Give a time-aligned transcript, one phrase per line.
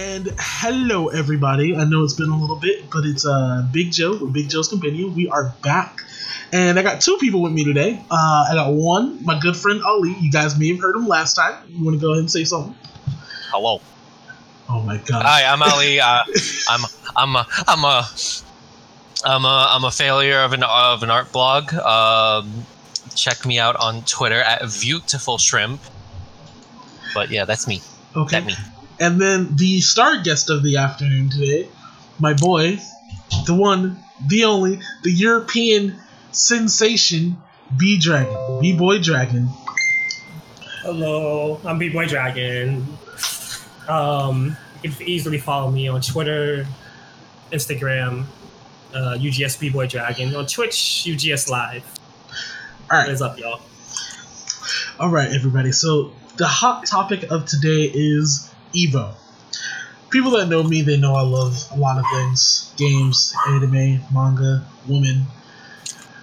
[0.00, 1.76] And hello, everybody.
[1.76, 4.68] I know it's been a little bit, but it's uh, Big Joe with Big Joe's
[4.68, 5.14] Companion.
[5.14, 6.00] We are back.
[6.54, 8.02] And I got two people with me today.
[8.10, 10.16] Uh, I got one, my good friend Ali.
[10.18, 11.54] You guys may have heard him last time.
[11.68, 12.74] You want to go ahead and say something?
[13.50, 13.82] Hello.
[14.70, 15.22] Oh my god.
[15.22, 16.00] Hi, I'm Ali.
[16.00, 16.22] Uh,
[16.70, 16.80] I'm
[17.14, 18.08] I'm a I'm a
[19.22, 21.74] I'm a I'm a failure of an of an art blog.
[21.74, 22.64] Um,
[23.14, 25.82] check me out on Twitter at Beautiful Shrimp.
[27.12, 27.82] But yeah, that's me.
[28.16, 28.40] Okay.
[28.40, 28.54] That me.
[29.00, 31.68] And then the star guest of the afternoon today,
[32.18, 32.78] my boy,
[33.46, 35.96] the one, the only, the European
[36.32, 37.38] sensation,
[37.78, 39.48] B Dragon, B Boy Dragon.
[40.82, 42.86] Hello, I'm B Boy Dragon.
[43.88, 46.66] Um, you can easily follow me on Twitter,
[47.52, 48.26] Instagram,
[48.92, 51.84] uh, UGS B Boy Dragon, on Twitch, UGS Live.
[52.90, 53.06] All right.
[53.06, 53.62] What is up, y'all?
[54.98, 55.72] All right, everybody.
[55.72, 59.14] So the hot topic of today is Evo.
[60.10, 64.66] People that know me, they know I love a lot of things: games, anime, manga,
[64.88, 65.26] women,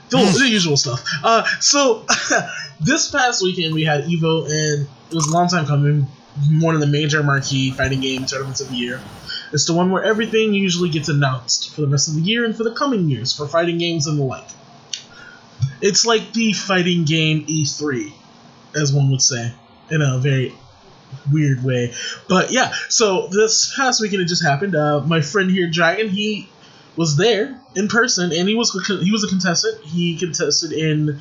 [0.09, 1.03] the, the usual stuff.
[1.23, 2.05] Uh, so
[2.79, 6.07] this past weekend we had Evo, and it was a long time coming.
[6.61, 9.01] One of the major marquee fighting game tournaments of the year.
[9.51, 12.55] It's the one where everything usually gets announced for the rest of the year and
[12.55, 14.47] for the coming years for fighting games and the like.
[15.81, 18.11] It's like the fighting game E3,
[18.75, 19.51] as one would say,
[19.89, 20.53] in a very
[21.31, 21.93] weird way.
[22.27, 24.75] But yeah, so this past weekend it just happened.
[24.75, 26.49] Uh, my friend here, Dragon, he
[26.95, 29.83] was there in person, and he was he was a contestant.
[29.83, 31.19] He contested in.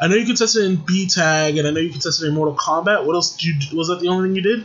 [0.00, 3.06] I know you contested in B Tag, and I know you contested in Mortal Kombat.
[3.06, 3.36] What else?
[3.36, 4.64] Did you, was that the only thing you did?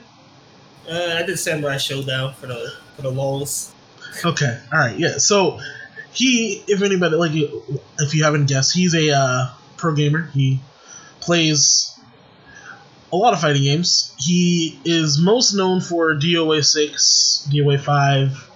[0.90, 3.72] Uh, I did Samurai Shodown for the for the lols.
[4.25, 5.18] Okay, all right, yeah.
[5.18, 5.59] So
[6.12, 10.24] he, if anybody like, if you haven't guessed, he's a uh, pro gamer.
[10.34, 10.59] He
[11.22, 11.99] plays
[13.12, 14.14] a lot of fighting games.
[14.18, 18.50] He is most known for DOA six, DOA five,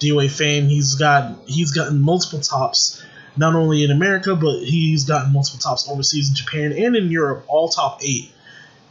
[0.00, 0.68] DOA fame.
[0.68, 3.02] He's got he's gotten multiple tops,
[3.36, 7.44] not only in America, but he's gotten multiple tops overseas in Japan and in Europe,
[7.48, 8.32] all top eight.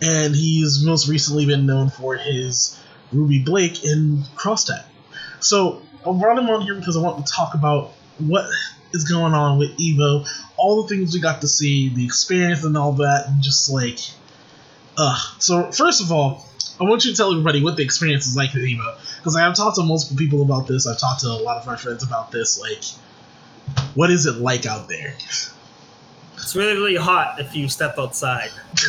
[0.02, 2.80] And he's most recently been known for his
[3.12, 4.86] Ruby Blake in Cross Tag.
[5.40, 8.46] So I brought him on here because I want to talk about what
[8.94, 12.78] is going on with Evo, all the things we got to see, the experience and
[12.78, 14.00] all that, and just like,
[14.98, 15.36] ugh.
[15.40, 16.46] So first of all,
[16.80, 19.42] I want you to tell everybody what the experience is like at Evo, because I
[19.42, 20.86] have talked to multiple people about this.
[20.86, 22.60] I've talked to a lot of my friends about this.
[22.60, 22.84] Like,
[23.96, 25.16] what is it like out there?
[26.36, 28.52] It's really really hot if you step outside.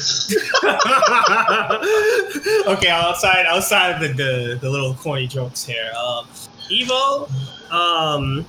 [2.68, 5.90] okay, outside outside of the, the, the little corny jokes here.
[5.98, 6.26] Um,
[6.70, 7.30] Evo,
[7.72, 8.46] um,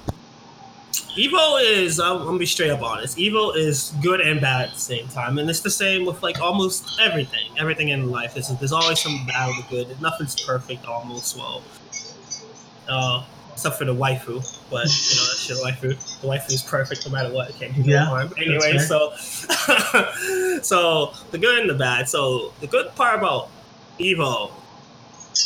[1.17, 3.17] Evo is I'm, I'm gonna be straight up honest.
[3.17, 6.39] Evo is good and bad at the same time, and it's the same with like
[6.39, 7.49] almost everything.
[7.57, 9.99] Everything in life is there's always some bad or good.
[10.01, 11.37] Nothing's perfect almost.
[11.37, 11.63] Well,
[12.87, 13.23] uh,
[13.53, 16.21] except for the waifu, but you know that shit waifu.
[16.21, 17.49] The waifu is perfect no matter what.
[17.49, 18.33] It can't do no Yeah, harm.
[18.37, 19.13] Anyway, so
[20.61, 22.07] so the good and the bad.
[22.07, 23.49] So the good part about
[23.99, 24.51] Evo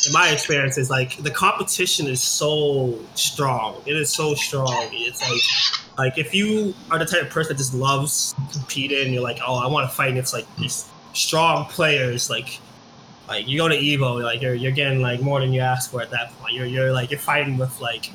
[0.05, 3.81] in my experience is like the competition is so strong.
[3.85, 4.89] It is so strong.
[4.91, 9.23] It's like like if you are the type of person that just loves competing, you're
[9.23, 10.17] like, oh, I want to fight.
[10.17, 12.59] It's like these strong players, like
[13.27, 16.01] like you go to Evo, like you're you're getting like more than you ask for
[16.01, 16.53] at that point.
[16.53, 18.11] You're you're like you're fighting with like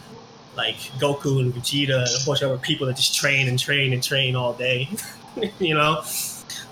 [0.57, 3.93] like Goku and Vegeta and a bunch of other people that just train and train
[3.93, 4.89] and train all day,
[5.61, 6.03] you know.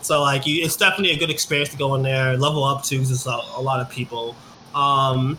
[0.03, 2.99] So like you, it's definitely a good experience to go in there, level up to.
[2.99, 4.35] 'cause There's a, a lot of people.
[4.77, 5.39] Um,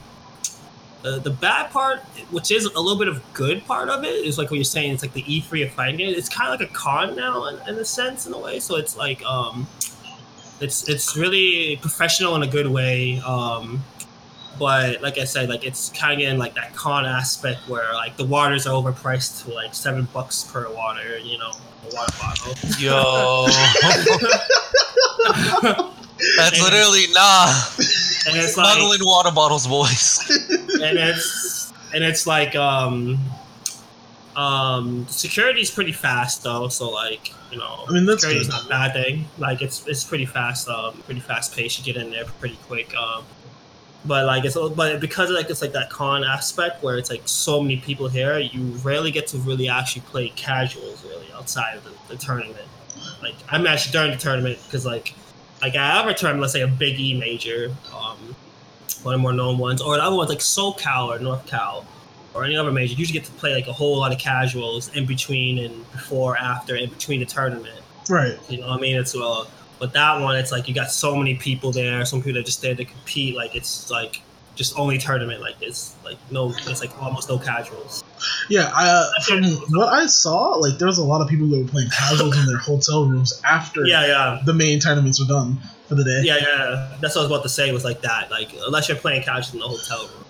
[1.03, 1.99] the, the bad part,
[2.31, 4.93] which is a little bit of good part of it, is like what you're saying.
[4.93, 6.13] It's like the E3 of fighting game.
[6.15, 8.59] It's kind of like a con now, in, in a sense, in a way.
[8.59, 9.67] So it's like um,
[10.59, 13.19] it's it's really professional in a good way.
[13.19, 13.83] Um,
[14.59, 18.17] but like I said, like it's kind of getting like that con aspect where like
[18.17, 21.19] the waters are overpriced to like seven bucks per water.
[21.19, 22.55] You know, a water bottle.
[22.79, 23.45] Yo,
[26.37, 27.53] that's literally nah.
[28.27, 30.19] And it's like Smuggling water bottles, boys.
[30.81, 33.17] and it's and it's like um
[34.35, 38.53] um security's pretty fast though so like you know I mean, that's security's good.
[38.53, 41.99] not a bad thing like it's it's pretty fast um pretty fast pace you get
[41.99, 43.23] in there pretty quick um
[44.05, 47.23] but like it's but because of like it's like that con aspect where it's like
[47.25, 51.83] so many people here you rarely get to really actually play casuals really outside of
[51.83, 52.67] the, the tournament
[53.23, 55.15] like i'm actually during the tournament because like
[55.61, 58.35] like I have a tournament, let's say a Big E major, um,
[59.03, 61.85] one of the more known ones, or the other ones like SoCal or North Cal,
[62.33, 62.93] or any other major.
[62.93, 66.37] You usually get to play like a whole lot of casuals in between and before,
[66.37, 67.81] after, in between the tournament.
[68.09, 68.37] Right.
[68.49, 68.95] You know what I mean?
[68.95, 69.47] It's well,
[69.79, 72.61] but that one, it's like you got so many people there, some people that just
[72.61, 73.35] there to compete.
[73.35, 74.21] Like it's like
[74.55, 75.95] just only tournament like this.
[76.03, 78.03] Like no, it's like almost no casuals.
[78.49, 79.43] Yeah, I, uh, from
[79.77, 82.45] what I saw, like there was a lot of people that were playing casuals in
[82.45, 84.41] their hotel rooms after Yeah, yeah.
[84.45, 86.21] the main tournaments were done for the day.
[86.23, 87.71] Yeah, yeah, that's what I was about to say.
[87.71, 88.31] Was like that.
[88.31, 90.25] Like unless you're playing casuals in the hotel room,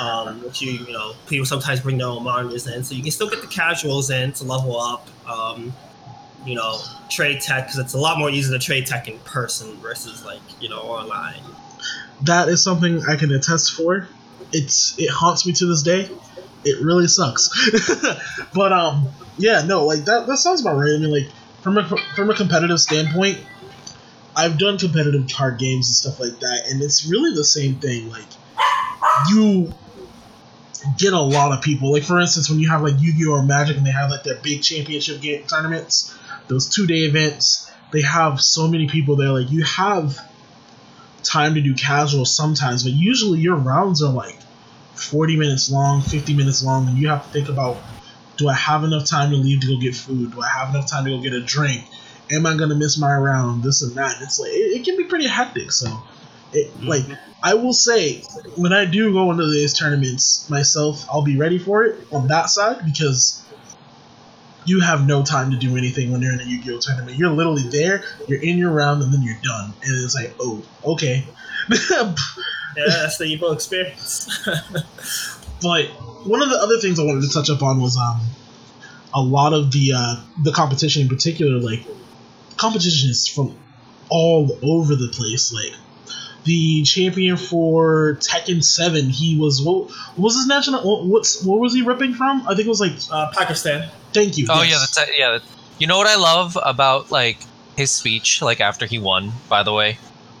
[0.00, 3.12] um, which you you know people sometimes bring their own monitors in, so you can
[3.12, 5.08] still get the casuals in to level up.
[5.28, 5.72] Um,
[6.44, 6.78] you know,
[7.10, 10.40] trade tech because it's a lot more easy to trade tech in person versus like
[10.60, 11.40] you know online.
[12.22, 14.08] That is something I can attest for.
[14.52, 16.08] It's it haunts me to this day.
[16.66, 17.48] It really sucks.
[18.54, 19.08] but um,
[19.38, 20.90] yeah, no, like that that sounds about right.
[20.94, 21.30] I mean, like
[21.62, 21.84] from a
[22.14, 23.38] from a competitive standpoint,
[24.34, 28.10] I've done competitive card games and stuff like that, and it's really the same thing.
[28.10, 28.26] Like
[29.30, 29.72] you
[30.98, 31.92] get a lot of people.
[31.92, 34.36] Like for instance, when you have like Yu-Gi-Oh or Magic, and they have like their
[34.36, 36.16] big championship game tournaments,
[36.48, 39.30] those two-day events, they have so many people there.
[39.30, 40.18] Like you have
[41.22, 44.38] time to do casual sometimes, but usually your rounds are like
[44.96, 47.76] 40 minutes long, 50 minutes long, and you have to think about
[48.36, 50.32] do I have enough time to leave to go get food?
[50.32, 51.84] Do I have enough time to go get a drink?
[52.30, 53.62] Am I gonna miss my round?
[53.62, 54.16] This and that.
[54.20, 55.72] It's like it, it can be pretty hectic.
[55.72, 55.86] So,
[56.52, 56.88] it mm-hmm.
[56.88, 57.04] like
[57.42, 58.22] I will say
[58.56, 62.50] when I do go into these tournaments myself, I'll be ready for it on that
[62.50, 63.42] side because
[64.66, 67.16] you have no time to do anything when you're in a Yu-Gi-Oh tournament.
[67.16, 69.72] You're literally there, you're in your round, and then you're done.
[69.82, 71.24] And it's like, oh, okay.
[72.76, 74.28] Yeah, that's the Evo experience.
[75.62, 75.86] but
[76.26, 78.20] one of the other things I wanted to touch up on was um
[79.14, 81.58] a lot of the uh, the competition in particular.
[81.60, 81.84] Like
[82.56, 83.56] competition is from
[84.10, 85.52] all over the place.
[85.52, 85.72] Like
[86.44, 90.82] the champion for Tekken Seven, he was what, what was his national?
[90.82, 92.42] What, what's what was he ripping from?
[92.46, 93.88] I think it was like uh, Pakistan.
[94.12, 94.46] thank you.
[94.50, 94.72] Oh yes.
[94.72, 95.30] yeah, that's yeah.
[95.32, 95.42] that-
[95.78, 97.38] You know what I love about like
[97.76, 99.32] his speech, like after he won.
[99.48, 99.98] By the way,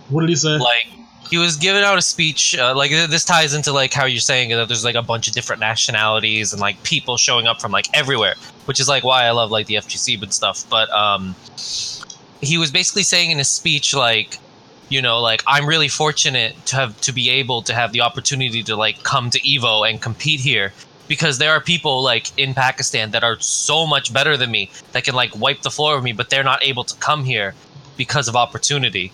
[0.08, 0.58] What did he say?
[0.58, 0.86] like
[1.30, 2.56] he was giving out a speech.
[2.56, 5.34] Uh, like this ties into like how you're saying that there's like a bunch of
[5.34, 8.34] different nationalities and like people showing up from like everywhere,
[8.66, 10.64] which is like why I love like the FGC and stuff.
[10.70, 11.34] But um,
[12.40, 14.38] he was basically saying in his speech like
[14.88, 18.62] you know like i'm really fortunate to have to be able to have the opportunity
[18.62, 20.72] to like come to evo and compete here
[21.08, 25.02] because there are people like in pakistan that are so much better than me that
[25.02, 27.52] can like wipe the floor with me but they're not able to come here
[27.96, 29.10] because of opportunity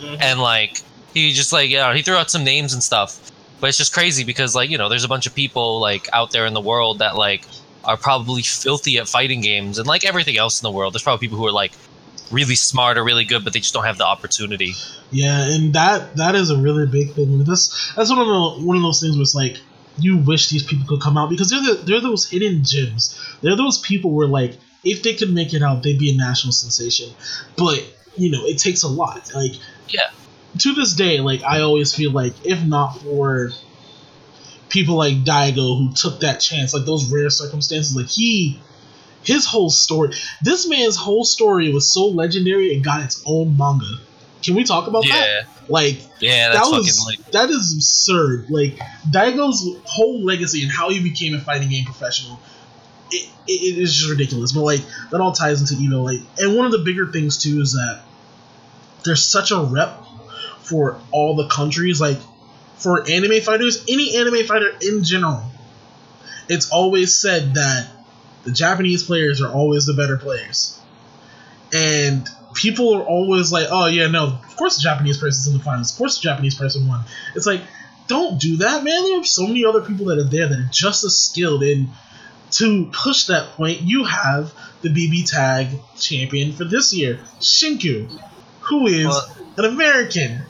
[0.00, 0.18] Mhm.
[0.20, 0.80] and like
[1.14, 3.30] he just like yeah he threw out some names and stuff
[3.60, 6.30] but it's just crazy because like you know there's a bunch of people like out
[6.30, 7.46] there in the world that like
[7.84, 11.26] are probably filthy at fighting games and like everything else in the world there's probably
[11.26, 11.72] people who are like
[12.30, 14.72] really smart or really good but they just don't have the opportunity
[15.12, 17.38] Yeah, and that that is a really big thing.
[17.44, 19.58] That's that's one of the one of those things where it's like
[19.98, 23.20] you wish these people could come out because they're the, they're those hidden gems.
[23.42, 26.52] They're those people where like if they could make it out, they'd be a national
[26.52, 27.10] sensation.
[27.58, 27.84] But
[28.16, 29.30] you know, it takes a lot.
[29.34, 29.52] Like
[29.90, 30.08] Yeah.
[30.58, 33.50] To this day, like I always feel like if not for
[34.68, 38.60] people like Daigo who took that chance, like those rare circumstances, like he
[39.24, 43.86] his whole story this man's whole story was so legendary it got its own manga.
[44.42, 45.44] Can we talk about that?
[45.44, 48.50] yeah Like yeah that was like that is absurd.
[48.50, 48.76] Like
[49.08, 52.40] Daigo's whole legacy and how he became a fighting game professional,
[53.10, 54.52] it, it, it is just ridiculous.
[54.52, 54.80] But like
[55.10, 56.04] that all ties into Evo.
[56.04, 58.02] Like, and one of the bigger things too is that
[59.04, 60.02] there's such a rep
[60.62, 62.00] for all the countries.
[62.00, 62.18] Like
[62.76, 65.42] for anime fighters, any anime fighter in general,
[66.48, 67.88] it's always said that
[68.44, 70.80] the Japanese players are always the better players,
[71.72, 75.64] and people are always like, "Oh yeah, no, of course the Japanese person's in the
[75.64, 75.92] finals.
[75.92, 77.04] Of course the Japanese person won."
[77.34, 77.62] It's like,
[78.08, 79.02] don't do that, man.
[79.04, 81.62] There are so many other people that are there that are just as skilled.
[81.62, 81.88] And
[82.52, 84.52] to push that point, you have
[84.82, 88.10] the BB Tag champion for this year, Shinku,
[88.60, 90.42] who is Well- an American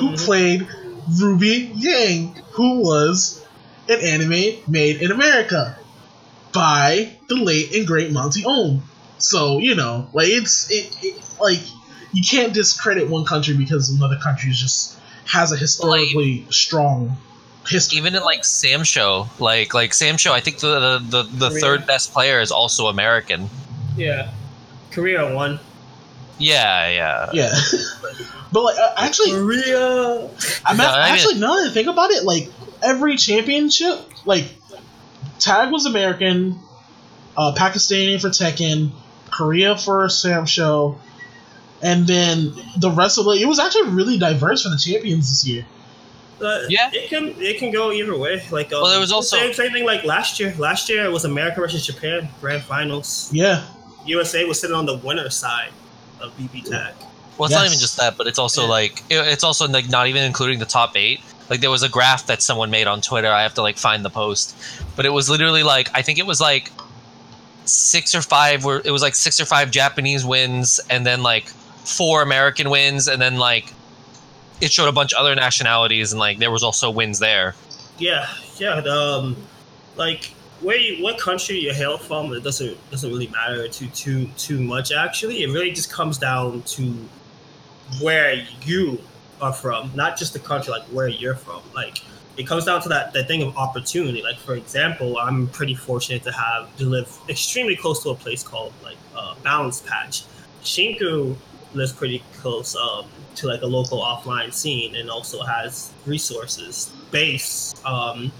[0.00, 0.24] who Mhm.
[0.24, 0.66] played
[1.18, 3.40] Ruby Yang, who was
[3.88, 5.76] an anime made in America
[6.52, 8.82] by the late and great Monty Oum.
[9.18, 11.60] So you know, like it's it, it like
[12.12, 17.16] you can't discredit one country because another country just has a historically strong
[17.68, 17.98] history.
[17.98, 21.50] even in like Sam Show, like like Sam Show, I think the the, the, the
[21.60, 23.48] third best player is also American.
[23.96, 24.30] Yeah,
[24.90, 25.60] Korea won.
[26.40, 27.30] Yeah, yeah.
[27.32, 27.52] Yeah,
[28.52, 30.28] but like uh, actually, Korea.
[30.64, 32.48] I'm No, at, I mean- actually now that I think about it, like
[32.82, 34.46] every championship, like
[35.38, 36.58] Tag was American,
[37.36, 38.90] uh, Pakistani for Tekken,
[39.30, 40.98] Korea for Sam Show,
[41.82, 43.40] and then the rest of it.
[43.40, 45.66] It was actually really diverse for the champions this year.
[46.42, 46.88] Uh, Yeah.
[46.92, 48.42] it can it can go either way.
[48.50, 50.54] Like, um, Well, there was also- same, same thing like last year.
[50.58, 53.28] Last year it was America versus Japan grand finals.
[53.30, 53.62] Yeah,
[54.06, 55.68] USA was sitting on the winner's side
[56.20, 56.94] of BB Tag.
[57.38, 58.68] Well, it's not even just that, but it's also Yeah.
[58.68, 61.20] like it- it's also like not even including the top eight.
[61.48, 63.26] like there was a graph that someone made on Twitter.
[63.32, 64.54] I have to like find the post,
[64.94, 66.70] but it was literally like I think it was like
[67.64, 71.48] six or five were it was like six or five Japanese wins and then like
[71.84, 73.72] four American wins and then like
[74.60, 77.54] it showed a bunch of other nationalities and like there was also wins there.
[77.98, 78.80] Yeah, yeah.
[78.80, 79.36] The, um,
[79.96, 84.26] like where you, what country you hail from, it doesn't doesn't really matter too too
[84.36, 84.92] too much.
[84.92, 86.94] Actually, it really just comes down to
[88.00, 89.00] where you
[89.40, 91.62] are from, not just the country, like where you're from.
[91.74, 92.02] Like
[92.36, 94.22] it comes down to that that thing of opportunity.
[94.22, 98.42] Like for example, I'm pretty fortunate to have to live extremely close to a place
[98.42, 100.24] called like uh, Balance Patch.
[100.62, 101.36] Shinku
[101.72, 106.92] lives pretty close um, to like a local offline scene and also has resources.
[107.10, 108.30] Base, um,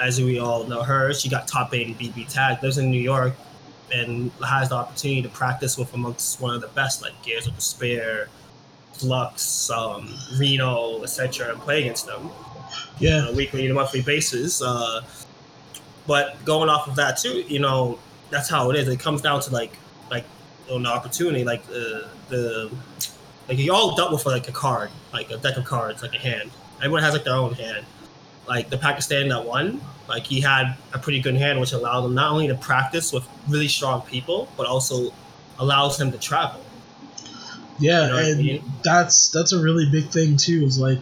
[0.00, 2.62] as we all know her, she got top eight in BB Tag.
[2.62, 3.34] Lives in New York
[3.92, 7.54] and has the opportunity to practice with amongst one of the best, like Gears of
[7.54, 8.28] Despair,
[8.92, 12.30] Flux, um, Reno, etc., and play against them
[12.98, 13.20] Yeah.
[13.22, 14.62] on a weekly and a monthly basis.
[14.62, 15.02] Uh,
[16.06, 17.98] but going off of that too, you know,
[18.30, 18.88] that's how it is.
[18.88, 19.76] It comes down to like
[20.10, 20.24] like
[20.70, 22.70] an opportunity, like the the
[23.48, 26.18] like you all dealt with like a card, like a deck of cards, like a
[26.18, 26.50] hand.
[26.78, 27.84] Everyone has like their own hand.
[28.46, 32.14] Like the Pakistan that won, like he had a pretty good hand, which allowed him
[32.14, 35.12] not only to practice with really strong people, but also
[35.58, 36.60] allows him to travel.
[37.78, 38.64] Yeah, You know what I and mean?
[38.82, 40.64] that's that's a really big thing too.
[40.64, 40.98] Is like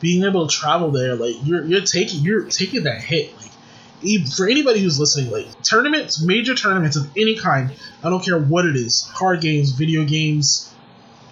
[0.00, 1.14] being able to travel there.
[1.14, 3.32] Like you're you're taking you're taking that hit.
[3.36, 7.70] Like for anybody who's listening, like tournaments, major tournaments of any kind.
[8.02, 10.74] I don't care what it is, card games, video games,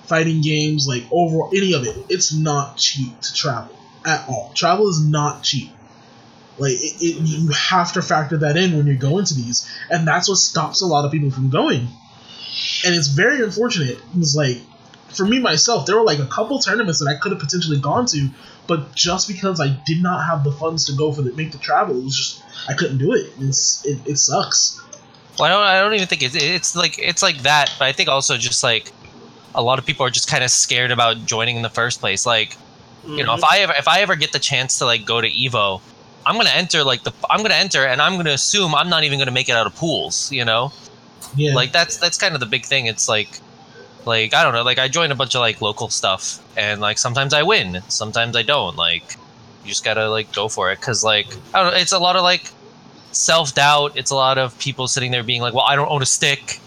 [0.04, 1.96] fighting games, like overall any of it.
[2.08, 3.74] It's not cheap to travel
[4.04, 4.52] at all.
[4.54, 5.70] Travel is not cheap.
[6.58, 10.06] Like it, it, you have to factor that in when you're going to these, and
[10.06, 11.86] that's what stops a lot of people from going.
[12.84, 13.98] And it's very unfortunate.
[14.16, 14.58] It's like
[15.08, 18.06] for me myself, there were like a couple tournaments that I could have potentially gone
[18.06, 18.28] to,
[18.66, 21.58] but just because I did not have the funds to go for the make the
[21.58, 23.32] travel, it was just I couldn't do it.
[23.38, 24.80] It's it, it sucks.
[25.38, 25.62] Well, I don't.
[25.62, 26.34] I don't even think it's.
[26.34, 27.72] It's like it's like that.
[27.78, 28.92] But I think also just like
[29.54, 32.26] a lot of people are just kind of scared about joining in the first place.
[32.26, 32.56] Like
[33.16, 35.28] you know, if I ever if I ever get the chance to like go to
[35.28, 35.80] Evo,
[36.26, 39.18] I'm gonna enter like the I'm gonna enter and I'm gonna assume I'm not even
[39.18, 40.30] gonna make it out of pools.
[40.32, 40.72] You know,
[41.34, 42.86] Yeah, like that's that's kind of the big thing.
[42.86, 43.40] It's like
[44.04, 44.62] like I don't know.
[44.62, 48.36] Like I join a bunch of like local stuff and like sometimes I win, sometimes
[48.36, 48.76] I don't.
[48.76, 49.16] Like
[49.64, 51.78] you just gotta like go for it because like I don't know.
[51.78, 52.50] It's a lot of like
[53.12, 53.92] self doubt.
[53.96, 56.60] It's a lot of people sitting there being like, "Well, I don't own a stick,"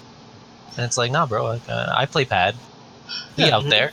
[0.76, 2.56] and it's like, "Nah, bro, like, uh, I play pad.
[3.36, 3.58] Be Yeah.
[3.58, 3.92] out there."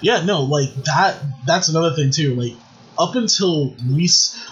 [0.00, 1.20] Yeah, no, like that.
[1.46, 2.34] That's another thing too.
[2.34, 2.54] Like
[2.98, 4.08] up until we,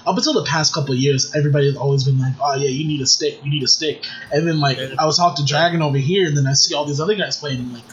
[0.07, 3.00] up until the past couple of years, everybody's always been like, "Oh yeah, you need
[3.00, 5.99] a stick, you need a stick." And then like I was talking to Dragon over
[5.99, 7.61] here, and then I see all these other guys playing.
[7.61, 7.85] And, like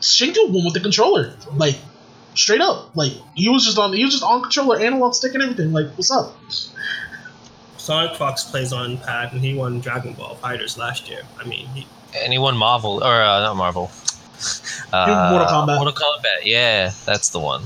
[0.00, 1.76] Shinku won with the controller, like
[2.34, 2.94] straight up.
[2.96, 5.72] Like he was just on, he was just on controller, analog stick, and everything.
[5.72, 6.36] Like what's up?
[7.78, 11.20] Sonic Fox plays on pad, and he won Dragon Ball FighterZ last year.
[11.38, 13.90] I mean, and he, Anyone Marvel or uh, not Marvel?
[14.92, 15.76] Uh, Mortal Kombat.
[15.76, 16.44] Mortal Kombat.
[16.44, 17.64] Yeah, that's the one.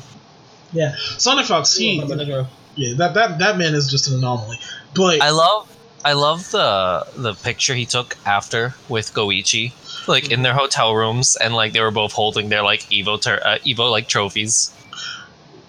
[0.73, 1.77] Yeah, Sonic Fox.
[1.77, 4.59] He, yeah, that that that man is just an anomaly.
[4.95, 5.69] But I love
[6.05, 9.73] I love the the picture he took after with Goichi,
[10.07, 13.41] like in their hotel rooms, and like they were both holding their like Evo ter-
[13.45, 14.73] uh, Evo like trophies.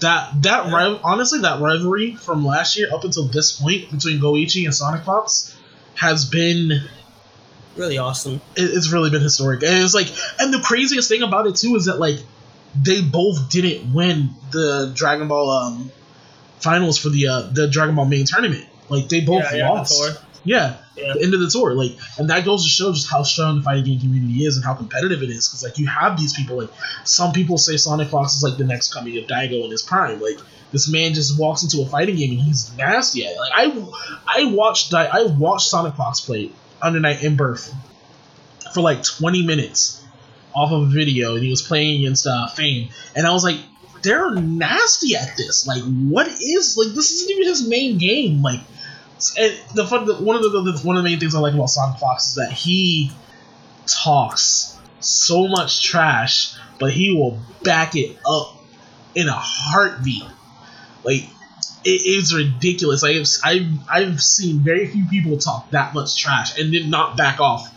[0.02, 0.74] that that Yeah.
[0.74, 5.04] rival, honestly that rivalry from last year up until this point between Goichi and Sonic
[5.04, 5.56] Fox
[5.96, 6.82] has been it,
[7.80, 8.42] really awesome.
[8.56, 9.64] it's really been historic.
[9.64, 10.08] And it's like
[10.40, 12.18] and the craziest thing about it too is that like
[12.80, 15.92] they both didn't win the Dragon Ball um
[16.60, 18.66] finals for the uh the Dragon Ball main tournament.
[18.90, 19.98] Like they both yeah, yeah, lost.
[19.98, 20.12] tour.
[20.46, 21.14] Yeah, Yeah.
[21.14, 21.74] the end of the tour.
[21.74, 24.66] Like, and that goes to show just how strong the fighting game community is and
[24.66, 25.48] how competitive it is.
[25.48, 26.58] Because like you have these people.
[26.58, 26.70] Like
[27.04, 30.22] some people say Sonic Fox is like the next coming of Daigo in his prime.
[30.22, 30.40] Like
[30.72, 33.38] this man just walks into a fighting game and he's nasty at it.
[33.38, 36.52] Like I, I watched Di- I watched Sonic Fox play Under
[36.84, 37.74] Night in Birth
[38.74, 40.04] for like twenty minutes
[40.56, 43.58] off of a video, and he was playing against uh, Fame, and I was like.
[44.02, 45.68] They're nasty at this.
[45.68, 46.96] Like, what is like?
[46.96, 48.42] This isn't even his main game.
[48.42, 48.62] Like,
[49.38, 51.54] and the fun, the, one of the, the one of the main things I like
[51.54, 53.12] about Sonic Fox is that he
[53.86, 58.56] talks so much trash, but he will back it up
[59.16, 60.24] in a heartbeat.
[61.04, 61.24] Like
[61.86, 63.04] it is ridiculous.
[63.04, 67.18] Like I've, I've I've seen very few people talk that much trash and then not
[67.18, 67.74] back off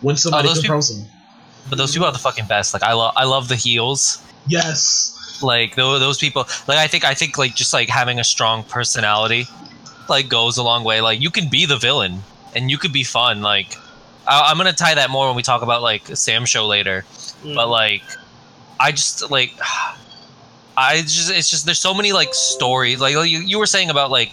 [0.00, 1.06] when somebody Oh, confronts them.
[1.68, 2.74] But those people are the fucking best.
[2.74, 4.22] Like I love I love the heels.
[4.48, 6.46] Yes, Like those those people.
[6.68, 9.46] Like I think I think like just like having a strong personality,
[10.08, 11.00] like goes a long way.
[11.00, 12.22] Like you can be the villain
[12.54, 13.42] and you could be fun.
[13.42, 13.76] Like
[14.26, 17.04] I, I'm gonna tie that more when we talk about like Sam show later.
[17.42, 17.54] Mm.
[17.54, 18.02] but like
[18.80, 19.52] i just like
[20.76, 24.10] I just it's just there's so many like stories like you, you were saying about
[24.10, 24.32] like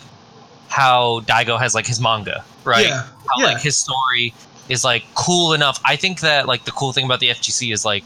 [0.67, 2.85] how Daigo has like his manga, right?
[2.85, 3.03] Yeah.
[3.03, 3.45] How yeah.
[3.45, 4.33] like his story
[4.69, 5.79] is like cool enough.
[5.85, 8.03] I think that like the cool thing about the FGC is like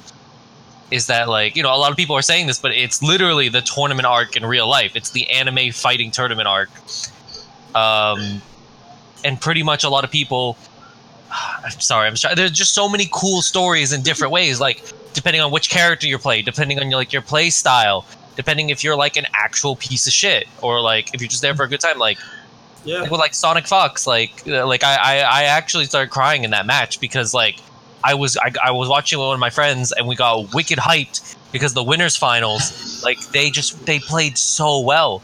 [0.92, 3.50] is that like you know a lot of people are saying this, but it's literally
[3.50, 4.96] the tournament arc in real life.
[4.96, 6.70] It's the anime fighting tournament arc,
[7.74, 8.42] um,
[9.24, 10.58] and pretty much a lot of people.
[11.32, 12.36] I'm sorry, I'm sorry.
[12.36, 16.18] There's just so many cool stories in different ways, like depending on which character you
[16.18, 18.06] play, depending on your, like your play style,
[18.38, 21.54] depending if you're like an actual piece of shit or like if you're just there
[21.56, 22.18] for a good time, like
[22.86, 23.02] Yeah.
[23.02, 26.52] like with like Sonic Fox, like uh, like I, I I actually started crying in
[26.52, 27.60] that match because like
[28.04, 30.78] I was I, I was watching with one of my friends and we got wicked
[30.78, 35.22] hyped because the winners finals like they just they played so well.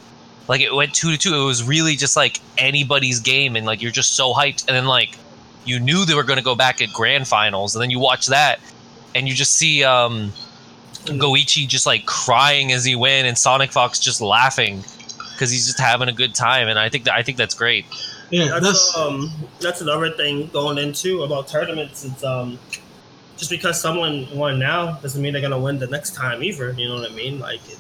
[0.50, 1.36] Like it went two to two.
[1.36, 4.67] It was really just like anybody's game and like you're just so hyped.
[4.67, 5.15] And then like
[5.63, 7.75] you knew they were going to go back at grand finals.
[7.75, 8.60] And then you watch that
[9.15, 10.34] and you just see um
[11.06, 14.84] Goichi just like crying as he win and Sonic Fox just laughing
[15.34, 17.86] because he's just having a good time and I think that I think that's great
[18.34, 22.04] yeah, That's, that's um that's another thing going into about tournaments.
[22.04, 22.58] It's um
[23.38, 26.72] just because someone won now doesn't mean they're gonna win the next time either.
[26.72, 27.40] You know what I mean?
[27.40, 27.78] Like it,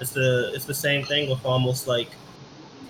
[0.00, 2.10] it's the it's the same thing with almost like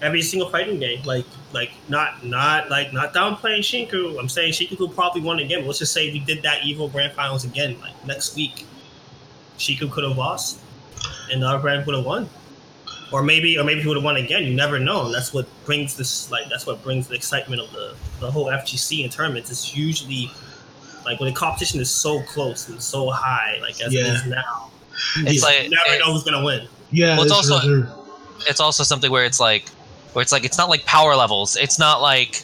[0.02, 1.02] every single fighting game.
[1.04, 4.18] Like like not not like not downplaying Shinku.
[4.20, 5.66] I'm saying Shinku probably won again.
[5.66, 8.66] Let's just say we did that Evo grand finals again like next week.
[9.58, 10.58] Shinku could have lost,
[11.30, 12.28] and the other brand would have won
[13.12, 14.42] or maybe or maybe he would have won again.
[14.44, 15.04] You never know.
[15.06, 18.46] And that's what brings this like that's what brings the excitement of the the whole
[18.46, 19.50] FGC and tournaments.
[19.50, 20.30] It's usually
[21.04, 24.14] like when the competition is so close and so high, like as it Yeah.
[24.14, 24.70] is now.
[25.18, 26.66] it's yeah, like You never it- know who's gonna win.
[26.90, 27.92] yeah, well, it's it's also- reserved.
[28.48, 29.68] it's also something where it's like
[30.14, 32.42] where it's like it's not like power levels it's not like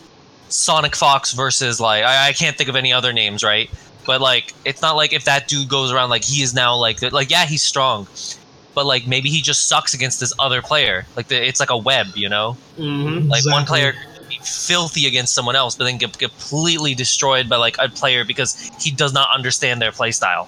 [0.48, 3.68] sonic fox versus like i, I can't think of any other names right
[4.08, 7.00] but like it's not like if that dude goes around like he is now like
[7.12, 8.06] like yeah he's strong
[8.74, 11.76] but like maybe he just sucks against this other player like the, it's like a
[11.76, 13.28] web you know Mm-hmm.
[13.28, 13.92] like one player
[14.28, 18.70] be filthy against someone else but then get completely destroyed by like a player because
[18.80, 20.46] he does not understand their playstyle.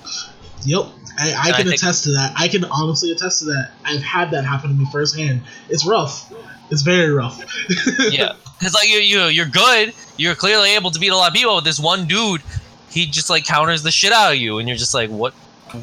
[0.64, 0.84] Yep,
[1.18, 2.34] I, I I can think- attest to that.
[2.36, 3.70] I can honestly attest to that.
[3.84, 5.40] I've had that happen to me firsthand.
[5.70, 6.30] It's rough.
[6.70, 7.40] It's very rough.
[8.10, 11.34] yeah because like you, you you're good you're clearly able to beat a lot of
[11.34, 12.42] people but this one dude
[12.90, 15.32] he just like counters the shit out of you and you're just like what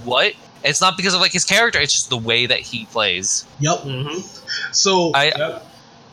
[0.03, 3.45] what it's not because of like his character it's just the way that he plays
[3.59, 3.79] Yep.
[3.79, 4.71] Mm-hmm.
[4.73, 5.65] So i Yep.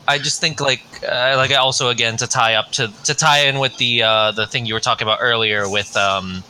[0.07, 3.59] i just think like uh, like also again to tie up to to tie in
[3.59, 6.43] with the uh the thing you were talking about earlier with um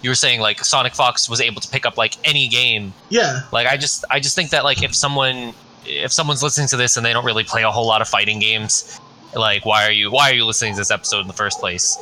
[0.00, 3.40] you were saying like sonic fox was able to pick up like any game yeah,
[3.52, 5.52] like i just i just think that like if someone
[5.84, 8.38] if someone's listening to this and they don't really play a whole lot of fighting
[8.38, 9.00] games
[9.34, 11.96] like why are you why are you listening to this episode in the first place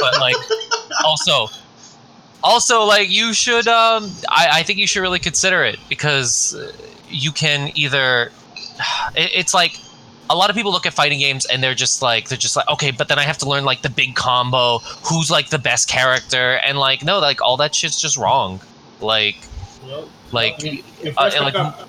[0.00, 0.34] but like
[1.04, 1.48] also
[2.42, 6.72] also like you should um I, I think you should really consider it because uh,
[7.08, 8.32] you can either
[9.14, 9.78] it, it's like
[10.30, 12.68] a lot of people look at fighting games and they're just like they're just like
[12.68, 15.88] okay but then i have to learn like the big combo who's like the best
[15.88, 18.60] character and like no like all that shit's just wrong
[19.00, 19.36] like
[19.86, 20.04] Yep.
[20.32, 21.88] like You- you uh, and, like, up-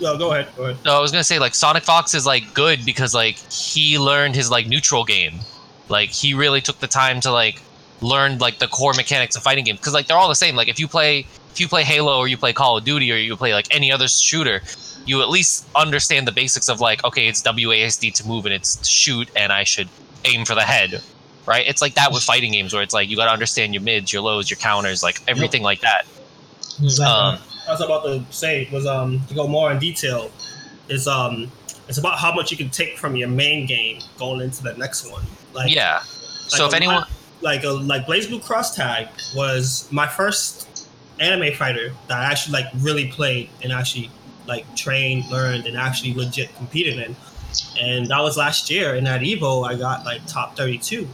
[0.00, 0.48] Yo, go ahead.
[0.56, 0.76] Go ahead.
[0.84, 4.34] No, I was gonna say like Sonic Fox is like good because like he learned
[4.34, 5.40] his like neutral game,
[5.88, 7.60] like he really took the time to like
[8.00, 10.54] learn like the core mechanics of fighting games because like they're all the same.
[10.54, 13.16] Like if you play if you play Halo or you play Call of Duty or
[13.16, 14.62] you play like any other shooter,
[15.06, 18.76] you at least understand the basics of like okay, it's WASD to move and it's
[18.76, 19.88] to shoot and I should
[20.24, 21.02] aim for the head,
[21.46, 21.66] right?
[21.66, 24.22] It's like that with fighting games where it's like you gotta understand your mids, your
[24.22, 26.06] lows, your counters, like everything like that.
[26.80, 27.04] exactly.
[27.06, 30.30] Um, I was about to say was um to go more in detail
[30.88, 31.50] is um
[31.88, 35.10] it's about how much you can take from your main game going into the next
[35.10, 35.22] one.
[35.54, 35.96] Like yeah.
[35.96, 36.04] Like
[36.48, 37.04] so if anyone
[37.40, 40.88] like a, like BlazBlue Cross Tag was my first
[41.20, 44.10] anime fighter that I actually like really played and actually
[44.46, 47.16] like trained, learned, and actually legit competed in.
[47.80, 48.94] And that was last year.
[48.94, 51.06] And at Evo, I got like top 32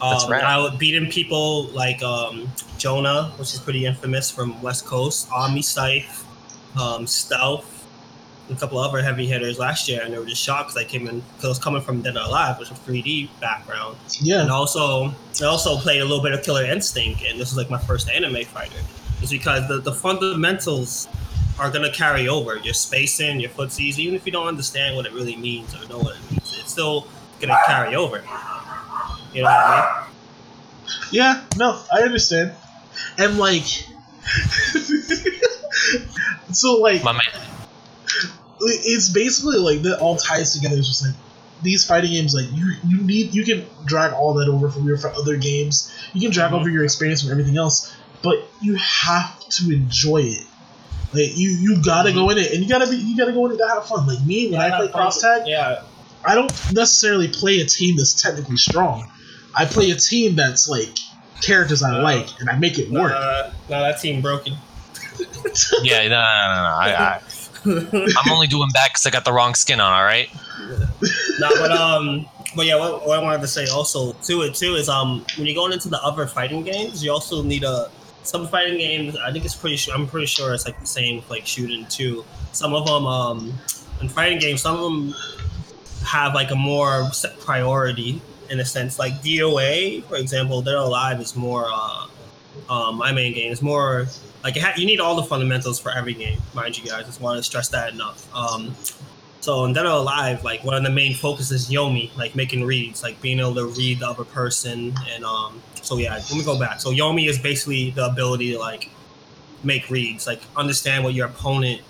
[0.00, 0.44] um, rad.
[0.44, 5.62] I was beating people like um, Jonah, which is pretty infamous from West Coast, Omni
[5.62, 6.24] Scythe,
[6.78, 7.72] um, Stealth,
[8.48, 10.84] and a couple other heavy hitters last year, and they were just shocked because I
[10.86, 13.96] came in because I was coming from Dead or Alive, which is a 3D background,
[14.20, 14.42] Yeah.
[14.42, 17.70] and also I also played a little bit of Killer Instinct, and this was like
[17.70, 18.78] my first anime fighter.
[19.22, 21.08] It's because the, the fundamentals
[21.58, 22.58] are gonna carry over.
[22.58, 25.98] Your spacing, your footsies, even if you don't understand what it really means or know
[25.98, 27.08] what it means, it's still
[27.40, 28.22] gonna carry over.
[29.36, 29.84] You know what I mean?
[31.12, 31.44] yeah.
[31.56, 32.52] No, I understand.
[33.18, 33.64] And like,
[36.52, 37.20] so like, my man,
[38.60, 40.76] it's basically like that all ties together.
[40.76, 41.14] It's just like
[41.62, 44.96] these fighting games, like you you need you can drag all that over from your
[44.98, 45.92] from other games.
[46.12, 46.60] You can drag Mhm.
[46.60, 50.46] over your experience from everything else, but you have to enjoy it.
[51.12, 53.52] Like you, you gotta go in it, and you gotta be, you gotta go in
[53.52, 54.06] it to have fun.
[54.06, 55.82] Like me, when I play cross tag, Yeah,
[56.24, 59.08] I don't necessarily play a team that's technically strong.
[59.56, 60.90] I play a team that's like
[61.42, 63.12] characters I Uh, like, and I make it work.
[63.12, 64.54] uh, no, that team broken.
[65.82, 66.76] Yeah, no, no, no, no.
[66.78, 69.92] I, I, I'm only doing bad because I got the wrong skin on.
[69.92, 70.28] All right.
[71.40, 74.74] no, but um, but yeah, what, what I wanted to say also to it too
[74.74, 77.90] is um, when you're going into the other fighting games, you also need a
[78.24, 79.16] some fighting games.
[79.16, 79.94] I think it's pretty sure.
[79.94, 82.24] I'm pretty sure it's like the same with, like shooting too.
[82.52, 83.54] Some of them um,
[84.02, 85.14] in fighting games, some of them
[86.04, 88.98] have like a more set priority in a sense.
[88.98, 91.66] Like DOA, for example, Dead or Alive is more.
[91.68, 92.06] Uh,
[92.70, 94.06] um, my main game is more
[94.42, 97.04] like it ha- you need all the fundamentals for every game, mind you guys.
[97.06, 98.32] Just want to stress that enough.
[98.34, 98.74] Um,
[99.40, 102.64] so in Dead or Alive, like one of the main focuses is Yomi, like making
[102.64, 105.62] reads, like being able to read the other person, and um.
[105.82, 106.80] So yeah, let me go back.
[106.80, 108.90] So Yomi is basically the ability to like
[109.62, 111.82] make reads, like understand what your opponent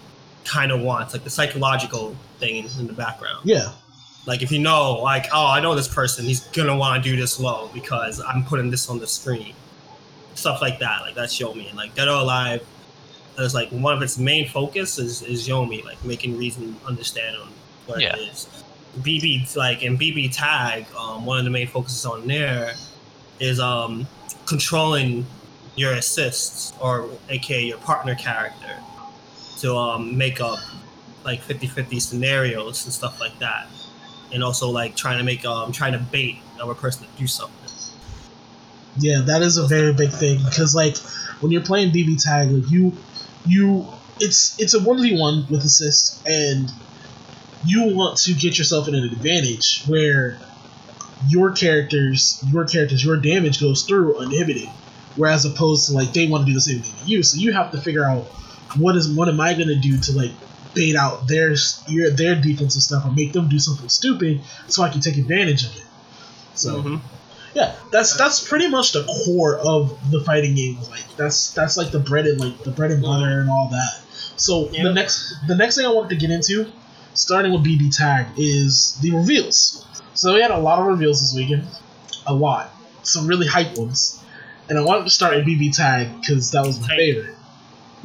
[0.44, 3.40] kind of wants, like the psychological thing in, in the background.
[3.44, 3.72] yeah,
[4.26, 7.16] Like if you know, like, oh, I know this person, he's gonna want to do
[7.16, 9.54] this low because I'm putting this on the screen.
[10.34, 11.68] Stuff like that, like that's Yomi.
[11.68, 12.66] And like Dead or Alive,
[13.36, 17.48] there's like one of its main focus is is Yomi, like making reason understand on
[17.86, 18.14] what Yeah.
[18.16, 18.48] it is.
[19.00, 22.74] BB like in BB Tag, um, one of the main focuses on there
[23.38, 24.06] is um
[24.46, 25.24] controlling
[25.76, 28.76] your assists or aka your partner character
[29.58, 30.58] to um make up
[31.24, 33.66] like 50-50 scenarios and stuff like that
[34.32, 37.56] and also like trying to make um trying to bait another person to do something.
[38.98, 40.96] Yeah, that is a very big thing because like
[41.40, 42.92] when you're playing BB tag, like you,
[43.44, 43.86] you,
[44.18, 46.70] it's it's a one v one with assists, and
[47.64, 50.38] you want to get yourself in an advantage where
[51.28, 54.68] your characters, your characters, your damage goes through uninhibited,
[55.16, 57.52] whereas opposed to like they want to do the same thing to you, so you
[57.52, 58.24] have to figure out
[58.78, 60.32] what is what am I gonna do to like
[60.76, 61.54] bait out their
[61.88, 65.64] your their defensive stuff and make them do something stupid so I can take advantage
[65.66, 65.86] of it.
[66.54, 66.82] So.
[66.82, 67.00] Mhm.
[67.54, 70.90] Yeah, that's that's pretty much the core of the fighting games.
[70.90, 73.94] Like that's that's like the bread and like the bread and butter and all that.
[74.36, 74.82] So Yeah.
[74.82, 76.70] the next the next thing I wanted to get into,
[77.14, 79.86] starting with BB Tag, is the reveals.
[80.12, 81.66] So we had a lot of reveals this weekend,
[82.26, 84.22] a lot, some really hype ones,
[84.68, 87.34] and I wanted to start with BB Tag because that was my favorite.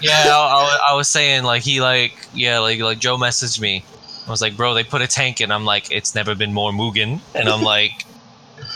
[0.00, 3.84] Yeah, I, I, I was saying like he like yeah like like Joe messaged me.
[4.26, 5.50] I was like, bro, they put a tank in.
[5.50, 8.04] I'm like, it's never been more Mugen, and I'm like,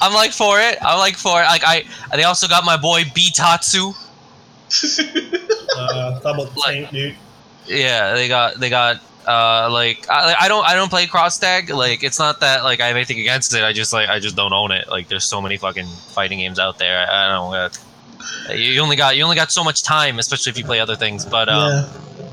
[0.01, 0.77] I'm like for it.
[0.83, 1.45] I'm like for it.
[1.47, 3.93] Like I, they also got my boy B Tatsu.
[5.77, 7.15] uh double Like- tank dude
[7.67, 11.71] Yeah, they got they got uh like I, I don't I don't play cross tag.
[11.71, 13.63] Like it's not that like I have anything against it.
[13.63, 14.89] I just like I just don't own it.
[14.89, 17.07] Like there's so many fucking fighting games out there.
[17.09, 17.55] I, I don't.
[17.55, 17.69] Uh,
[18.55, 21.25] you only got you only got so much time, especially if you play other things.
[21.25, 22.29] But um, yeah,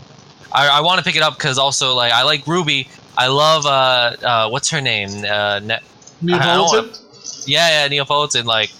[0.51, 2.87] I, I want to pick it up because also like I like Ruby.
[3.17, 5.09] I love uh uh what's her name?
[5.25, 5.79] Uh, ne-
[6.23, 7.47] Neopolitan.
[7.47, 8.45] yeah, yeah, Neopolitan.
[8.45, 8.71] Like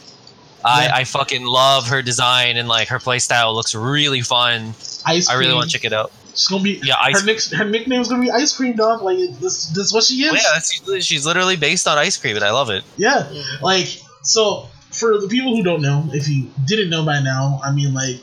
[0.64, 0.96] I Yeah.
[0.96, 4.74] I fucking love her design and like her playstyle looks really fun.
[5.06, 6.12] Ice I really want to check it out.
[6.34, 6.80] She's gonna be.
[6.84, 7.20] Yeah, ice.
[7.20, 9.02] her, nick, her nickname's gonna be Ice Cream Dog.
[9.02, 10.34] Like this, this is what she is.
[10.34, 12.84] yeah, that's, she's literally based on ice cream, and I love it.
[12.96, 13.30] Yeah,
[13.62, 13.88] like
[14.22, 17.94] so for the people who don't know, if you didn't know by now, I mean
[17.94, 18.22] like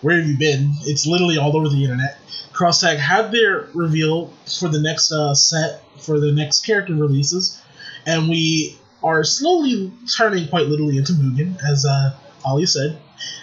[0.00, 0.72] where have you been?
[0.82, 2.18] It's literally all over the internet.
[2.52, 7.60] Crosstag had their reveal for the next uh, set for the next character releases,
[8.06, 12.98] and we are slowly turning quite literally into Mugen, as uh, Ali said.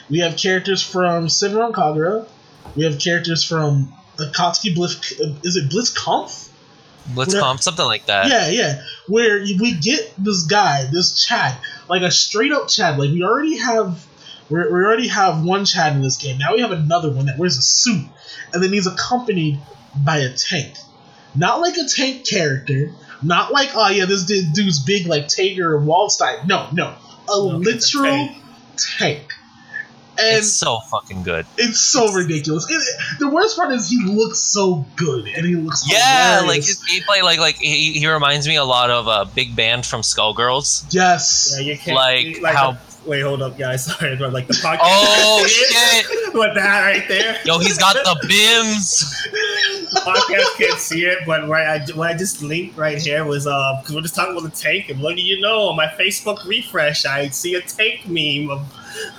[0.10, 2.28] We have characters from Senran Kagura.
[2.76, 5.14] We have characters from Akatsuki Blitz.
[5.44, 6.50] Is it Blitzkampf?
[7.14, 8.28] Blitzcomp, something like that.
[8.28, 8.82] Yeah, yeah.
[9.08, 12.98] Where we get this guy, this Chad, like a straight up Chad.
[12.98, 14.06] Like we already have,
[14.50, 16.38] we we already have one Chad in this game.
[16.38, 18.06] Now we have another one that wears a suit,
[18.54, 19.60] and then he's accompanied
[19.96, 20.76] by a tank.
[21.36, 22.92] Not like a tank character.
[23.22, 26.48] Not like oh yeah, this dude's big like Tager or Waldstein.
[26.48, 26.96] No, no,
[27.30, 28.38] a No, it's a literal tank.
[28.78, 29.34] tank.
[30.18, 31.46] And it's so fucking good.
[31.58, 32.66] it's so ridiculous.
[32.70, 36.68] It, the worst part is he looks so good, and he looks Yeah, like hilarious.
[36.68, 40.02] his gameplay, like like he, he reminds me a lot of uh, Big Band from
[40.02, 40.86] Skullgirls.
[40.94, 44.48] yes, yeah you can't Like, you- how- the- wait hold up guys sorry but like
[44.48, 46.34] the podcast Oh shit!
[46.34, 49.04] with that right there Yo, he's got the bims.
[50.04, 53.78] podcast can't see it, but what I, what I just linked right here was uh
[53.80, 55.68] because we're just talking about the tank, and what do you know?
[55.70, 58.62] On my Facebook refresh, I see a tank meme of,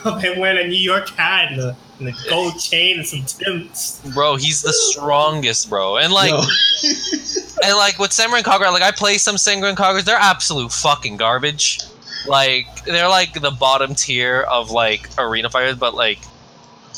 [0.05, 3.25] of him wearing a New York hat and a, and a gold chain and some
[3.25, 4.03] Timbs.
[4.15, 5.97] Bro, he's the strongest, bro.
[5.97, 6.39] And like Yo.
[7.65, 11.81] and like with Senran Kagura, like I play some Senran Kaguras, they're absolute fucking garbage.
[12.27, 16.19] Like they're like the bottom tier of like arena fighters, but like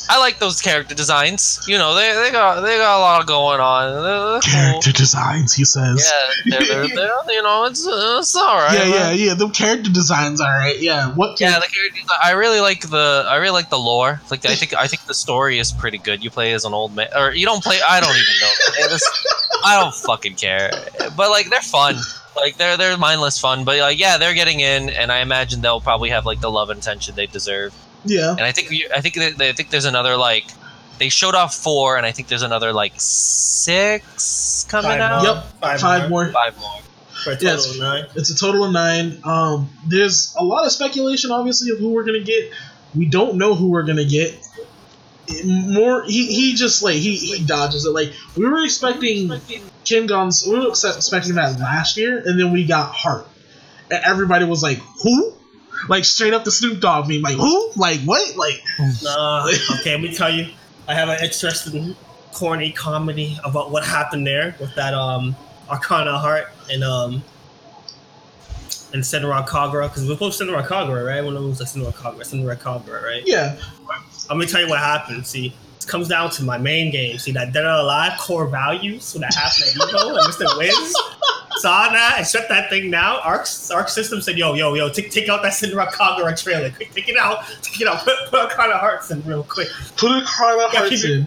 [0.08, 1.60] I like those character designs.
[1.66, 3.92] You know, they, they got they got a lot going on.
[3.92, 4.40] They're, they're cool.
[4.40, 6.10] Character designs, he says.
[6.46, 8.72] Yeah, they're, they're, you know, it's it's all right.
[8.72, 9.34] yeah, yeah, yeah.
[9.34, 10.78] The character designs, are right.
[10.78, 11.40] Yeah, what?
[11.40, 12.00] Yeah, the character.
[12.22, 13.24] I really like the.
[13.28, 14.20] I really like the lore.
[14.30, 14.74] Like, I think.
[14.74, 16.24] I think the story is pretty good.
[16.24, 17.78] You play as an old man, or you don't play.
[17.86, 18.98] I don't even know.
[19.64, 20.70] I don't fucking care.
[21.16, 21.96] But like, they're fun.
[22.36, 23.64] Like, they're they're mindless fun.
[23.64, 26.70] But like, yeah, they're getting in, and I imagine they'll probably have like the love
[26.70, 27.74] and attention they deserve.
[28.04, 28.70] Yeah, And I think.
[28.70, 29.14] you- I think.
[29.16, 30.44] that- I think there's another like.
[30.98, 35.22] They showed off four, and I think there's another like six coming Five out.
[35.22, 35.34] more.
[35.34, 36.24] Yep, Five, five more.
[36.24, 36.32] more.
[36.32, 36.70] Five more.
[37.24, 37.70] For a total Yes.
[37.70, 38.06] of nine.
[38.14, 39.20] It's a total of nine.
[39.24, 42.50] Um, there's a lot of speculation, obviously, of who we're gonna get.
[42.94, 44.34] We don't know who we're gonna get.
[45.28, 47.90] It- More, he, he just like he, he dodges it.
[47.90, 49.30] Like we were expecting
[49.84, 53.26] Kim Guns, we were expecting that last year, and then we got Heart,
[53.90, 55.34] and everybody was like, "Who?"
[55.88, 57.72] Like straight up the Snoop Dogg meme, like who?
[57.76, 58.36] Like what?
[58.36, 58.62] Like
[59.02, 59.48] Nah,
[59.80, 60.46] okay, let me tell you.
[60.86, 61.94] I have an interesting,
[62.32, 65.34] corny comedy about what happened there with that um
[65.68, 67.22] Arcana Heart and um
[68.92, 71.22] and Senra Kagura because we're both Senra Kagura, right?
[71.22, 73.22] One of them was like Senra Kagura, Senra Kagura, right?
[73.26, 73.56] yeah,
[74.30, 75.26] I'm gonna tell you what happened.
[75.26, 77.18] See, it comes down to my main game.
[77.18, 80.58] See that Dead or Alive core values when that happened at Evo and Mr.
[80.58, 80.96] Wiz
[81.60, 83.20] saw that and shut that thing down.
[83.24, 86.70] Arc Arc System said, "Yo, yo, yo, take, take out that Senra Kagura trailer.
[86.70, 87.44] Quick, take it out.
[87.62, 88.04] Take it out.
[88.04, 89.68] Put, put Arcana Hearts in real quick.
[89.96, 91.26] put a Carla Yeah, Hearts keep it- in.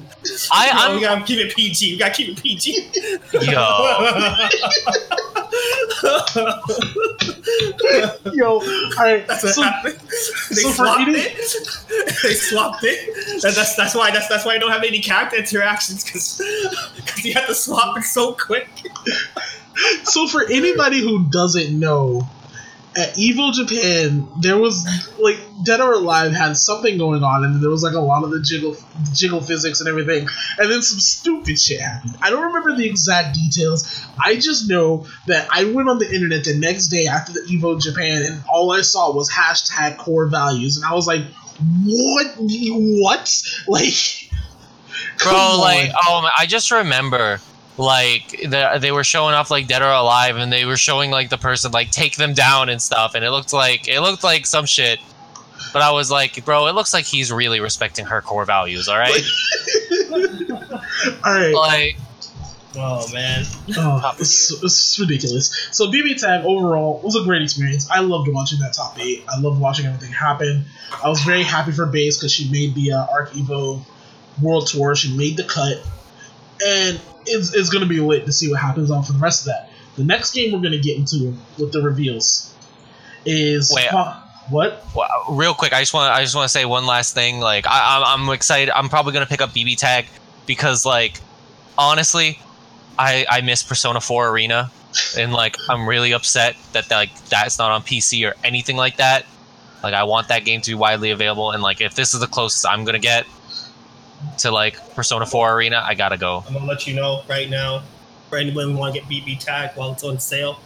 [0.52, 1.94] I, Yo, I'm we gotta keep it PG.
[1.94, 2.90] We gotta keep it PG.
[8.34, 8.60] Yo, all
[9.00, 9.28] right.
[9.28, 9.98] That's what So, happened.
[10.50, 12.14] They so swapped eating- it.
[12.24, 13.42] they swapped it.
[13.42, 16.42] That, that's that's why that's that's why I don't have any character interactions because
[16.96, 18.70] because you have to swap it so quick.
[20.04, 22.28] So for anybody who doesn't know,
[22.96, 24.86] at Evo Japan, there was
[25.18, 28.32] like Dead or Alive had something going on, and there was like a lot of
[28.32, 28.76] the jiggle,
[29.14, 32.18] jiggle physics and everything, and then some stupid shit happened.
[32.22, 34.06] I don't remember the exact details.
[34.22, 37.82] I just know that I went on the internet the next day after the Evo
[37.82, 41.24] Japan, and all I saw was hashtag core values, and I was like,
[41.86, 42.36] "What?
[42.38, 43.44] What?
[43.68, 43.94] Like?"
[45.24, 45.60] bro on.
[45.60, 47.40] like oh i just remember
[47.78, 51.30] like the, they were showing off like dead or alive and they were showing like
[51.30, 54.46] the person like take them down and stuff and it looked like it looked like
[54.46, 55.00] some shit
[55.74, 58.98] but i was like bro it looks like he's really respecting her core values all
[58.98, 59.22] right
[60.12, 61.54] all right.
[61.54, 61.98] like
[62.74, 63.44] Oh man,
[63.78, 65.68] Oh, it's, it's ridiculous.
[65.74, 67.90] So BB Tag overall was a great experience.
[67.92, 69.26] I loved watching that top eight.
[69.28, 70.64] I loved watching everything happen.
[71.04, 73.84] I was very happy for Base because she made the uh, ArcRevo
[74.42, 74.96] World Tour.
[74.96, 75.86] She made the cut,
[76.66, 79.42] and it's, it's going to be lit to see what happens on for the rest
[79.42, 79.70] of that.
[79.96, 82.56] The next game we're going to get into with the reveals
[83.26, 83.90] is Wait.
[84.50, 84.86] What?
[84.96, 87.40] Well, real quick, I just want I just want to say one last thing.
[87.40, 88.70] Like, I, I'm, I'm excited.
[88.76, 90.08] I'm probably gonna pick up BB Tag
[90.46, 91.22] because, like,
[91.78, 92.40] honestly,
[93.00, 94.70] I I miss Persona 4 Arena,
[95.18, 99.26] and like, I'm really upset that like that's not on PC or anything like that.
[99.84, 102.28] Like, I want that game to be widely available, and like, if this is the
[102.28, 103.26] closest I'm gonna get
[104.40, 106.44] to like Persona 4 Arena, I gotta go.
[106.48, 107.84] I'm gonna let you know right now.
[108.30, 110.60] For anyone who want to get BB tag while it's on sale,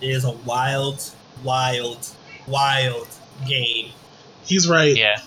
[0.00, 1.02] it is a wild,
[1.44, 2.08] wild,
[2.46, 3.08] wild
[3.46, 3.90] game.
[4.44, 4.96] He's right.
[4.96, 5.20] Yeah,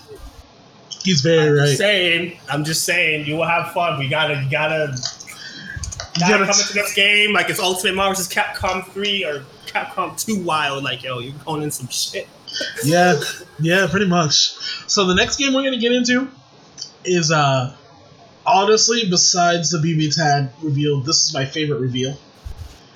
[1.04, 1.66] He's very I'm right.
[1.66, 2.38] just saying.
[2.50, 3.26] I'm just saying.
[3.26, 3.98] You will have fun.
[4.00, 8.14] We gotta, you gotta, You gotta gotta- come into this game like it's Ultimate Marvel
[8.16, 8.28] vs.
[8.32, 10.82] Capcom 3 or Capcom 2 Wild.
[10.82, 12.26] Like yo, you're going in some shit.
[12.84, 13.20] yeah,
[13.60, 14.52] yeah, pretty much.
[14.88, 16.28] So the next game we're gonna get into
[17.04, 17.74] is uh
[18.46, 22.16] honestly, besides the BB tag reveal, this is my favorite reveal.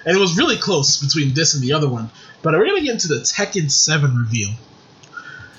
[0.05, 2.11] And it was really close between this and the other one.
[2.42, 4.51] But we're gonna get into the Tekken 7 reveal.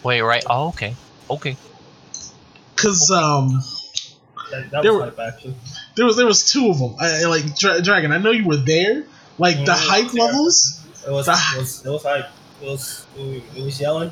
[0.03, 0.43] Wait, right?
[0.49, 0.95] Oh, okay,
[1.29, 1.57] okay.
[2.75, 3.62] Cause um
[4.51, 5.55] That, that There was were- hype actually.
[5.95, 6.95] there was there was two of them.
[6.99, 9.03] I, I- like Dra- Dragon, I know you were there.
[9.38, 10.23] Like the hype yeah.
[10.23, 10.79] levels.
[11.07, 12.25] It was, The- it was, it was hype.
[12.62, 14.12] It was, it was yelling.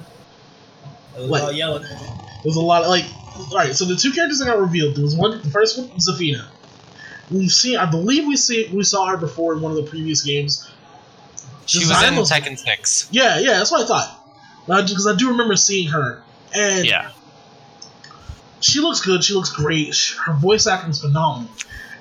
[1.15, 1.83] It was Like- all yelling.
[1.83, 3.05] There was a lot of like.
[3.37, 4.95] All right, so the two characters that got revealed.
[4.95, 5.41] There was one.
[5.41, 6.45] The first one, Zafina.
[7.29, 7.77] We've seen.
[7.77, 10.69] I believe we see we saw her before in one of the previous games.
[11.65, 13.09] She was in was- Tekken 6.
[13.11, 14.13] Yeah, yeah, that's what I thought.
[14.65, 16.21] Because I do remember seeing her,
[16.53, 17.09] and Yeah.
[18.61, 19.23] she looks good.
[19.23, 19.93] She looks great.
[19.93, 21.49] sh- Her voice acting is phenomenal.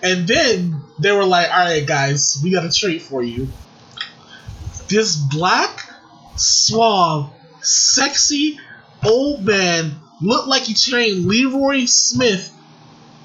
[0.03, 3.49] And then they were like, "All right, guys, we got a treat for you.
[4.89, 5.91] This black,
[6.37, 7.31] suave,
[7.63, 8.61] sexy
[9.05, 12.53] old man looked like he trained Leroy Smith.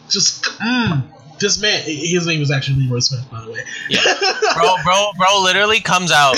[0.09, 1.03] Just, mm,
[1.39, 1.81] this man.
[1.85, 3.59] His name is actually Leroy Smith, by the way.
[3.89, 4.01] Yeah.
[4.55, 6.35] bro, bro, bro, literally comes out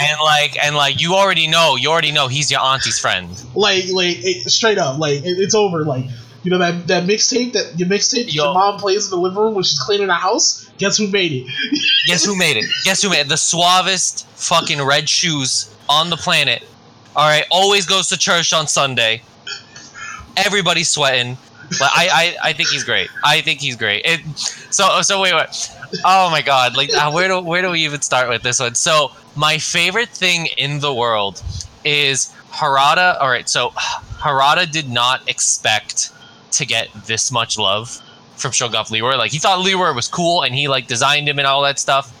[0.00, 3.28] and like, and like, you already know, you already know he's your auntie's friend.
[3.54, 6.06] like like it, straight up like it, it's over like
[6.44, 8.44] You know that that mixtape that your mixtape that Yo.
[8.44, 10.68] your mom plays in the living room when she's cleaning the house.
[10.78, 11.46] Guess who made it?
[12.06, 12.64] Guess who made it?
[12.84, 13.28] Guess who made it?
[13.28, 16.62] The suavest fucking red shoes on the planet.
[17.14, 19.22] All right, always goes to church on Sunday.
[20.36, 21.36] Everybody's sweating.
[21.78, 23.08] But I, I, I think he's great.
[23.24, 24.02] I think he's great.
[24.04, 25.48] It, so, so wait, wait.
[26.04, 26.76] Oh my god!
[26.76, 28.74] Like, uh, where do where do we even start with this one?
[28.74, 31.42] So, my favorite thing in the world
[31.84, 33.20] is Harada.
[33.20, 36.10] All right, so Harada did not expect
[36.52, 38.00] to get this much love
[38.36, 39.16] from Shogoff Leroy.
[39.16, 42.18] Like, he thought Leroy was cool, and he like designed him and all that stuff,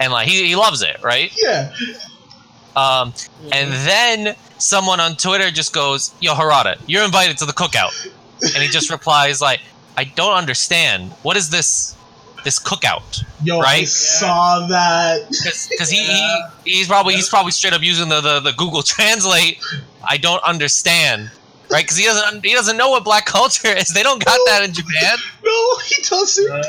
[0.00, 1.32] and like he, he loves it, right?
[1.42, 1.72] Yeah,
[2.76, 3.12] Um,
[3.52, 7.92] and then someone on Twitter just goes, "Yo, Harada, you're invited to the cookout,"
[8.42, 9.60] and he just replies like,
[9.96, 11.12] "I don't understand.
[11.22, 11.94] What is this,
[12.44, 13.88] this cookout?" yo, I Right?
[13.88, 15.28] saw that.
[15.70, 16.50] Because he, Yeah.
[16.64, 19.58] he he's probably he's probably straight up using the, the, the Google Translate.
[20.06, 21.30] I don't understand,
[21.70, 21.84] right?
[21.84, 23.88] Because he doesn't he doesn't know what black culture is.
[23.88, 25.16] They don't got that in Japan.
[25.44, 26.64] No, he doesn't.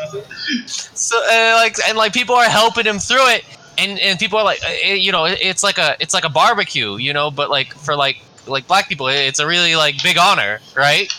[0.67, 3.45] So uh, like and like people are helping him through it,
[3.77, 6.97] and and people are like, uh, you know, it's like a it's like a barbecue,
[6.97, 10.59] you know, but like for like like black people, it's a really like big honor,
[10.75, 11.11] right?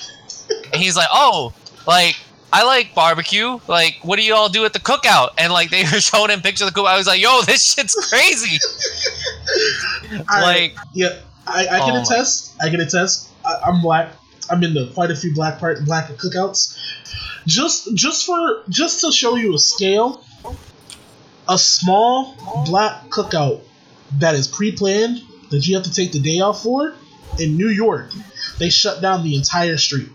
[0.73, 1.53] And he's like, oh,
[1.87, 2.17] like.
[2.53, 3.59] I like barbecue.
[3.67, 5.31] Like, what do you all do at the cookout?
[5.37, 6.87] And like, they were showing him pictures of the cookout.
[6.87, 8.57] I was like, "Yo, this shit's crazy!"
[10.29, 12.55] I- like, yeah, I, I Oh can my- attest.
[12.63, 13.29] I can attest.
[13.45, 14.13] I, I'm black.
[14.49, 16.79] I'm in the quite a few black part black cookouts.
[17.47, 20.25] Just just for just to show you a scale,
[21.49, 22.35] a small
[22.67, 23.61] black cookout
[24.19, 26.95] that is pre-planned that you have to take the day off for
[27.39, 28.11] in New York,
[28.59, 30.09] they shut down the entire street.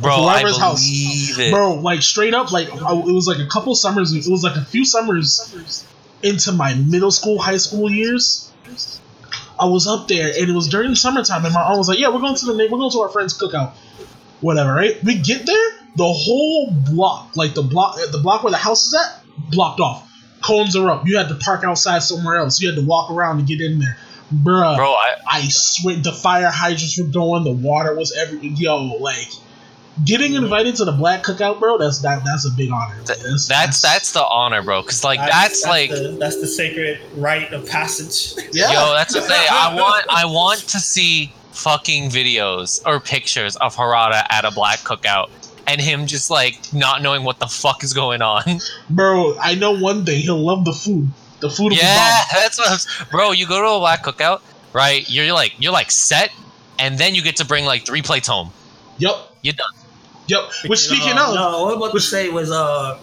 [0.00, 0.80] bro, I whoever's house.
[0.80, 1.52] believe it.
[1.52, 4.12] Bro, like straight up, like I, it was like a couple summers.
[4.12, 5.86] It was like a few summers
[6.22, 8.52] into my middle school, high school years.
[9.58, 11.98] I was up there, and it was during the summertime, and my aunt was like,
[11.98, 13.72] "Yeah, we're going to the we're going to our friend's cookout,
[14.40, 15.02] whatever." Right?
[15.04, 18.94] We get there, the whole block, like the block, the block where the house is
[18.94, 20.09] at, blocked off.
[20.42, 21.06] Cones are up.
[21.06, 22.60] You had to park outside somewhere else.
[22.60, 23.96] You had to walk around to get in there,
[24.32, 24.76] bruh.
[24.76, 29.28] bro, I, I swear the fire hydrants were going, the water was every yo, like
[30.04, 30.44] getting mm-hmm.
[30.44, 32.96] invited to the black cookout, bro, that's that that's a big honor.
[33.04, 34.82] Th- That's that's that's the honor, bro.
[34.82, 38.34] Because like that's, like, the, that's the sacred rite of passage.
[38.52, 38.72] yeah.
[38.72, 39.46] yo, that's the thing.
[39.50, 44.78] I want I want to see fucking videos or pictures of Harada at a black
[44.80, 45.28] cookout
[45.70, 48.42] and him just like not knowing what the fuck is going on.
[48.90, 51.08] bro, I know one day he'll love the food.
[51.38, 52.68] The food will yeah, be that's what.
[52.68, 54.40] I was, bro, you go to a black cookout,
[54.72, 55.08] right?
[55.08, 56.30] You're like you're like set,
[56.78, 58.50] and then you get to bring like three plates home.
[58.98, 59.72] Yep, You're done.
[60.26, 60.50] yep.
[60.66, 62.98] Which speaking uh, of, no, what I was about which- to say was uh,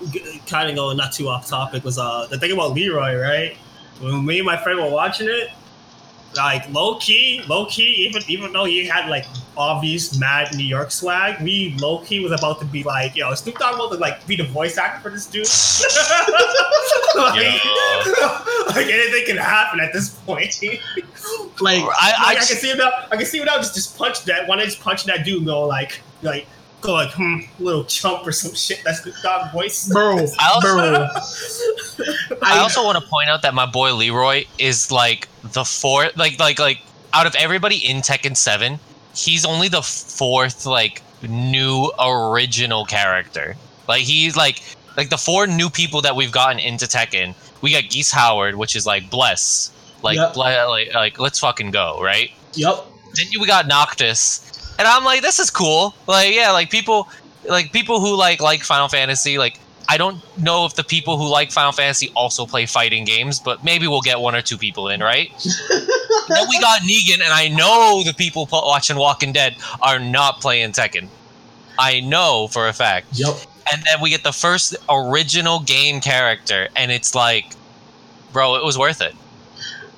[0.45, 3.58] kind of going not too off topic was uh, the thing about Leroy, right?
[3.99, 5.49] When me and my friend were watching it,
[6.35, 9.25] like low key, low key, even even though he had like
[9.57, 13.57] obvious mad New York swag, we low key was about to be like, yo, Snoop
[13.57, 15.47] Dogg about to like be the voice actor for this dude?
[17.15, 17.65] like,
[18.75, 20.55] like anything can happen at this point.
[21.61, 22.91] like, I, Like, I, I, can see him now.
[23.11, 23.57] I can see him now.
[23.57, 25.37] Just just punch that Why not Just punch that dude.
[25.37, 26.47] and Go like like
[26.81, 28.81] go like hmm, little chump or some shit.
[28.85, 29.87] That's the dog voice.
[29.89, 31.07] bro, I also- bro.
[32.43, 36.39] I also want to point out that my boy Leroy is like the fourth, like
[36.39, 36.79] like like
[37.13, 38.79] out of everybody in Tekken Seven,
[39.15, 43.55] he's only the fourth like new original character.
[43.87, 44.61] Like he's like
[44.95, 47.33] like the four new people that we've gotten into Tekken.
[47.61, 49.71] We got Geese Howard, which is like bless,
[50.03, 50.33] like Yep.
[50.33, 52.29] ble- like like let's fucking go, right?
[52.53, 52.85] Yep.
[53.15, 54.41] Then we got Noctis,
[54.77, 55.95] and I'm like, this is cool.
[56.07, 57.09] Like, yeah, like people,
[57.47, 59.37] like people who like like Final Fantasy.
[59.37, 63.39] Like, I don't know if the people who like Final Fantasy also play fighting games,
[63.39, 65.29] but maybe we'll get one or two people in, right?
[66.27, 70.41] then we got Negan, and I know the people pl- watching Walking Dead are not
[70.41, 71.08] playing Tekken.
[71.79, 73.08] I know for a fact.
[73.13, 73.35] Yep.
[73.71, 77.54] And then we get the first original game character, and it's like,
[78.33, 79.15] bro, it was worth it.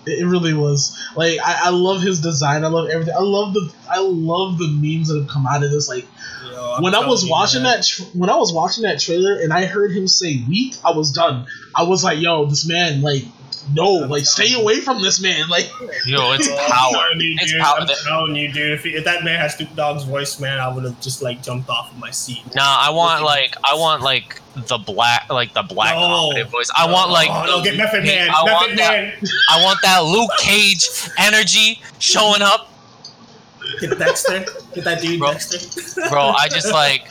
[0.09, 0.97] It really was.
[1.15, 2.63] Like I, I love his design.
[2.63, 3.13] I love everything.
[3.15, 5.87] I love the I love the memes that have come out of this.
[5.89, 6.07] Like
[6.51, 7.77] Yo, when I was watching man.
[7.77, 10.91] that tr- when I was watching that trailer and I heard him say weak, I
[10.91, 11.47] was done.
[11.75, 13.23] I was like, yo, this man, like,
[13.73, 15.47] no, like, stay away from this man.
[15.49, 15.69] Like,
[16.05, 17.05] Yo, it's power.
[17.15, 17.77] you, It's dude, power.
[17.81, 18.71] I'm telling you, dude.
[18.71, 21.69] If, if that man had Snoop Dogg's voice, man, I would have just like jumped
[21.69, 22.43] off of my seat.
[22.55, 26.31] Nah, I want like I want like the black like the black No.
[26.49, 26.69] voice.
[26.75, 28.79] I want like oh, the no, get Luke Method Man, I want Method
[29.23, 32.71] that I want that Luke Cage energy showing up,
[33.79, 35.31] get Dexter, get that dude Bro.
[35.33, 36.29] Dexter, bro.
[36.29, 37.09] I just like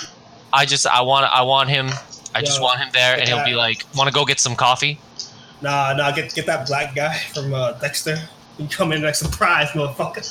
[0.52, 1.88] I just I want I want him.
[2.34, 4.98] I just want him there, and he'll be like, "Want to go get some coffee?"
[5.60, 8.16] Nah, nah, get get that black guy from uh, Dexter.
[8.58, 10.24] You come in like surprise, motherfucker.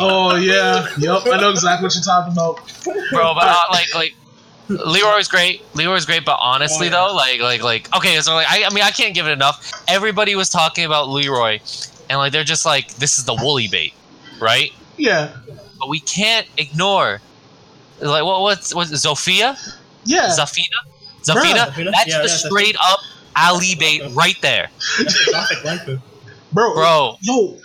[0.00, 1.22] Oh yeah, yep.
[1.26, 2.56] I know exactly what you're talking about.
[3.10, 3.34] bro.
[3.34, 4.14] But uh, like, like
[4.68, 5.62] Leroy's great.
[5.74, 7.08] Leroy's great, but honestly Oh, yeah.
[7.08, 9.70] though, like, like, like, okay, so like, I, I mean, I can't give it enough.
[9.88, 11.60] Everybody was talking about Leroy,
[12.08, 13.92] and like, they're just like, this is the woolly bait,
[14.40, 14.70] right?
[14.96, 15.36] Yeah,
[15.78, 17.20] But we can't ignore,
[18.00, 19.58] like, what, what's, what's Zofia,
[20.04, 20.28] yeah.
[20.28, 20.62] Zafina,
[21.22, 21.66] Zafina?
[21.66, 21.90] Zafina?
[21.92, 23.00] That's Yeah, the that's a- straight up
[23.78, 24.68] bait right there,
[24.98, 26.00] That's a gothic waifu.
[26.52, 27.16] bro, bro.
[27.20, 27.58] Yo,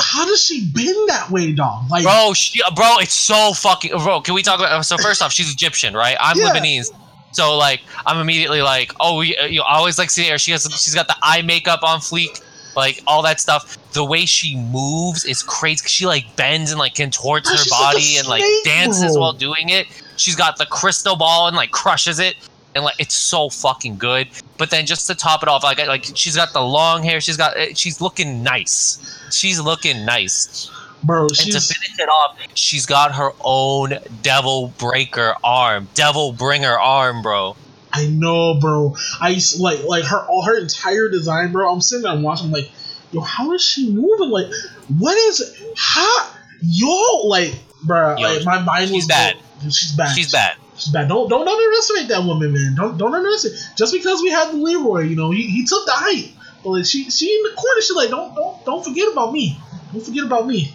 [0.00, 1.90] how does she been that way, dog?
[1.90, 3.90] Like, Bro, she, bro, it's so fucking.
[3.92, 4.84] Bro, can we talk about?
[4.84, 6.16] So first off, she's Egyptian, right?
[6.20, 6.50] I'm Yeah.
[6.50, 6.92] Lebanese,
[7.32, 10.38] so like I'm immediately like, oh, you, you always like see her.
[10.38, 12.42] She has, she's got the eye makeup on fleek,
[12.76, 13.78] like all that stuff.
[13.92, 15.86] The way she moves is crazy.
[15.88, 19.20] She like bends and like contorts Bro, her she's like body and like dances bro.
[19.20, 19.86] while doing it.
[20.16, 22.36] She's got the crystal ball and like crushes it.
[22.74, 24.28] And like it's so fucking good,
[24.60, 27.18] but then just to top it off, like like she's got the long hair.
[27.18, 29.18] She's got eh, she's looking nice.
[29.32, 30.70] She's looking nice.
[31.02, 36.78] bro, And to finish it off, she's got her own Devil Breaker arm, Devil Bringer
[36.78, 37.56] arm, bro.
[37.90, 38.96] I know, bro.
[39.18, 41.72] I used like like her all her entire design, bro.
[41.72, 42.70] I'm sitting there and watching, like,
[43.12, 44.28] yo, how is she moving?
[44.28, 44.52] Like,
[44.98, 45.58] what is?
[45.74, 46.30] How
[46.60, 48.18] yo like, bro?
[48.18, 49.36] Yo, like, my mind she's was bad.
[49.70, 50.14] She's bad.
[50.14, 50.56] She's bad.
[50.80, 51.08] She's bad.
[51.08, 52.74] Don't don't underestimate that woman, man.
[52.74, 53.58] Don't don't underestimate.
[53.76, 56.32] Just because we had the Leroy, you know, he, he took the height.
[56.64, 57.80] But like, she she in the corner.
[57.82, 59.58] She like don't don't don't forget about me.
[59.92, 60.74] Don't forget about me.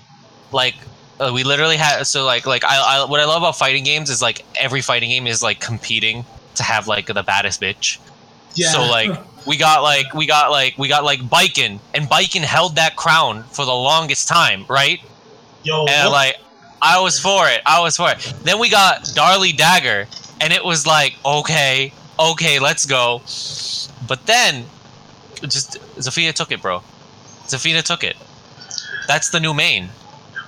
[0.51, 0.75] Like
[1.19, 4.09] uh, we literally had so like like I, I what I love about fighting games
[4.09, 6.23] is like every fighting game is like competing
[6.55, 7.97] to have like the baddest bitch.
[8.53, 8.69] Yeah.
[8.71, 9.11] So like
[9.47, 13.43] we got like we got like we got like Baiken and Baiken held that crown
[13.43, 14.99] for the longest time, right?
[15.63, 16.35] yo, And what- like,
[16.85, 17.61] I was for it.
[17.65, 18.19] I was for it.
[18.43, 20.07] Then we got Darli Dagger,
[20.39, 23.19] and it was like, okay, okay, let's go.
[24.07, 24.65] But then,
[25.41, 26.81] just Zafina took it, bro.
[27.47, 28.15] Zafina took it.
[29.07, 29.89] That's the new main.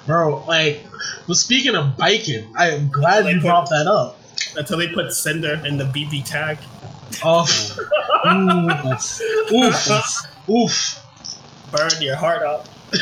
[0.05, 0.83] bro, like,
[1.27, 4.19] but speaking of Baiken, I am glad Like you what- brought that up.
[4.55, 6.57] Until they put Cinder in the BB tag.
[7.23, 7.41] Oh,
[8.27, 9.21] oof,
[9.51, 11.03] oof, oof.
[11.71, 12.69] Burn your heart out.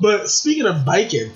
[0.00, 1.32] But speaking of Baiken,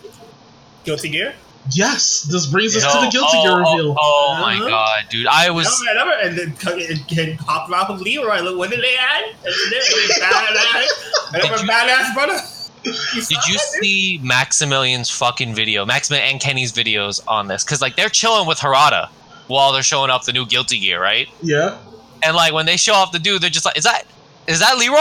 [0.85, 1.35] Guilty Gear?
[1.70, 3.97] yes, this brings us Yo, to the Guilty oh, Gear oh, reveal.
[3.99, 4.68] Oh, my Uh-huh.
[4.68, 5.26] god, dude!
[5.26, 5.64] I was.
[5.66, 6.11] No, man, never.
[6.22, 8.41] And then it can pop off of Leroy.
[8.41, 9.24] Look, what did they add?
[9.45, 9.82] And then
[10.20, 11.32] badass.
[11.32, 12.39] Did you- badass brother?
[12.85, 15.87] You Did you that, see Maximilian's fucking video?
[15.87, 19.09] Maximilian and Kenny's videos on this, because like they're chilling with Harada
[19.47, 21.26] while they're showing off the new Guilty Gear, right?
[21.43, 21.78] Yeah.
[22.22, 24.03] And like when they show off the dude, they're just like, "Is that
[24.47, 24.99] is that Leroy?"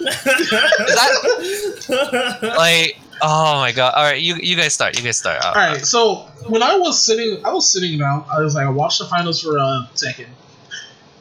[0.00, 5.44] Is that like oh my god all right you you guys start you guys start
[5.44, 5.84] All right.
[5.84, 8.24] So when I was sitting, I was sitting down.
[8.32, 10.28] I was like, I watched the finals for uh, Tekken.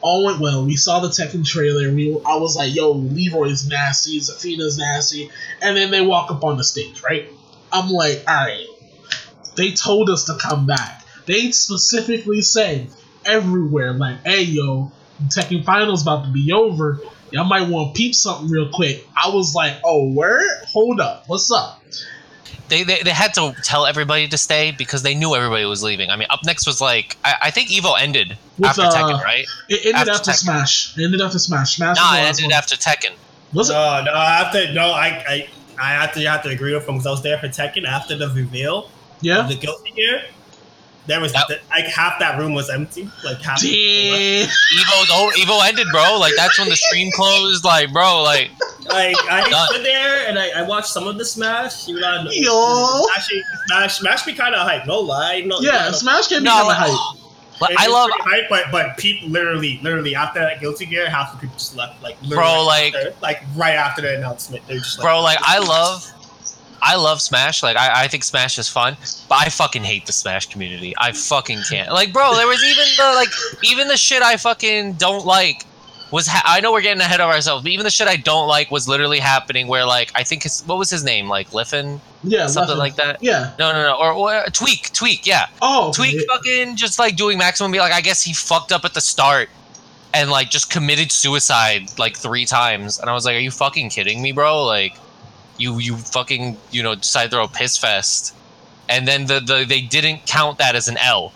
[0.01, 0.65] All went well.
[0.65, 1.91] We saw the Tekken trailer.
[1.91, 4.19] We, I was like, yo, Leroy's nasty.
[4.19, 5.29] Zafina's nasty.
[5.61, 7.27] And then they walk up on the stage, right?
[7.71, 8.67] I'm like, all right.
[9.55, 11.03] They told us to come back.
[11.25, 12.87] They specifically said
[13.25, 14.91] everywhere, like, hey, yo,
[15.25, 16.99] Tekken finals about to be over.
[17.31, 19.05] Y'all might want to peep something real quick.
[19.21, 20.63] I was like, oh, where?
[20.65, 21.25] Hold up.
[21.27, 21.81] What's up?
[22.69, 26.09] they, they they had to tell everybody to stay because they knew everybody was leaving
[26.09, 29.23] i mean up next was like i, I think evo ended With, after uh, tekken
[29.23, 30.97] right It ended After after, Smash.
[30.97, 31.77] It ended after Smash.
[31.77, 32.51] Smash nah was it ended one.
[32.51, 33.15] after tekken
[33.53, 33.73] Was it?
[33.73, 34.73] No, no, I have to.
[34.73, 35.49] No, I, I,
[35.81, 36.19] I have to.
[36.19, 38.79] You have to agree with him because I was there for Tekken after the reveal
[38.87, 38.91] of
[39.21, 39.47] Yeah.
[39.47, 40.23] the Guilty Gear.
[41.07, 43.09] There was That- like half that room was empty.
[43.23, 43.61] Like half.
[43.61, 44.49] the Damn.
[44.49, 48.51] evo's evo ended bro like that's when the stream closed like bro like
[48.89, 49.67] Like I Done.
[49.69, 51.87] stood there and I, I watched some of the Smash.
[51.87, 53.05] You know, Yo.
[53.15, 54.85] actually Smash, Smash me kind of hype.
[54.85, 55.59] No lie, no.
[55.59, 57.19] Yeah, Smash can be no hella like, hype.
[57.59, 61.31] but It i love hype, but but people literally, literally after that Guilty Gear, half
[61.33, 62.01] the people just left.
[62.03, 65.21] Like literally Bro, right like- after, like right after the announcement, they're just like, bro
[65.21, 66.09] like i love
[66.87, 67.61] I love Smash.
[67.63, 68.95] Like I, I think Smash is fun,
[69.29, 70.93] but I fucking hate the Smash community.
[70.97, 71.91] I fucking can't.
[71.91, 73.29] Like, bro, there was even the like
[73.63, 75.65] even the shit I fucking don't like
[76.11, 76.27] was.
[76.27, 78.71] Ha- I know we're getting ahead of ourselves, but even the shit I don't like
[78.71, 79.67] was literally happening.
[79.67, 81.27] Where like I think his what was his name?
[81.27, 82.79] Like Liffin, Yeah, something Leffen.
[82.79, 83.21] like that.
[83.21, 83.51] Yeah.
[83.59, 85.47] No, no, no, or, or Tweek, Tweek, yeah.
[85.61, 86.25] Oh, Tweek okay.
[86.27, 89.49] fucking just like doing maximum be like I guess he fucked up at the start
[90.13, 93.89] and like just committed suicide like three times and I was like are you fucking
[93.89, 94.95] kidding me bro like
[95.57, 98.33] you you fucking you know decide to throw a piss fest.
[98.89, 101.33] And then the, the they didn't count that as an L.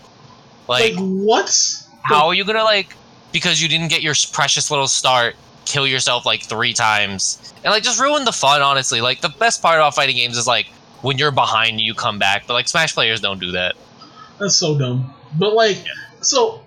[0.68, 1.78] Like Like what?
[2.02, 2.94] how are you gonna like
[3.32, 7.52] because you didn't get your precious little start kill yourself like three times.
[7.64, 9.00] And like just ruin the fun honestly.
[9.00, 10.66] Like the best part about fighting games is like
[11.02, 12.46] when you're behind you come back.
[12.46, 13.76] But like smash players don't do that.
[14.38, 15.14] That's so dumb.
[15.38, 15.78] But like,
[16.20, 16.62] so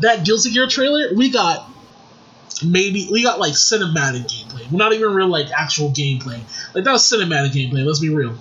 [0.00, 1.68] that Guilty Gear trailer, we got
[2.64, 4.70] maybe we got like cinematic gameplay.
[4.70, 6.40] We're not even real like actual gameplay.
[6.74, 7.84] Like that was cinematic gameplay.
[7.84, 8.36] Let's be real.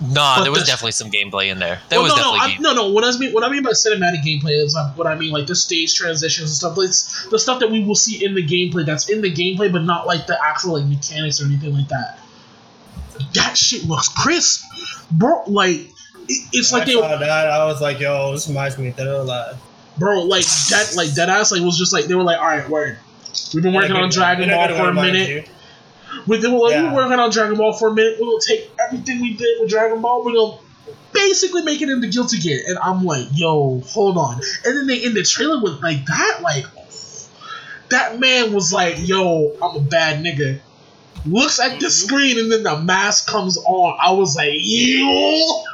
[0.00, 1.80] Nah, But there was the- definitely some gameplay in there.
[1.88, 2.62] There Well, was no, no, definitely I, game.
[2.62, 2.88] no, no.
[2.92, 5.46] What I mean, what I mean by cinematic gameplay is um, what I mean like
[5.48, 6.76] the stage transitions and stuff.
[6.76, 8.86] Like it's the stuff that we will see in the gameplay.
[8.86, 12.20] That's in the gameplay, but not like the actual like mechanics or anything like that.
[13.34, 14.64] That shit looks crisp,
[15.10, 15.42] bro.
[15.48, 15.80] Like
[16.28, 17.48] it, it's like I they, saw that.
[17.48, 19.56] I was like, yo, this reminds me of Dead or Alive.
[19.98, 20.22] bro.
[20.22, 21.50] Like that, like that ass.
[21.50, 22.98] Like was just like they were like, all right, word.
[23.54, 25.28] We've been working In on Dragon Ball for a minute.
[25.28, 25.44] you.
[26.26, 26.92] We, they were like, Yeah.
[26.92, 28.16] we're working on Dragon Ball for a minute.
[28.20, 30.24] We're gonna take everything we did with Dragon Ball.
[30.24, 30.58] We're gonna
[31.12, 32.60] basically make it into Guilty Gear.
[32.66, 34.40] And I'm like, yo, hold on.
[34.64, 36.64] And then they end the trailer with like that, like
[37.90, 40.60] that man was like, yo, I'm a bad nigga.
[41.26, 41.88] Looks at the mm-hmm.
[41.88, 43.98] screen and then the mask comes on.
[44.00, 45.64] I was like, yo.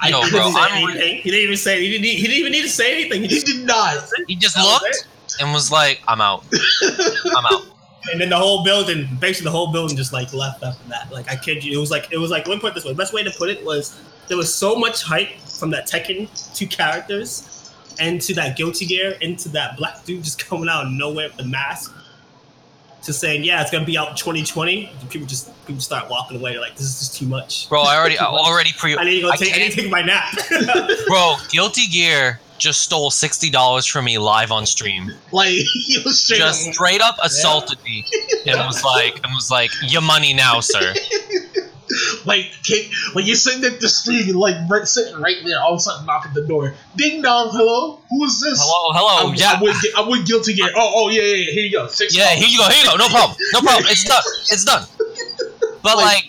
[0.00, 1.16] I Yo, He couldn't didn't bro, say say I'm- anything.
[1.22, 1.80] He didn't even say.
[1.80, 2.04] He didn't.
[2.04, 3.22] He didn't even need to say anything.
[3.22, 4.04] He He just, did not.
[4.26, 5.06] He just looked
[5.40, 6.44] and was like, "I'm out.
[6.82, 7.62] I'm out."
[8.12, 11.10] and then the whole building, basically the whole building, just like left after that.
[11.12, 12.46] Like I kid you, it was like it was like.
[12.48, 12.92] Let me put it this way.
[12.92, 16.28] The best way to put it was there was so much hype from that Tekken
[16.54, 20.92] two characters, and to that Guilty Gear, into that black dude just coming out of
[20.92, 21.94] nowhere with the mask.
[23.06, 24.88] To saying, yeah, it's gonna be out 2020.
[25.10, 26.52] People just people start walking away.
[26.52, 27.68] They're like, this is just too much.
[27.68, 28.96] Bro, I already, I already pre.
[28.96, 29.52] I need to go I take.
[29.52, 30.32] I need can't- to take my nap.
[31.08, 35.10] Bro, Guilty Gear just stole sixty dollars from me live on stream.
[35.32, 35.50] Like
[35.86, 38.04] he was straight Just straight up assaulted me
[38.46, 40.94] and was like, and was like, "Your money now, sir."
[42.24, 42.52] like
[43.14, 45.80] like you're sitting at the street and like right, sitting right there, all of a
[45.80, 46.74] sudden knock at the door.
[46.96, 48.58] Ding dong, hello, who is this?
[48.62, 50.70] Hello, hello, I'm, yeah, I'm with, I'm with Guilty Gear.
[50.76, 51.50] Oh, oh yeah, yeah, yeah.
[51.52, 51.88] Here you go.
[51.88, 52.16] Six.
[52.16, 52.30] yeah.
[52.30, 52.96] Here you go, here you go.
[52.96, 53.84] No problem, no problem.
[53.88, 54.86] It's done, it's done.
[55.82, 56.24] But Like- like,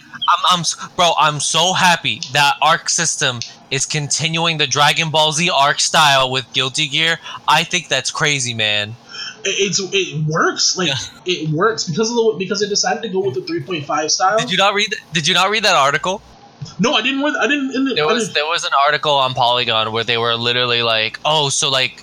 [0.50, 0.66] I'm, I'm,
[0.96, 3.40] bro, I'm so happy that Arc System
[3.74, 7.18] is continuing the Dragon Ball Z Arc style with Guilty Gear.
[7.48, 8.96] I think that's crazy, man.
[9.44, 10.78] It, it's it works.
[10.78, 10.96] Like Yeah.
[11.26, 14.38] it works because of the because they decided to go with the 3.5 style.
[14.38, 14.94] Did you not read?
[15.14, 16.22] Did you not read that article?
[16.80, 17.22] no, I didn't.
[17.24, 17.76] read- I didn't.
[17.76, 20.36] In the, There I was didn't- there was an article on Polygon where they were
[20.36, 22.02] literally like, oh, so like,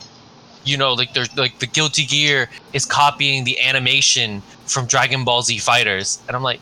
[0.65, 5.43] you know, like there's like the Guilty Gear is copying the animation from Dragon Ball
[5.43, 6.61] Z Fighters, and I'm like,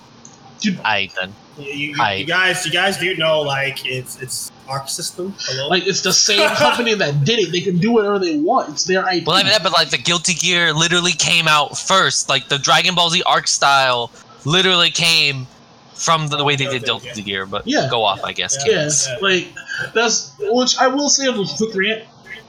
[0.61, 0.79] Dude.
[0.85, 1.65] I then you,
[1.97, 5.35] you, you guys, you guys do know like it's it's Arc System.
[5.41, 5.69] Hello.
[5.69, 7.53] like it's the same company that did it.
[7.53, 8.71] They can do whatever they want.
[8.71, 9.27] It's their IP.
[9.27, 12.29] well, I mean, that, but like the Guilty Gear literally came out first.
[12.29, 14.11] Like the Dragon Ball Z Arc style
[14.45, 15.47] literally came
[15.95, 17.47] from the, the way they did Okay, Guilty Gear.
[17.47, 17.89] But Yeah.
[17.91, 18.57] go off, I guess.
[18.67, 18.73] Yeah.
[18.73, 19.49] Yes, like
[19.95, 22.05] that's which I will say on the quick rant.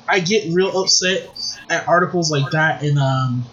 [0.07, 1.29] I get real upset
[1.69, 3.45] at articles like that in um,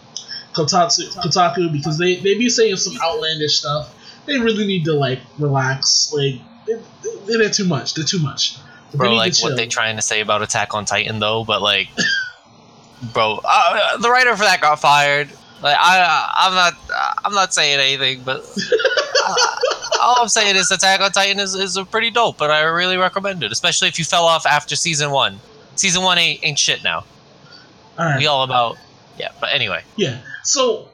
[0.54, 3.92] Kotatsu, Kotaku because they they be saying some outlandish stuff.
[4.26, 6.12] They really need to like relax.
[6.14, 7.94] Like they, they, they're too much.
[7.94, 8.56] They're too much.
[8.94, 11.88] Bro like what they trying to say about attack on titan though but like
[13.12, 15.28] bro uh, the writer for that got fired
[15.60, 16.72] like i i'm not
[17.24, 18.38] i'm not saying anything but
[19.26, 19.34] uh,
[20.00, 22.96] all i'm saying is attack on titan is, is a pretty dope but i really
[22.96, 25.38] recommend it especially if you fell off after season one
[25.74, 27.04] season one ain't, ain't shit now
[27.98, 28.18] All right.
[28.18, 28.76] we all about
[29.18, 30.20] yeah but anyway Yeah.
[30.44, 30.88] So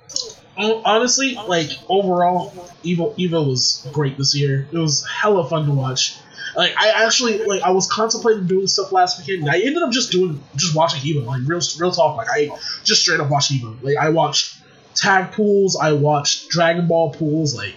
[0.57, 2.51] honestly, like overall,
[2.85, 4.67] Evo Evo was great this year.
[4.71, 6.17] It was hella fun to watch.
[6.57, 9.43] Like I actually like I was contemplating doing stuff last weekend.
[9.43, 11.25] And I ended up just doing just watching Evo.
[11.25, 12.17] Like real real talk.
[12.17, 12.51] Like I
[12.85, 13.83] just straight up watched Evo.
[13.83, 14.59] Like I watched
[14.95, 15.77] tag pools.
[15.77, 17.57] I watched Dragon Ball pools.
[17.57, 17.75] Like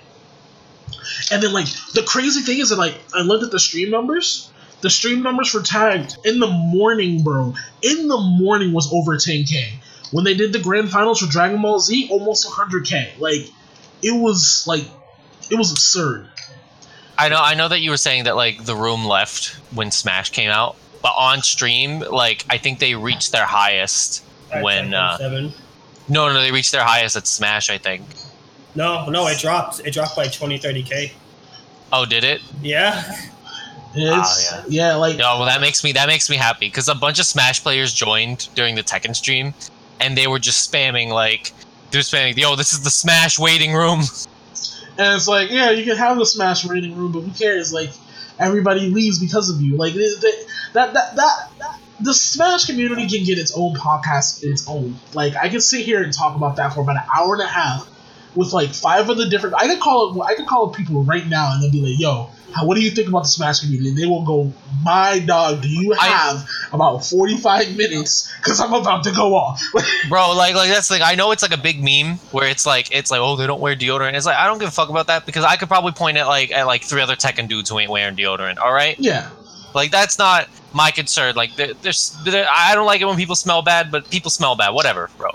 [1.32, 4.52] and then like the crazy thing is that like I looked at the stream numbers.
[4.82, 7.54] The stream numbers for tag in the morning, bro.
[7.82, 9.80] In the morning was over 10k
[10.16, 13.20] when they did the grand finals for Dragon Ball Z, almost 100k.
[13.20, 13.50] Like,
[14.02, 14.86] it was like,
[15.52, 16.28] it was absurd.
[17.18, 20.30] i know i know that you were saying that like the room left when smash
[20.32, 25.18] came out but on stream like i think they reached their highest At when uh,
[25.18, 25.54] seven.
[26.10, 28.04] no no they reached their highest at smash i think
[28.76, 29.80] No, no, it dropped.
[29.86, 31.12] It dropped by 20, 30k.
[31.94, 33.02] oh did it Yeah.
[33.98, 34.96] It's, Ah, yeah.
[34.96, 37.64] like, No, well, that makes me that makes me happy because a bunch of Smash
[37.64, 39.54] players joined during the Tekken stream,
[40.00, 41.54] and they were just spamming like
[41.92, 44.02] they're spamming, "Yo, this is the Smash waiting room."
[44.98, 47.74] and it's like, yeah, you can have the Smash waiting room, but who cares?
[47.74, 47.92] Like,
[48.40, 49.76] everybody leaves because of you.
[49.78, 50.32] Like, they, they,
[50.74, 54.96] that, that, that, that, the Smash community can get its own podcast, its own.
[55.14, 57.48] Like, I can sit here and talk about that for about an hour and a
[57.48, 57.90] half
[58.36, 59.56] with like five of the different.
[59.56, 60.26] I could call it.
[60.26, 62.30] I could call people right now and they'll be like, "Yo,
[62.64, 64.54] what do you think about the Smash community?" And they will go,
[64.84, 68.32] "My dog, do you I- have about forty-five minutes?
[68.38, 69.62] Because I'm about to go off."
[70.10, 72.94] Bro, like like that's like I know it's like a big meme where it's like
[72.96, 74.14] it's like oh they don't wear deodorant.
[74.14, 76.28] It's like I don't give a fuck about that because I could probably point at
[76.28, 78.58] like at like three other Tekken dudes who ain't wearing deodorant.
[78.60, 79.30] All right, yeah,
[79.74, 81.36] like that's not my concern.
[81.36, 84.56] Like there, there's there, I don't like it when people smell bad, but people smell
[84.56, 84.70] bad.
[84.70, 85.32] Whatever, bro.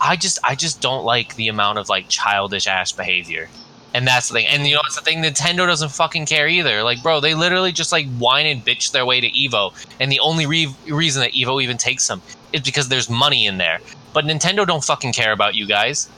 [0.00, 3.48] I just I just don't like the amount of like childish ass behavior.
[3.94, 4.46] And that's the thing.
[4.48, 5.22] And you know, it's the thing.
[5.22, 6.82] Nintendo doesn't fucking care either.
[6.82, 9.72] Like, bro, they literally just like whine and bitch their way to Evo.
[10.00, 12.20] And the only re- reason that Evo even takes them
[12.52, 13.78] is because there's money in there.
[14.12, 16.08] But Nintendo don't fucking care about you guys.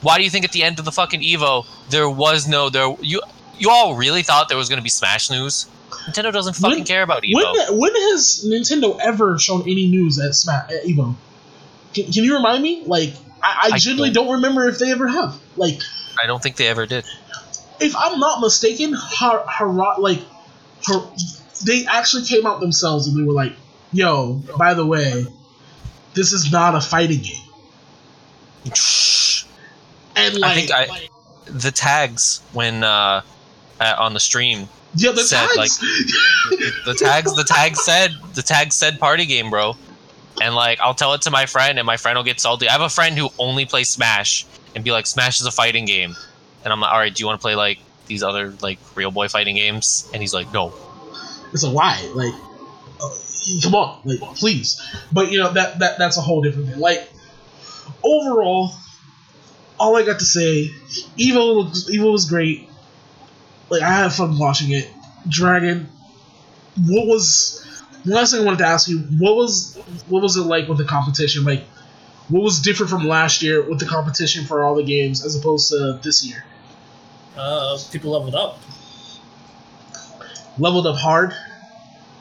[0.00, 2.94] Why do you think at the end of the fucking Evo there was no there?
[3.00, 3.20] You
[3.58, 5.66] you all really thought there was gonna be Smash news?
[6.08, 7.34] Nintendo doesn't fucking When- care about Evo.
[7.34, 11.16] When when has Nintendo ever shown any news at Smash at Evo?
[11.94, 12.82] Can, can you remind me?
[12.86, 14.32] Like, I, I I genuinely don't.
[14.34, 15.40] remember if they ever have.
[15.56, 15.80] Like,
[16.20, 17.04] I don't think they ever did.
[17.80, 20.20] If I'm not mistaken, Har, Har- like,
[20.86, 21.10] Har-
[21.64, 23.54] they actually came out themselves and they were like,
[23.92, 25.26] "Yo, by the way,
[26.14, 27.40] this is not a fighting game."
[30.16, 31.08] And like, I think I
[31.46, 33.22] the tags when uh
[33.80, 35.78] uh, on the stream yeah, the said, tags.
[36.84, 39.76] the tags the tag said the tag said party game bro
[40.40, 42.72] and like i'll tell it to my friend and my friend will get salty i
[42.72, 46.14] have a friend who only plays smash and be like smash is a fighting game
[46.64, 49.10] and i'm like all right do you want to play like these other like real
[49.10, 50.72] boy fighting games and he's like no
[51.54, 52.10] it's a lie.
[52.14, 52.34] Like,
[53.00, 53.10] uh,
[53.62, 54.82] come on, like, please.
[55.12, 56.80] But you know that that that's a whole different thing.
[56.80, 57.08] Like,
[58.02, 58.72] overall,
[59.78, 60.72] all I got to say,
[61.16, 62.68] looks Evo was great.
[63.70, 64.90] Like, I had fun watching it.
[65.28, 65.88] Dragon,
[66.86, 67.64] what was
[68.04, 68.98] last thing I wanted to ask you?
[68.98, 71.44] What was what was it like with the competition?
[71.44, 71.62] Like,
[72.28, 75.70] what was different from last year with the competition for all the games as opposed
[75.70, 76.44] to this year?
[77.36, 78.60] Uh, people leveled up.
[80.58, 81.34] Leveled up hard.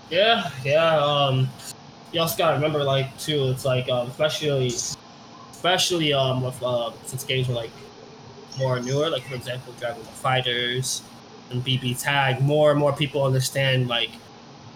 [0.10, 0.98] Yeah, yeah.
[0.98, 1.50] Um,
[2.12, 3.46] you also gotta remember, like, too.
[3.50, 4.72] It's like, um, especially,
[5.52, 7.72] especially um, with uh, since games were like
[8.58, 9.10] more newer.
[9.10, 11.02] Like, for example, Dragon Ball FighterZ
[11.52, 12.42] and BB Tag.
[12.42, 14.12] More and more people understand like,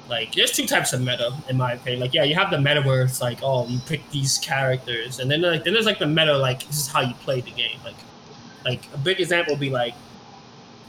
[0.09, 2.01] like there's two types of meta in my opinion.
[2.01, 5.29] Like, yeah, you have the meta where it's like, oh, you pick these characters, and
[5.29, 7.79] then like then there's like the meta like this is how you play the game.
[7.83, 7.95] Like,
[8.65, 9.95] like a big example would be like.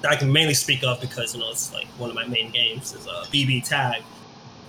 [0.03, 2.51] That I can mainly speak of because you know it's like one of my main
[2.51, 4.03] games is uh, BB Tag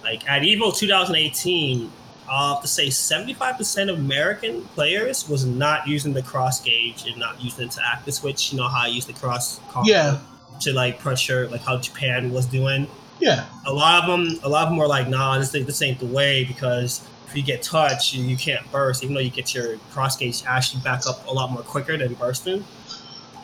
[0.04, 1.92] like at Evo 2018,
[2.30, 7.18] I'll have to say 75% of American players was not using the cross gauge and
[7.18, 8.52] not using it to active switch.
[8.54, 10.20] You know how I use the cross Yeah.
[10.62, 12.88] to like pressure, like how Japan was doing.
[13.20, 13.46] Yeah.
[13.66, 16.06] A lot of them, a lot of them were like, "Nah, this this ain't the
[16.06, 19.78] way," because if you get touched, you, you can't burst, even though you get your
[19.92, 22.64] cross gauge actually back up a lot more quicker than bursting.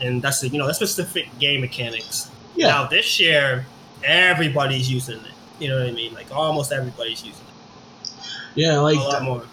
[0.00, 2.30] And that's the, you know that's specific game mechanics.
[2.54, 2.68] Yeah.
[2.68, 3.66] Now this year,
[4.04, 5.32] everybody's using it.
[5.58, 6.12] You know what I mean?
[6.14, 8.12] Like almost everybody's using it.
[8.54, 8.78] Yeah.
[8.78, 9.44] Like a lot more.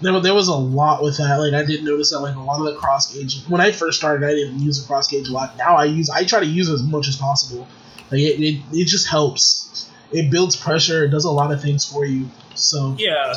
[0.00, 1.36] there, there was a lot with that.
[1.36, 3.98] Like I didn't notice that like a lot of the cross gauge when I first
[3.98, 5.56] started, I didn't use the cross gauge a lot.
[5.56, 7.66] Now I use I try to use it as much as possible.
[8.10, 9.90] Like it, it, it just helps.
[10.12, 11.04] It builds pressure.
[11.04, 12.30] It does a lot of things for you.
[12.54, 13.34] So Yeah.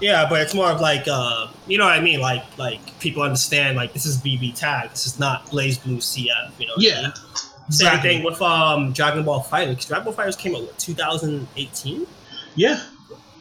[0.00, 2.20] Yeah, but it's more of like uh, you know what I mean?
[2.20, 4.90] Like like people understand like this is BB tag.
[4.90, 6.50] This is not BlazBlue CF.
[6.58, 6.72] You know?
[6.72, 7.12] I yeah, mean?
[7.70, 9.86] Same thing with um Dragon Ball FighterZ.
[9.86, 12.06] Dragon Ball FighterZ came out what 2018.
[12.56, 12.82] Yeah,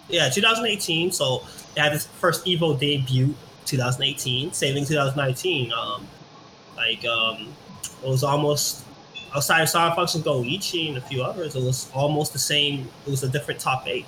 [0.10, 1.12] Yeah, 2018.
[1.12, 1.44] So
[1.76, 3.34] it had its first Evo debut
[3.66, 4.54] 2018.
[4.54, 5.74] Same thing 2019.
[5.74, 6.08] Um,
[6.78, 7.48] like um,
[8.04, 8.86] it was almost
[9.36, 11.56] outside of Star Fox and Goichi and a few others.
[11.56, 12.88] It was almost the same.
[13.06, 14.06] It was a different top eight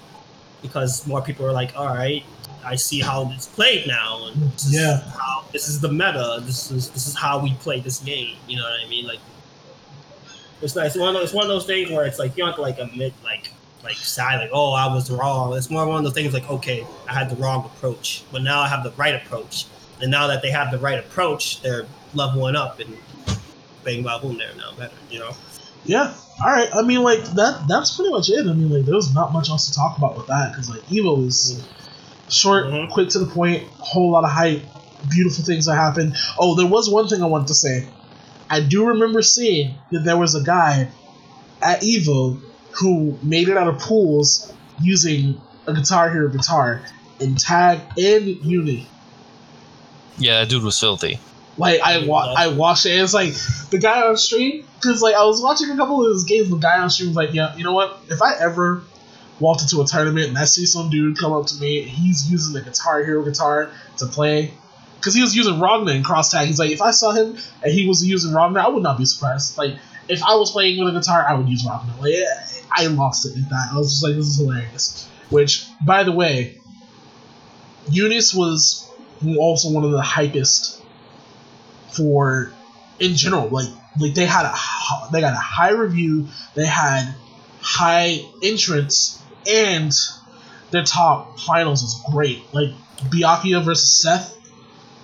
[0.62, 2.24] because more people are like, "All right,
[2.66, 5.02] I see how it's played now, and this is Yeah.
[5.18, 6.40] how this is the meta.
[6.42, 9.06] This is this is how we play this game." You know what I mean?
[9.08, 9.20] Like
[10.62, 10.88] it's nice.
[10.96, 12.56] It's one of those, it's one of those things where it's like you don't have
[12.56, 13.52] to like admit like
[13.84, 15.56] like side like oh I was wrong.
[15.56, 18.62] It's more one of those things like okay I had the wrong approach, but now
[18.62, 19.66] I have the right approach.
[20.02, 22.98] And now that they have the right approach, they're leveling up and
[23.84, 24.96] bang bang boom they're now better.
[25.10, 25.36] You know.
[25.86, 26.14] Yeah.
[26.44, 26.70] All right.
[26.74, 27.66] I mean, like that.
[27.68, 28.46] That's pretty much it.
[28.48, 30.82] I mean, like there was not much else to talk about with that because like
[30.88, 31.66] Evo is
[32.30, 32.92] short, Mhm.
[32.92, 34.64] quick to the point, whole lot of hype,
[35.10, 36.16] beautiful things that happened.
[36.38, 37.88] Oh, there was one thing I wanted to say.
[38.50, 40.90] I do remember seeing that there was a guy
[41.62, 42.40] at Evo
[42.72, 46.82] who made it out of pools using a Guitar Hero guitar
[47.20, 48.88] and Tag and Unity.
[50.18, 51.20] Yeah, that dude was filthy.
[51.58, 52.92] Like I wa- I watched it.
[52.94, 53.34] And it's like
[53.70, 56.50] the guy on stream because like I was watching a couple of his games.
[56.50, 58.00] The guy on stream was like, "Yeah, you know what?
[58.10, 58.84] If I ever
[59.40, 62.30] walked into a tournament and I see some dude come up to me, and he's
[62.30, 64.54] using the Guitar Hero guitar to play."
[64.98, 66.48] Because he was using Ragna in cross tag.
[66.48, 69.06] He's like, if I saw him and he was using Ragna, I would not be
[69.06, 69.56] surprised.
[69.56, 69.76] Like,
[70.10, 71.94] if I was playing with a guitar, I would use Ragna.
[72.02, 72.14] Like,
[72.72, 73.70] I lost it at that.
[73.72, 75.08] I was just like, this is hilarious.
[75.30, 76.58] Which, by the way,
[77.90, 78.90] UNIST was
[79.38, 80.82] also one of the hypest
[81.96, 82.52] for
[83.00, 83.48] in general.
[83.50, 83.70] Like
[84.00, 87.14] like they had a h- they got a high review, they had
[87.62, 89.92] high entrance, and
[90.72, 92.42] their top finals was great.
[92.54, 92.70] Like
[93.10, 94.38] Byakuya versus Seth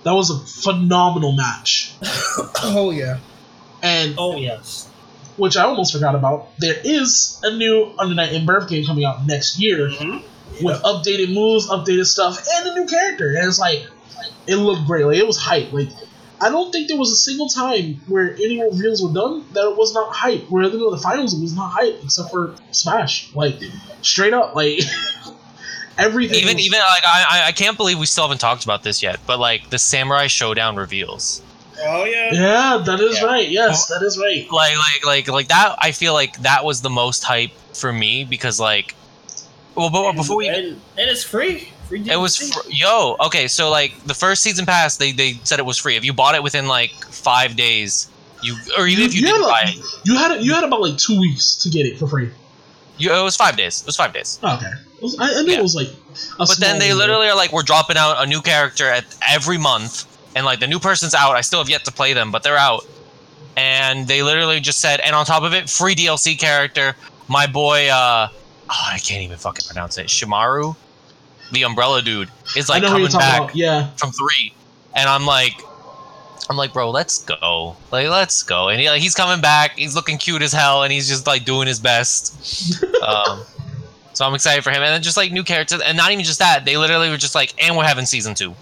[0.04, 1.92] That was a phenomenal match.
[2.62, 3.18] oh yeah.
[3.82, 4.88] And Oh yes.
[5.36, 9.04] which I almost forgot about, there is a new Under Night in Birth game coming
[9.04, 10.22] out next year Mhm.
[10.62, 13.34] with updated moves, updated stuff, and a new character.
[13.36, 13.86] And it's like,
[14.46, 15.04] it looked great.
[15.06, 15.72] Like it was hype.
[15.72, 15.88] Like
[16.42, 19.76] I don't think there was a single time where any reveals were done that it
[19.76, 20.50] was not hype.
[20.50, 23.32] Where you know, the finals it was not hype except for Smash.
[23.34, 23.54] Like
[24.02, 24.80] straight up, like
[25.98, 26.38] everything.
[26.42, 29.02] Even was- even like I I- I can't believe we still haven't talked about this
[29.02, 29.20] yet.
[29.26, 31.42] But like the Samurai Shodown reveals.
[31.84, 32.32] Oh yeah.
[32.32, 33.26] Yeah, that is Yeah.
[33.26, 33.48] right.
[33.48, 34.46] Yes, that is right.
[34.50, 38.24] like like like like that i feel like that was the most hype for me
[38.24, 38.94] because like
[39.74, 40.66] well but before we and,
[40.98, 41.68] and it's free.
[41.92, 45.58] Free it was fr- yo okay so like the first season pass they they said
[45.58, 48.08] it was free if you bought it within like five days
[48.42, 50.40] you or even if you had didn't buy it you had it.
[50.42, 52.30] You had about like two weeks to get it for free.
[52.96, 54.66] you, it was five days it was five days Oh, okay,
[54.96, 55.58] It was- I, I think Yeah.
[55.58, 55.88] it was like.
[55.88, 56.98] A but then they window.
[56.98, 60.66] literally are like we're dropping out a new character at every month and like the
[60.66, 62.86] new person's out i still have yet to play them but they're out
[63.56, 66.94] and they literally just said and on top of it free dlc character
[67.28, 70.74] my boy uh oh, i can't even fucking pronounce it shimaru
[71.52, 73.56] the umbrella dude is like know who you're coming back about.
[73.56, 74.54] Yeah, from three.
[74.94, 75.54] And i'm like
[76.50, 77.76] i'm like bro let's go.
[77.90, 78.68] Like let's go.
[78.68, 79.76] And he, like, he's coming back.
[79.76, 82.82] He's looking cute as hell and he's just like doing his best.
[83.02, 83.42] Um
[84.14, 84.82] so i'm excited for him.
[84.82, 85.80] And then just like new characters.
[85.80, 86.64] And not even just that.
[86.64, 88.54] They literally were just like and we're having season two.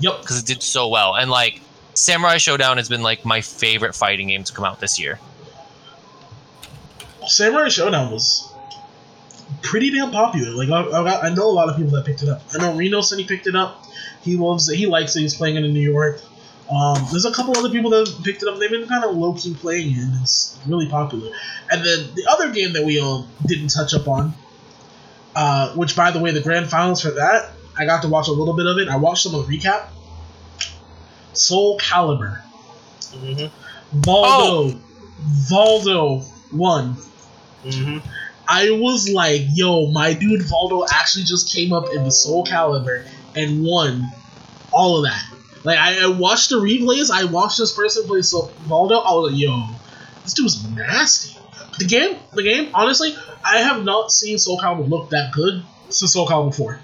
[0.00, 0.20] Yep.
[0.20, 1.14] because it did so well.
[1.16, 1.60] And like
[1.94, 5.18] samurai shodown has been like my favorite fighting game to come out this year.
[7.28, 8.47] Samurai Shodown was
[9.62, 10.50] pretty damn popular.
[10.50, 12.42] Like I, I, got, I know a lot of people that picked it up.
[12.54, 13.84] I know Reno said he picked it up.
[14.22, 14.76] He loves it.
[14.76, 15.20] He likes it.
[15.20, 16.20] He's playing it in New York.
[16.70, 18.58] Um, there's a couple other people that picked it up.
[18.58, 20.20] They've been kind of low key playing it.
[20.22, 21.30] It's really popular.
[21.70, 24.34] And then the other game that we um didn't touch up on,
[25.34, 28.32] uh, which by the way, the grand finals for that, I got to watch a
[28.32, 28.88] little bit of it.
[28.88, 29.88] I watched some of the recap.
[31.32, 32.42] Soul Calibur.
[33.12, 33.50] Mhm.
[33.94, 34.78] Valdo.
[35.48, 36.96] Valdo won.
[37.64, 38.02] Mhm.
[38.48, 43.06] I was like, yo, my dude Valdo actually just came up in the Soul Calibur
[43.36, 44.10] and won
[44.72, 45.22] all of that.
[45.64, 49.32] Like, I, I watched the replays, I watched this person play Soul Valdo, I was
[49.32, 49.66] like, yo,
[50.22, 51.38] this dude's nasty.
[51.78, 56.14] The game, the game, honestly, I have not seen Soul Calibur look that good since
[56.14, 56.80] Soul Calibur 4.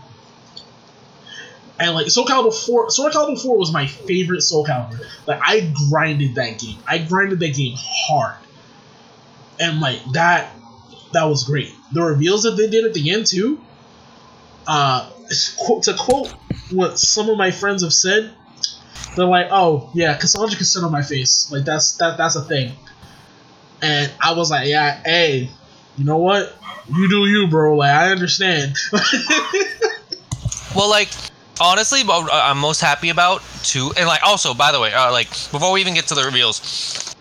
[1.81, 5.01] And like Soul Calibur 4, Soul Calibur 4 was my favorite Soul Calibur.
[5.27, 6.79] Like I grinded that game.
[6.87, 8.37] I grinded that game hard.
[9.59, 10.51] And like that
[11.15, 11.73] that was great.
[11.93, 13.61] The reveals that they did at the end too.
[14.67, 15.11] Uh,
[15.83, 16.35] to quote
[16.71, 18.31] what some of my friends have said,
[19.17, 21.51] they're like, "Oh yeah, Cassandra can sit on my face.
[21.51, 22.73] Like that's that that's a thing."
[23.83, 25.51] And I was like, "Yeah, hey,
[25.97, 26.57] you know what?
[26.95, 27.77] You do you, bro.
[27.77, 28.77] Like I understand."
[30.75, 31.09] Well, like
[31.61, 35.29] honestly, what I'm most happy about too, and like also, by the way, uh, like
[35.29, 37.14] before we even get to the reveals,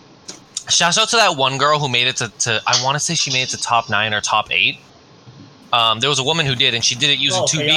[0.70, 3.16] shout out to that one girl who made it to, to I want to say
[3.16, 4.78] she made it to top nine or top eight.
[5.72, 7.68] Um, there was a woman who did, and she did it using Oh, 2B.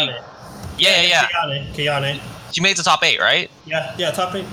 [0.78, 1.28] Yeah, yeah, yeah.
[1.28, 1.72] Kayane.
[1.72, 2.20] Kayane.
[2.52, 3.50] She made it to top eight, right?
[3.64, 4.44] Yeah, yeah, top eight.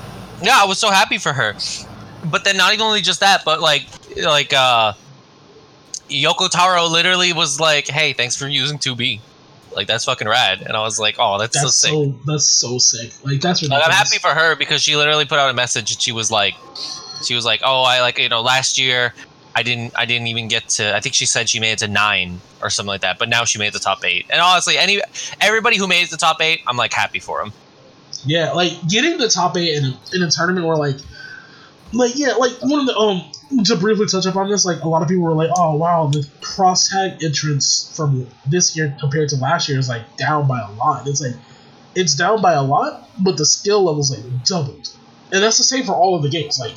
[0.42, 1.54] Yeah, I was so happy for her.
[2.26, 3.86] But then not even only just that, but like
[4.24, 4.94] like uh
[6.10, 9.20] Yoko Taro literally was like, "Hey, thanks for using 2B."
[9.76, 10.62] Like that's fucking rad.
[10.62, 13.12] And I was like, "Oh, that's, that's so sick." so that's so sick.
[13.26, 13.84] Like that's Like.
[13.84, 16.56] I'm happy for her because she literally put out a message and she was like,
[17.26, 19.14] she was like, "Oh, I like you know last year
[19.56, 21.88] I didn't I didn't even get to I think she said she made it to
[21.88, 24.26] nine or something like that, but now she made the top eight.
[24.30, 25.02] And honestly, any
[25.40, 27.54] everybody who made to top eight, I'm like happy for them.
[28.26, 30.96] Yeah, like getting the top eight in a, in a tournament where like,
[31.92, 33.32] like yeah, like one of the um
[33.66, 36.08] to briefly touch up on this, like a lot of people were like, oh wow,
[36.08, 40.62] the cross tag entrance from this year compared to last year is like down by
[40.62, 41.08] a lot.
[41.08, 41.36] It's like
[41.96, 44.90] it's down by a lot, but the skill level's like doubled,
[45.32, 46.60] and that's the same for all of the games.
[46.60, 46.74] Like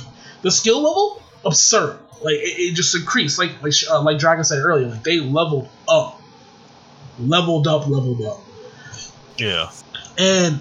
[0.47, 1.99] the skill level, absurd.
[2.23, 3.37] Like it, it just increased.
[3.37, 6.21] Like like uh, like Dragon said earlier, like they leveled up,
[7.19, 8.39] leveled up, leveled up.
[9.39, 9.71] Yeah.
[10.17, 10.61] And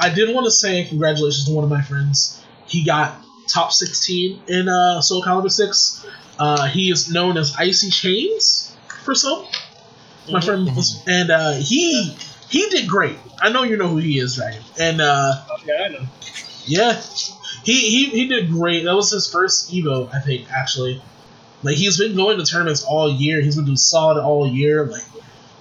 [0.00, 2.44] I did want to say congratulations to one of my friends.
[2.66, 3.14] He got
[3.48, 6.06] top 16 in uh, Soul Calibur 6.
[6.38, 9.46] Uh, he is known as Icy Chains for some.
[10.30, 10.44] My Mhm.
[10.44, 12.16] friend, was, and uh, he
[12.50, 13.16] he did great.
[13.40, 14.62] I know you know who he is, Dragon.
[14.78, 15.32] And uh,
[15.64, 16.06] Yeah, I know.
[16.66, 17.00] yeah,
[17.64, 18.84] he, he he did great.
[18.84, 21.02] That was his first Evo, I think, actually.
[21.62, 23.40] Like he's been going to tournaments all year.
[23.40, 24.86] He's been doing solid all year.
[24.86, 25.04] Like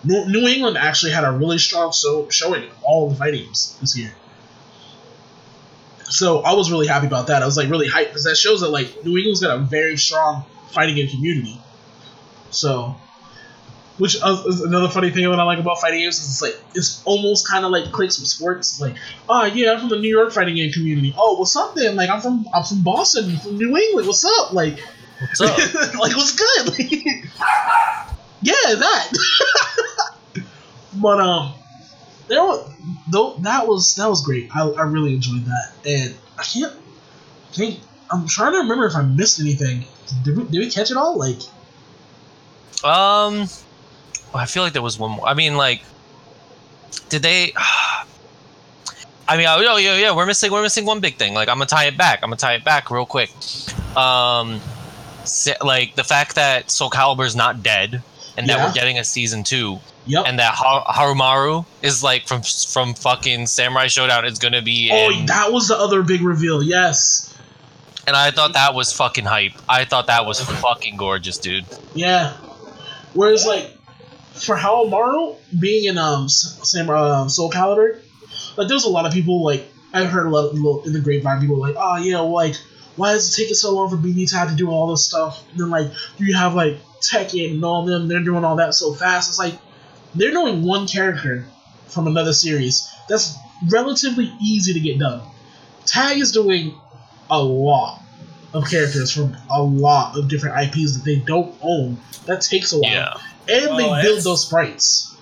[0.04, 3.96] New, England actually had a really strong so, showing in all the fighting games this
[3.98, 4.12] year.
[6.06, 7.44] So I was really happy about that.
[7.44, 9.98] I was like really hyped because that shows that like New England's got a very
[9.98, 11.62] strong fighting game community.
[12.50, 12.96] So
[14.02, 16.60] Which uh, is another funny thing that I like about fighting games is it's like
[16.74, 18.72] it's almost kind of like clicks with sports.
[18.72, 18.96] It's like,
[19.30, 21.14] oh yeah, I'm from the New York fighting game community.
[21.16, 21.96] Oh, what's up then?
[21.96, 24.08] Like I'm from I'm from Boston, from New England.
[24.08, 24.54] What's up?
[24.54, 24.80] Like,
[25.22, 25.58] What's up?
[26.00, 26.80] like what's good?
[28.42, 29.18] yeah, that.
[30.96, 31.54] but um,
[32.28, 32.74] there was
[33.12, 34.50] though that was that was great.
[34.56, 36.74] I, I really enjoyed that, and I can't
[37.54, 37.80] think.
[38.12, 39.86] I'm trying to remember if I missed anything.
[40.24, 41.18] Did we, did we catch it all?
[41.18, 41.40] Like,
[42.84, 43.48] Um,
[44.34, 45.28] I feel like there was one more.
[45.28, 45.82] I mean, like,
[47.10, 47.54] did they?
[49.28, 51.34] I mean, oh yeah, yeah, we're missing, we're missing one big thing.
[51.34, 52.20] Like, I'm gonna tie it back.
[52.22, 53.30] I'm gonna tie it back real quick.
[53.96, 54.60] Um,
[55.64, 58.02] like the fact that Soul Calibur's not dead,
[58.38, 58.66] and that Yeah.
[58.66, 60.26] we're getting a season two, yep.
[60.28, 65.12] and that ha- Haohmaru is like from from fucking Samurai Shodown is gonna be oh,
[65.12, 65.28] in.
[65.28, 66.62] that was the other big reveal.
[66.62, 67.34] Yes.
[68.08, 69.54] and I thought that was fucking hype.
[69.70, 71.66] I thought that was fucking gorgeous, dude.
[71.94, 72.34] Yeah.
[73.14, 73.78] Whereas like
[74.34, 78.00] for Haohmaru being in um Sam uh, Soul Calibur,
[78.58, 81.42] like there's a lot of people like I've heard a lot of in the grapevine
[81.42, 82.56] people like oh yeah well, like
[82.96, 85.48] why is it taking so long for BB Tag to do all this stuff?
[85.52, 88.94] And then like you have like Tekken and all them they're doing all that so
[88.94, 89.30] fast.
[89.30, 89.56] It's like
[90.16, 91.46] they're doing one character
[91.88, 93.36] from another series that's
[93.70, 95.22] relatively easy to get done.
[95.86, 96.76] Tag is doing
[97.30, 98.02] a lot
[98.54, 101.98] of characters from a lot of different IPs that they don't own.
[102.26, 102.92] That takes a while.
[102.92, 103.14] Yeah.
[103.50, 105.16] And Oh, they build those sprites.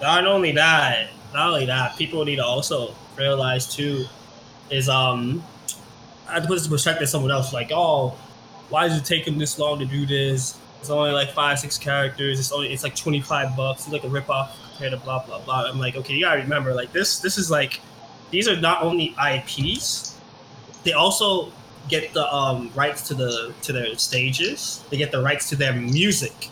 [0.00, 4.04] Not only that, not only that, people need to also realize too
[4.70, 5.42] is um
[6.28, 8.10] I have to put this in perspective someone else like, oh,
[8.70, 10.58] why is it taking this long to do this?
[10.80, 14.04] It's only like five, six characters, it's only it's like twenty five bucks, it's like
[14.04, 15.64] a ripoff compared to blah blah blah.
[15.66, 17.80] I'm like, okay, you gotta remember, like this this is like
[18.30, 20.16] these are not only IPs,
[20.84, 21.52] they also
[21.88, 25.74] get the um rights to the to their stages, they get the rights to their
[25.74, 26.48] music.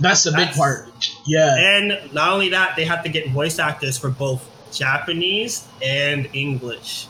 [0.00, 0.88] That's the big part.
[1.24, 1.56] Yeah.
[1.56, 4.42] And not only that, they have to get voice actors for both
[4.76, 7.06] Japanese and English.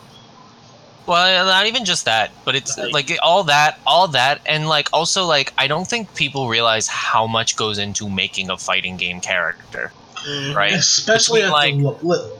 [1.06, 2.92] Well, not even just that, but it's Right.
[2.92, 7.26] like all that, all that, and like also like I don't think people realize how
[7.26, 9.92] much goes into making a fighting game character,
[10.54, 10.72] right?
[10.72, 12.30] Especially at Between, the lo- li-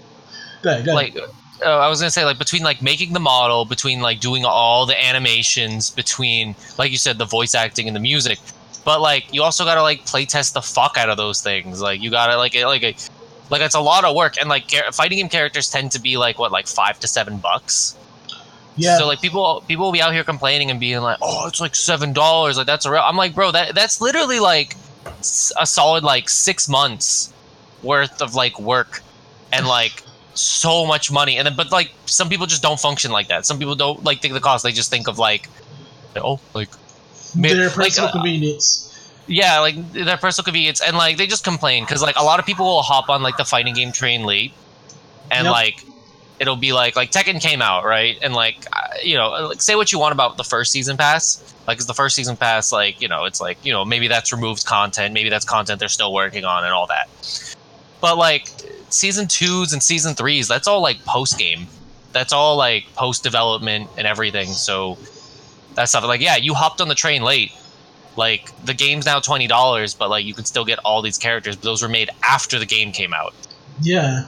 [0.63, 1.15] Go ahead, go ahead.
[1.15, 1.17] Like,
[1.65, 4.87] uh, I was gonna say like between like making the model, between like doing all
[4.87, 8.39] the animations, between like you said the voice acting and the music,
[8.85, 11.81] but like you also gotta like play test the fuck out of those things.
[11.81, 12.95] Like you gotta like it, like a,
[13.51, 16.17] like it's a lot of work, and like char- fighting game characters tend to be
[16.17, 17.97] like what like five to seven bucks.
[18.77, 18.99] yeah.
[18.99, 21.75] So like people people will be out here complaining and being like, "Oh, it's like
[21.75, 22.57] seven dollars.
[22.57, 24.77] Like that's a real." I'm like, bro, that that's literally like
[25.59, 27.33] a solid like six months
[27.83, 29.03] worth of like work
[29.53, 30.03] and like
[30.35, 31.37] so much money.
[31.39, 33.47] And then but like some people just don't function like that.
[33.47, 34.65] Some people don't like think of the cost.
[34.65, 35.49] They just think of like,
[36.17, 36.69] oh, like
[37.35, 38.91] Their like, personal uh, convenience.
[39.27, 42.47] yeah, like their personal convenience, and like they just complain because like a lot of
[42.47, 44.53] people will hop on like the fighting game train late,
[45.31, 45.53] and Yep.
[45.53, 45.85] like
[46.41, 48.67] it'll be like like Tekken came out right, and like
[49.03, 51.95] you know like say what you want about the first season pass, like 'cause the
[51.95, 55.29] first season pass like you know it's like you know maybe that's removed content, maybe
[55.29, 57.09] that's content they're still working on and all that,
[58.01, 58.49] but like
[58.91, 61.67] season twos and season threes, that's all like post game,
[62.13, 64.97] that's all like post development and everything, so.
[65.75, 67.53] That stuff like yeah, you hopped on the train late,
[68.17, 71.57] like the game's now twenty dollars, but like you can still get all these characters.
[71.57, 73.35] But those were made after the game came out.
[73.81, 74.27] Yeah.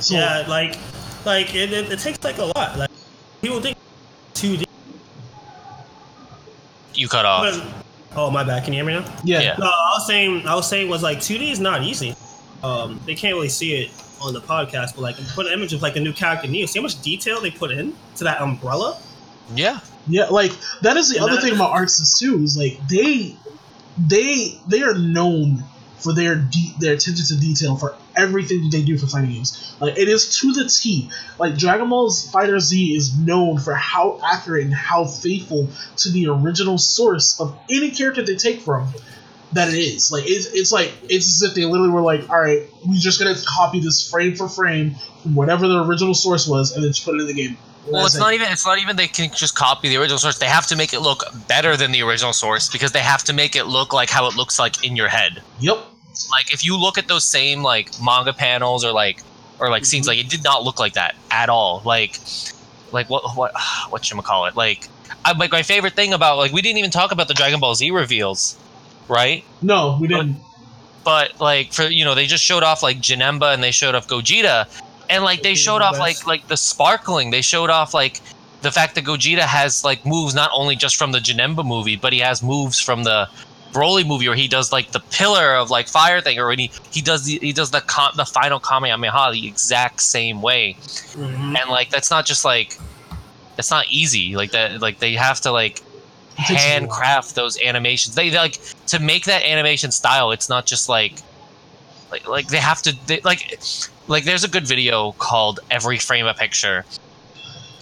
[0.00, 0.76] So, yeah, like,
[1.24, 2.76] like it, it, it takes like a lot.
[2.76, 2.90] Like
[3.40, 3.78] people think
[4.34, 4.64] two D.
[6.94, 7.84] You cut off.
[8.16, 8.64] Oh my bad.
[8.64, 9.20] Can you hear me now?
[9.24, 9.40] yeah.
[9.40, 9.56] Yeah.
[9.58, 12.16] No, I was saying, I was saying was like 2D is not easy.
[12.62, 15.82] Um, they can't really see it on the podcast, but like put an image of
[15.82, 16.66] like the new character Neo.
[16.66, 18.98] See how much detail they put in to that umbrella?
[19.54, 20.52] Yeah, Yeah, like
[20.82, 22.42] that is the And other that- thing about ArcSys too.
[22.42, 23.36] Is like they,
[23.98, 25.64] they, they are known
[25.98, 29.74] for their de- their attention to detail for everything that they do for fighting games.
[29.80, 31.10] Like it is to the T.
[31.38, 36.28] Like Dragon Ball's Fighter Z is known for how accurate and how faithful to the
[36.28, 38.88] original source of any character they take from
[39.52, 40.12] that it is.
[40.12, 43.18] Like it's, it's like it's as if they literally were like, all right, we're just
[43.18, 47.04] gonna copy this frame for frame from whatever the original source was, and then just
[47.06, 47.56] put it in the game.
[47.88, 48.50] Well, it's not even.
[48.50, 48.96] It's not even.
[48.96, 50.38] They can just copy the original source.
[50.38, 53.32] They have to make it look better than the original source because they have to
[53.32, 55.42] make it look like how it looks like in your head.
[55.60, 55.78] Yep.
[56.30, 59.22] Like if you look at those same like manga panels or like
[59.60, 60.18] or like scenes, mm-hmm.
[60.18, 61.82] like it did not look like that at all.
[61.84, 62.18] Like
[62.92, 63.52] like what what
[63.90, 64.56] what should call it?
[64.56, 64.88] Like
[65.24, 67.74] I, like my favorite thing about like we didn't even talk about the Dragon Ball
[67.74, 68.58] Z reveals,
[69.08, 69.44] right?
[69.62, 70.36] No, we didn't.
[71.04, 74.08] but like for you know they just showed off like Janemba and they showed off
[74.08, 74.66] Gogeta,
[75.08, 77.30] and like they showed off like like the sparkling.
[77.30, 78.20] They showed off like
[78.62, 82.12] the fact that Gogeta has like moves not only just from the Janemba movie, but
[82.12, 83.28] he has moves from the
[83.72, 86.70] Broly movie where he does like the pillar of like fire thing, or when he
[86.90, 91.58] he does the he does the com- the final Kamehameha the exact same way, Mhm.
[91.60, 92.78] and like that's not just like
[93.56, 94.34] that's not easy.
[94.36, 95.82] Like that like they have to like
[96.36, 98.14] handcraft those animations.
[98.14, 100.30] They they, like to make that animation style.
[100.30, 101.14] It's not just like
[102.10, 103.58] like like they have to they, like
[104.08, 106.84] like there's a good video called Every Frame a Picture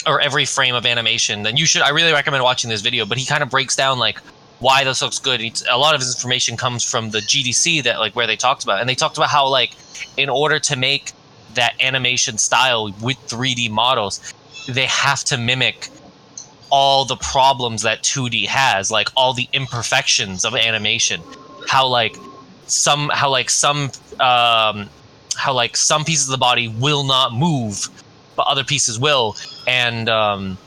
[0.06, 1.42] or Every Frame of Animation.
[1.42, 3.04] Then you should I really recommend watching this video.
[3.04, 4.18] But he kind of breaks down like
[4.58, 5.40] why this looks good.
[5.70, 8.80] A lot of his information comes from the GDC that like where they talked about,
[8.80, 9.72] and they talked about how like
[10.16, 11.12] in order to make
[11.54, 14.32] that animation style with 3D models,
[14.68, 15.88] they have to mimic
[16.70, 21.20] all the problems that 2D has, like all the imperfections of animation.
[21.68, 22.16] How like
[22.66, 24.88] some how like some um
[25.34, 27.88] how like some pieces of the body will not move,
[28.36, 30.58] but other pieces will, and um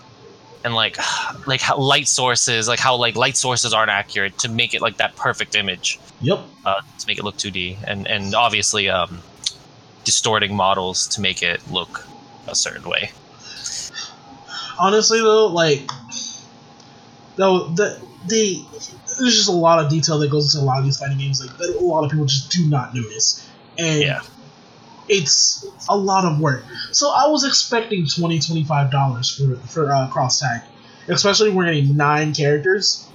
[0.63, 0.97] and like
[1.47, 4.97] like how light sources like how like light sources aren't accurate to make it like
[4.97, 6.39] that perfect image Yep.
[6.65, 9.21] uh, to make it look 2D, and and obviously um,
[10.03, 12.05] distorting models to make it look
[12.47, 13.11] a certain way.
[14.79, 15.89] honestly though, like
[17.35, 18.65] though the the
[19.19, 21.39] there's just a lot of detail that goes into a lot of these fighting games
[21.45, 23.47] like that a lot of people just do not notice,
[23.77, 24.21] and Yeah.
[25.09, 26.63] It's a lot of work.
[26.91, 30.61] So I was expecting 20 25 dollars for for uh, cross tag,
[31.07, 33.07] especially when we're getting nine characters.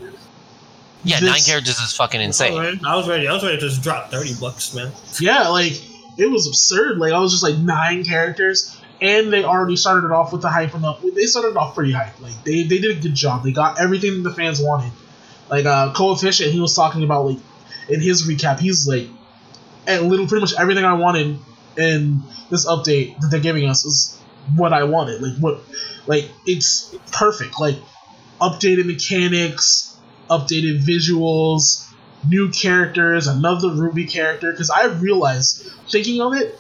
[1.05, 2.59] Yeah, This- nine characters is fucking insane.
[2.59, 3.26] ready- I was ready.
[3.26, 4.93] I was ready to just drop thirty bucks, man.
[5.20, 5.72] Yeah, like
[6.16, 6.99] it was absurd.
[6.99, 10.49] Like I was just like nine characters, and they already started it off with the
[10.49, 10.95] hype and the.
[11.14, 12.20] They started it off pretty hype.
[12.20, 13.43] Like they they did a good job.
[13.43, 14.93] They got everything the fans wanted.
[15.51, 17.38] Like uh, coefficient, he was talking about like
[17.88, 19.09] in his recap, he's like,
[19.88, 21.36] and little pretty much everything I wanted
[21.76, 24.18] in this update that they're giving us is
[24.56, 25.22] what I wanted.
[25.22, 25.60] Like what,
[26.06, 27.60] like it's perfect.
[27.60, 27.76] Like
[28.40, 29.96] updated mechanics,
[30.28, 31.88] updated visuals,
[32.28, 34.50] new characters, another RWBY character.
[34.50, 36.58] Because I realized, thinking of it,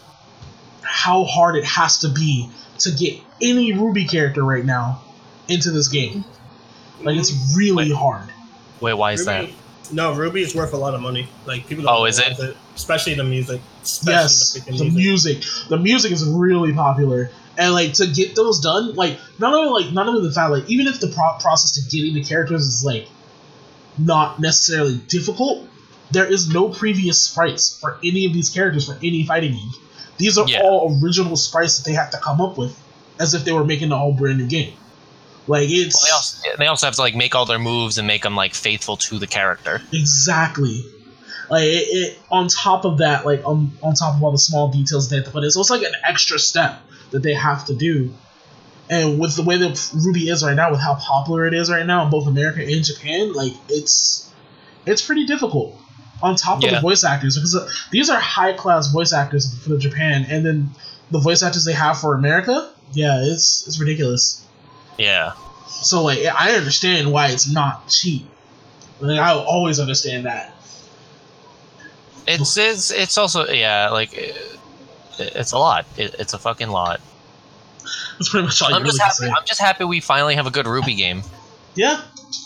[0.82, 2.48] how hard it has to be
[2.78, 5.02] to get any RWBY character right now
[5.48, 6.24] into this game.
[7.02, 7.58] Like it's mm-hmm.
[7.58, 7.96] really Wait.
[7.96, 8.28] hard.
[8.80, 9.42] Wait, why is that?
[9.42, 9.56] Ruby,
[9.90, 11.28] no, RWBY is worth a lot of money.
[11.46, 11.84] Like people.
[11.84, 12.56] Don't Oh, is realize it?
[12.74, 13.60] Especially the music.
[13.82, 14.94] Especially yes, the the, music.
[14.94, 15.68] music.
[15.68, 19.92] The music is really popular, and like to get those done, like not only like
[19.92, 22.84] not only the fact like even if the pro- process to getting the characters is
[22.84, 23.08] like
[23.98, 25.66] not necessarily difficult,
[26.10, 29.70] there is no previous sprites for any of these characters for any fighting game.
[30.18, 30.60] These are Yeah.
[30.62, 32.78] all original sprites that they have to come up with,
[33.18, 34.72] as if they were making a whole brand new game.
[35.46, 38.06] Like it's Well, they also they also have to like make all their moves and
[38.06, 39.82] make them like faithful to the character.
[39.92, 40.84] Exactly.
[41.50, 44.70] Like it, it on top of that, like on on top of all the small
[44.70, 46.80] details they have to put it's like an extra step
[47.10, 48.12] that they have to do.
[48.90, 51.86] And with the way that RWBY is right now, with how popular it is right
[51.86, 54.30] now in both America and Japan, like it's
[54.86, 55.78] it's pretty difficult.
[56.22, 56.76] On top of Yeah.
[56.76, 60.70] the voice actors, because uh, these are high class voice actors for Japan, and then
[61.10, 64.41] the voice actors they have for America, yeah, it's it's ridiculous.
[64.98, 65.32] Yeah,
[65.68, 68.26] So like I understand why it's not cheap.
[69.00, 70.54] Like I always understand that.
[72.26, 74.36] it's it's it's also yeah like it,
[75.18, 75.86] it's a lot.
[75.96, 77.00] It, it's a fucking lot.
[78.18, 79.16] That's pretty much all I'm really just can happy.
[79.16, 79.28] say.
[79.30, 81.22] I'm just happy we finally have a good RWBY game.
[81.74, 82.00] Yeah,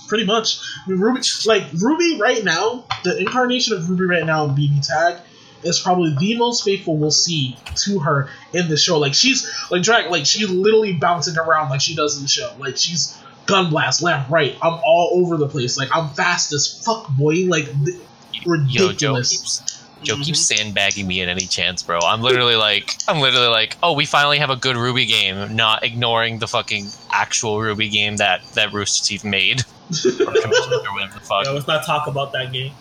[0.09, 0.59] pretty much.
[0.87, 4.87] I mean, Ruby, like Ruby right now, the incarnation of Ruby right now in BB
[4.87, 5.21] Tag
[5.63, 8.99] is probably the most faithful we'll see to her in the show.
[8.99, 12.53] Like she's like drag, like she's literally bouncing around like she does in the show.
[12.59, 14.57] Like she's gun blast left, right.
[14.63, 15.77] I'm all over the place.
[15.79, 17.47] Like I'm fast as fuck, boy.
[17.47, 17.97] Like th-
[18.33, 19.31] Yo, Joe ridiculous.
[19.31, 20.57] keeps Joe keeps Mhm.
[20.59, 21.99] sandbagging me at any chance, bro.
[22.01, 25.83] I'm literally like, I'm literally like, oh, we finally have a good RWBY game, not
[25.85, 29.63] ignoring the fucking actual RWBY game that that Rooster Teeth made
[30.21, 31.47] or or whatever the fuck.
[31.47, 32.73] Yo, let's not talk about that game.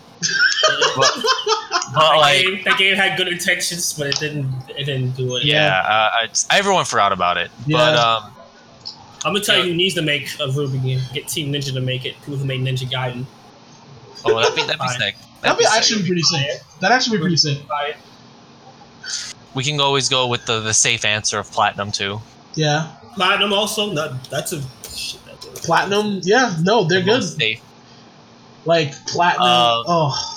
[0.96, 1.10] But,
[1.94, 4.52] but that, like, game, that game had good intentions, but it didn't.
[4.70, 5.44] It didn't do it.
[5.44, 7.50] yeah, uh, I everyone forgot about it.
[7.60, 8.00] But Yeah.
[8.00, 8.32] um,
[9.24, 9.64] I'm gonna tell Yeah.
[9.64, 11.00] you who needs to make a RWBY game.
[11.12, 12.14] Get Team Ninja to make it.
[12.20, 13.26] People who made Ninja Gaiden.
[14.24, 15.16] oh, that'd be that'd be sick.
[15.42, 15.74] That'd be sick.
[15.76, 16.60] actually pretty sick.
[16.80, 17.58] That'd actually be pretty sick.
[19.54, 22.20] We can always go with the the safe answer of platinum too.
[22.54, 23.92] Yeah, Platinum also.
[23.92, 26.20] No, that's a shit, that's platinum.
[26.22, 27.22] Yeah, no, they're The good.
[27.24, 27.60] Safe.
[28.64, 29.42] Like platinum.
[29.46, 30.35] Uh, oh,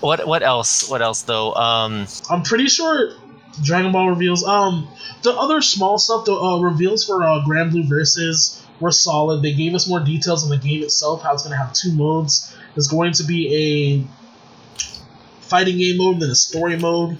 [0.00, 0.88] What what else?
[0.88, 1.54] What else though?
[1.54, 3.14] Um, I'm pretty sure
[3.62, 4.44] Dragon Ball reveals.
[4.44, 4.88] Um,
[5.22, 9.42] the other small stuff, the uh, reveals for uh, Granblue versus were solid.
[9.42, 11.22] They gave us more details on the game itself.
[11.22, 12.54] How it's going to have two modes.
[12.74, 14.06] There's going to be
[14.76, 14.88] a
[15.40, 17.18] fighting game mode, and then a story mode, and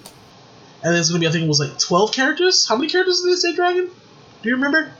[0.82, 1.28] then it's going to be.
[1.28, 2.68] I think it was like 12 characters.
[2.68, 3.90] How many characters did they say, Dragon?
[4.42, 4.92] Do you remember?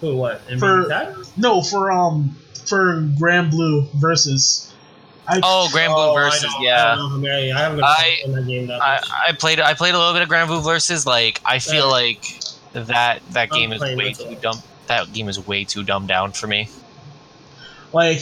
[0.00, 0.40] For what?
[0.58, 1.16] For- that?
[1.36, 2.36] No, for um
[2.66, 4.67] for Granblue versus.
[5.30, 6.92] I, Oh, Granblue Oh, versus don't- yeah.
[6.92, 9.00] I, don't know how many- I I- that game that I.
[9.28, 11.92] I played I played a little bit of Granblue versus like I feel Yeah.
[11.92, 12.40] like
[12.72, 14.62] that that I'm game is way too so- dumb.
[14.86, 16.68] That game is way too dumbed down for me.
[17.92, 18.20] like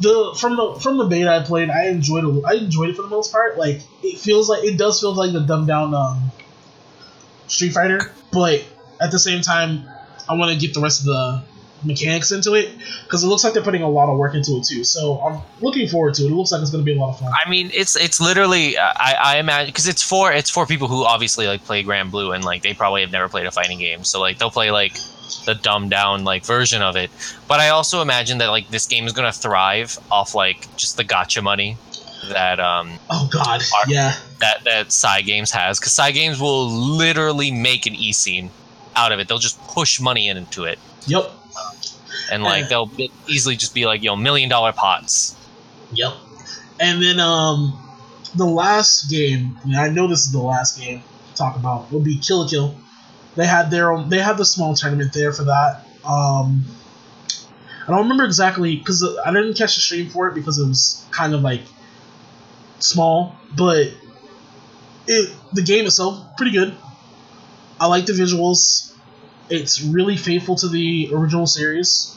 [0.00, 2.44] the from the from the beta I played, I enjoyed it.
[2.44, 3.56] I enjoyed it for the most part.
[3.58, 6.32] Like it feels like it does feel like the dumbed down um,
[7.48, 8.64] Street Fighter, but
[9.00, 9.84] at the same time,
[10.28, 11.42] I want to get the rest of the
[11.84, 12.70] mechanics into it
[13.04, 14.84] because it looks like they're putting a lot of work into it too.
[14.84, 16.30] So I'm looking forward to it.
[16.30, 17.32] It looks like it's going to be a lot of fun.
[17.32, 21.04] I mean, it's it's literally I I imagine because it's for it's for people who
[21.04, 24.20] obviously like play Granblue and like they probably have never played a fighting game, so
[24.20, 24.94] like they'll play like
[25.46, 27.10] the dumbed down like version of it.
[27.48, 31.04] But I also imagine that like this game is gonna thrive off like just the
[31.04, 31.76] gotcha money
[32.28, 37.86] that um Oh God, Are- yeah, that that Cygames has because Cygames will literally make
[37.86, 38.50] an e scene
[38.96, 39.28] out of it.
[39.28, 41.30] They'll just push money into it, yep,
[42.30, 42.90] and like they'll
[43.28, 45.36] easily just be like, you know, million dollar pots.
[45.92, 46.12] yep.
[46.78, 47.78] And then um,
[48.34, 52.18] the last game, I know this is the last game to talk about, would be
[52.18, 52.74] Kill Kill.
[53.36, 54.08] They had their own.
[54.08, 55.86] They had the small tournament there for that.
[56.04, 56.64] Um,
[57.82, 61.04] I don't remember exactly because I didn't catch the stream for it because it was
[61.10, 61.62] kind of like
[62.78, 63.92] small, but
[65.06, 66.74] it the game itself pretty good.
[67.78, 68.89] I like the visuals.
[69.50, 72.16] It's really faithful to the original series,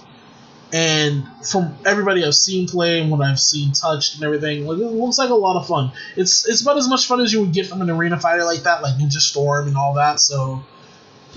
[0.71, 4.85] and from everybody I've seen play and what I've seen touched and everything, like it
[4.85, 5.91] looks like a lot of fun.
[6.15, 8.63] It's it's about as much fun as you would get from an arena fighter like
[8.63, 10.19] that, like Ninja Storm and all that.
[10.19, 10.63] So,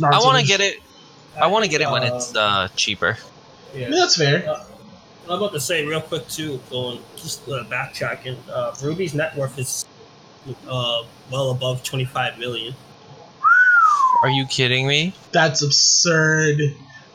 [0.03, 0.83] I want to get it.
[1.41, 3.17] I want to get it when Uh, it's uh, cheaper.
[3.75, 3.89] I yeah.
[3.89, 4.57] mean, that's fair.
[5.29, 8.37] I'm about to say real quick too, going just uh, backtracking.
[8.49, 9.85] Uh, RWBY's net worth is
[10.69, 12.75] uh, well above 25 million.
[14.23, 15.15] Are you kidding me?
[15.33, 16.61] That's absurd.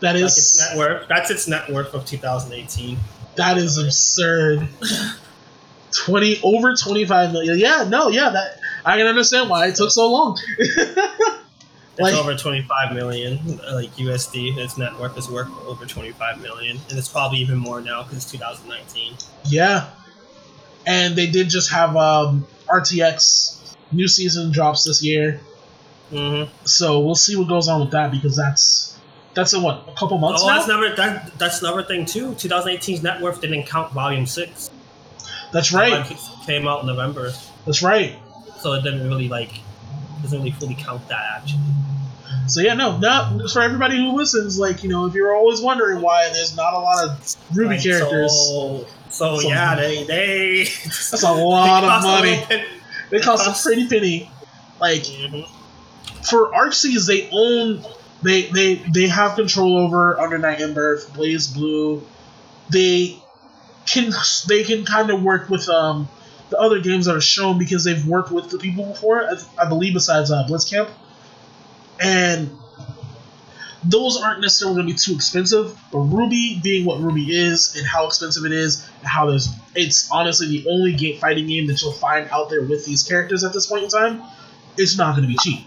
[0.01, 1.07] That is Like its net worth.
[1.09, 2.97] That's its net worth of 2018.
[3.35, 4.67] that is absurd.
[5.91, 7.57] Twenty over twenty five million.
[7.59, 10.39] Yeah, no, yeah, that I can understand why it took so long.
[11.93, 14.57] It's Like- over 25 million, uh, like USD.
[14.57, 18.19] Its net worth is worth over 25 million, and it's probably even more now because
[18.19, 19.13] it's 2019.
[19.49, 19.89] yeah,
[20.87, 25.41] and they did just have um, RTX new season drops this year,
[26.11, 26.51] Mm-hmm.
[26.65, 28.97] so we'll see what goes on with that because that's
[29.33, 30.55] that's in what a couple months Oh, now.
[30.55, 32.31] that's another that, that's another thing too.
[32.31, 34.69] 2018's net worth didn't count Volume Six.
[35.53, 36.05] that's right.
[36.45, 37.31] Came out in November,
[37.65, 38.15] That's right.
[38.59, 39.51] so it didn't really like
[40.21, 41.61] doesn't really fully count that actually.
[42.47, 44.59] So yeah, no, not for everybody who listens.
[44.59, 47.11] Like you know, if you're always wondering why there's not a lot of
[47.53, 52.65] RWBY Right, characters, So, so, yeah, they they that's a lot of a money.
[53.09, 54.29] They cost a pretty penny.
[54.81, 55.47] Like Mhm.
[56.23, 57.83] For ArcSys, they own
[58.21, 62.03] they they they have control over Under Night In-Birth, Blaze Blue.
[62.69, 63.17] They
[63.85, 64.11] can
[64.47, 66.07] they can kind of work with um
[66.49, 69.23] the other games that are shown because they've worked with the people before.
[69.23, 70.89] I, I believe besides uh, Blitzkampf,
[71.99, 72.51] and
[73.83, 75.79] those aren't necessarily going to be too expensive.
[75.91, 80.11] But RWBY, being what RWBY is and how expensive it is, and how there's it's
[80.11, 83.53] honestly the only game fighting game that you'll find out there with these characters at
[83.53, 84.21] this point in time.
[84.77, 85.65] It's not going to be cheap.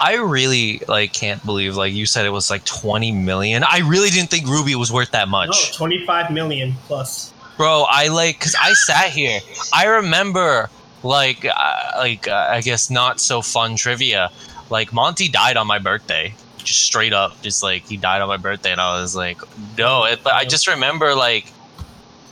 [0.00, 3.62] I really like can't believe like you said it was like 20 million.
[3.62, 5.72] I really didn't think RWBY was worth that much.
[5.72, 7.32] No, 25 million plus.
[7.56, 9.40] Bro, I like cuz I sat here.
[9.74, 10.70] I remember
[11.02, 14.30] like uh, like uh, I guess not so fun trivia.
[14.70, 16.34] Like Monty died on my birthday.
[16.58, 19.40] Just straight up just like he died on my birthday and I was like,
[19.76, 21.52] "No." It, but I just remember like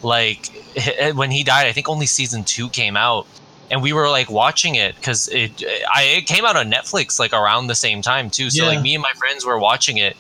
[0.03, 0.51] like
[1.15, 3.27] when he died, I think only season 2 came out
[3.70, 5.62] and we were like watching it because it
[5.95, 8.51] I it came out on Netflix like around the same time too.
[8.51, 8.69] So Yeah.
[8.70, 10.16] like me and my friends were watching it,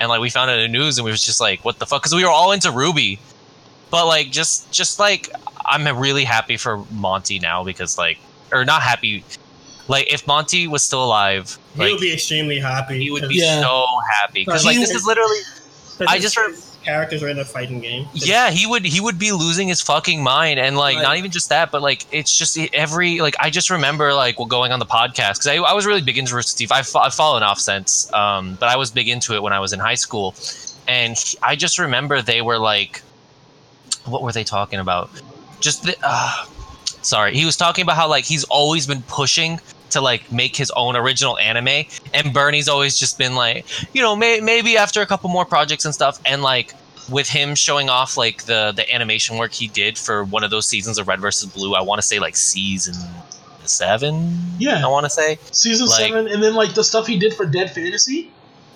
[0.00, 1.86] and like we found it in the news and we was just like, what the
[1.86, 2.02] fuck?
[2.02, 3.18] Because we were all into RWBY,
[3.90, 5.28] but like just just like
[5.66, 8.18] I'm really happy for Monty now because like
[8.52, 9.24] or not happy.
[9.88, 12.98] Like if Monty was still alive, He like would be extremely happy.
[13.02, 13.60] he would be Yeah.
[13.60, 13.86] so
[14.18, 15.38] happy because He like this is literally.
[16.06, 18.06] I just re- his characters are in a fighting game.
[18.12, 21.02] yeah he would he would be losing his fucking mind and like Right.
[21.02, 24.46] not even just that but like it's just every like i just remember like well,
[24.46, 27.14] going on the podcast because I, I was really big into Rooster Teeth I've, I've
[27.14, 29.94] fallen off since um but i was big into it when i was in high
[29.96, 30.34] school
[30.86, 33.00] and he- i just remember they were like
[34.04, 35.10] what were they talking about
[35.60, 36.44] just the uh,
[37.02, 39.58] sorry he was talking about how like he's always been pushing
[39.94, 44.14] to like make his own original anime and Burnie's always just been like you know
[44.14, 46.74] may- maybe after a couple more projects and stuff and like
[47.10, 50.66] with him showing off like the the animation work he did for one of those
[50.68, 52.94] seasons of red versus blue i want to say like season
[53.64, 54.84] seven Yeah.
[54.84, 57.46] i want to say Season Like- seven, and then like the stuff he did for
[57.46, 58.30] Dead Fantasy.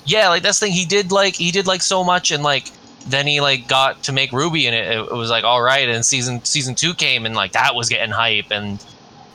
[0.04, 2.70] yeah like that's the thing he did like he did like so much and like
[3.06, 5.88] then he like got to make RWBY, and it, it was like all right.
[5.88, 8.84] And season season two came, and like that was getting hype, and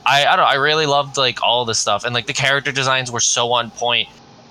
[0.06, 3.12] I I don't I really loved like all this stuff, and like the character designs
[3.12, 4.10] were so on point.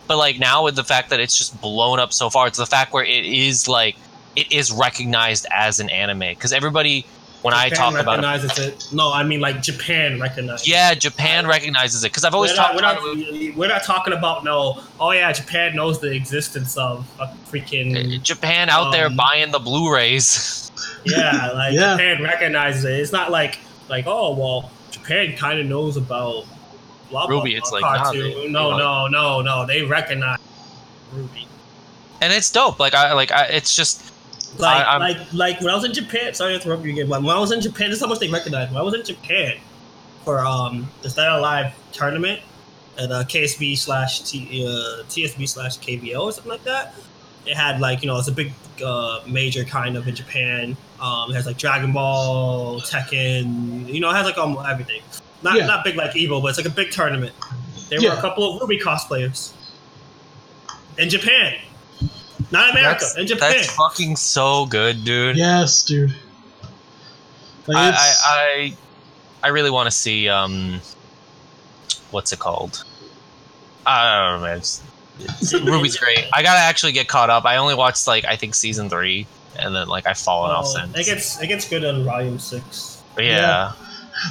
[0.09, 2.67] But like now with the fact that it's just blown up so far, it's the
[2.67, 3.97] fact where it is like
[4.37, 7.07] it is recognized as an anime because everybody
[7.43, 8.89] when I Japan talk about it, recognizes it.
[8.93, 10.67] No, I mean like Japan recognizes.
[10.67, 10.71] It.
[10.71, 13.57] Yeah, Japan recognizes it because I've always we're not, talked we're, about not, it.
[13.57, 14.81] we're not talking about no.
[15.01, 19.59] Oh yeah, Japan knows the existence of a freaking Japan out there Um, buying the
[19.59, 20.71] Blu-rays.
[21.05, 21.51] yeah.
[21.55, 21.97] Like Yeah.
[21.97, 22.93] Japan recognizes it.
[23.01, 23.59] It's not like
[23.89, 24.71] like oh well,
[25.03, 26.45] Japan kind of knows about
[27.11, 29.67] blah, blah, RWBY, blah, it's like, nah, they- no, no, no, no.
[29.67, 30.39] They recognize
[31.15, 31.47] RWBY.
[32.21, 32.79] and it's dope.
[32.79, 34.13] Like I like I, it's just
[34.59, 36.35] Like, I- like, like when I was in Japan.
[36.35, 38.19] Sorry to interrupt you again, but when I was in Japan, this is how much
[38.21, 38.69] they recognize.
[38.69, 39.57] When I was in Japan
[40.25, 42.41] for um the Stay Alive tournament
[42.99, 46.95] at uh, KSB slash T, uh, TSB slash KBO or something like that,
[47.47, 48.53] it had like you know it's a big
[48.83, 50.77] uh, major kind of in Japan.
[51.01, 53.93] Um, it has like Dragon Ball, Tekken.
[53.93, 55.03] You know, it has like almost everything.
[55.43, 55.67] Not Yeah.
[55.67, 57.33] not big like Evo, but it's like a big tournament.
[57.89, 59.53] There were a couple of RWBY cosplayers
[60.99, 61.59] in Japan.
[62.51, 63.53] Not America, that's, in Japan.
[63.57, 65.37] that's fucking so good, dude.
[65.37, 66.15] Yes, dude.
[67.67, 68.77] Like, I, I, I
[69.45, 70.81] I really want to see um
[72.11, 72.85] what's it called?
[73.87, 74.59] I don't know, man.
[74.59, 74.92] It's, it's-
[75.29, 76.25] RWBY's great.
[76.33, 77.45] I gotta actually get caught up.
[77.45, 79.27] I only watched like I think season three,
[79.59, 80.97] and then like I've fallen off Oh, since.
[80.97, 83.03] It gets it gets good on volume six.
[83.15, 83.73] But yeah.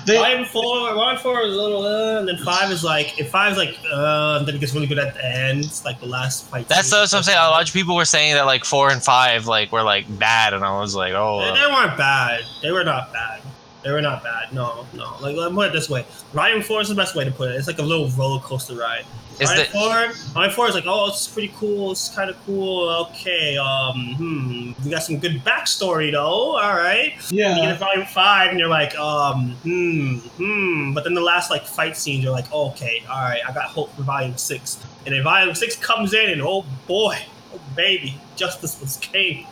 [0.06, 3.30] they, Volume four, volume four is a little, uh, and then five is like if
[3.30, 5.66] five is like, uh, then it gets really good at the end.
[5.66, 6.68] It's like the last fight.
[6.68, 7.00] That's scene.
[7.00, 7.38] that's what I'm saying.
[7.38, 10.54] A lot of people were saying that like four and five like were like bad,
[10.54, 12.44] and I was like, oh, They, they weren't bad.
[12.62, 13.42] They were not bad.
[13.84, 14.54] They were not bad.
[14.54, 15.16] No, no.
[15.22, 17.50] Like let me put it this way: Volume four is the best way to put
[17.52, 17.56] it.
[17.56, 19.06] It's like a little roller coaster ride.
[19.40, 21.92] Is Volume that four, Volume four is like, oh, it's pretty cool.
[21.92, 22.90] It's kind of cool.
[23.08, 26.58] Okay, um, hmm, we got some good backstory though.
[26.58, 27.14] All right.
[27.32, 30.94] you get to yeah, volume five and you're like, um, hmm, hmm.
[30.94, 33.96] But then the last like fight scenes, you're like, okay, all right, I got hope
[33.96, 34.84] for volume six.
[35.06, 37.18] And then volume six comes in, and oh boy,
[37.54, 39.46] oh baby, justice was king.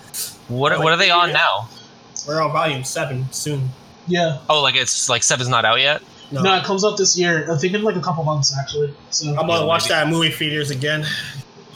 [0.47, 1.69] what what are they on now?
[2.27, 3.69] We're on volume seven soon.
[4.07, 4.39] yeah.
[4.49, 6.01] Oh, like it's like seven's not out yet.
[6.31, 7.51] No, No, it comes out this year.
[7.51, 8.93] I think in like a couple months actually.
[9.10, 11.06] So I'm gonna watch that movie theaters again.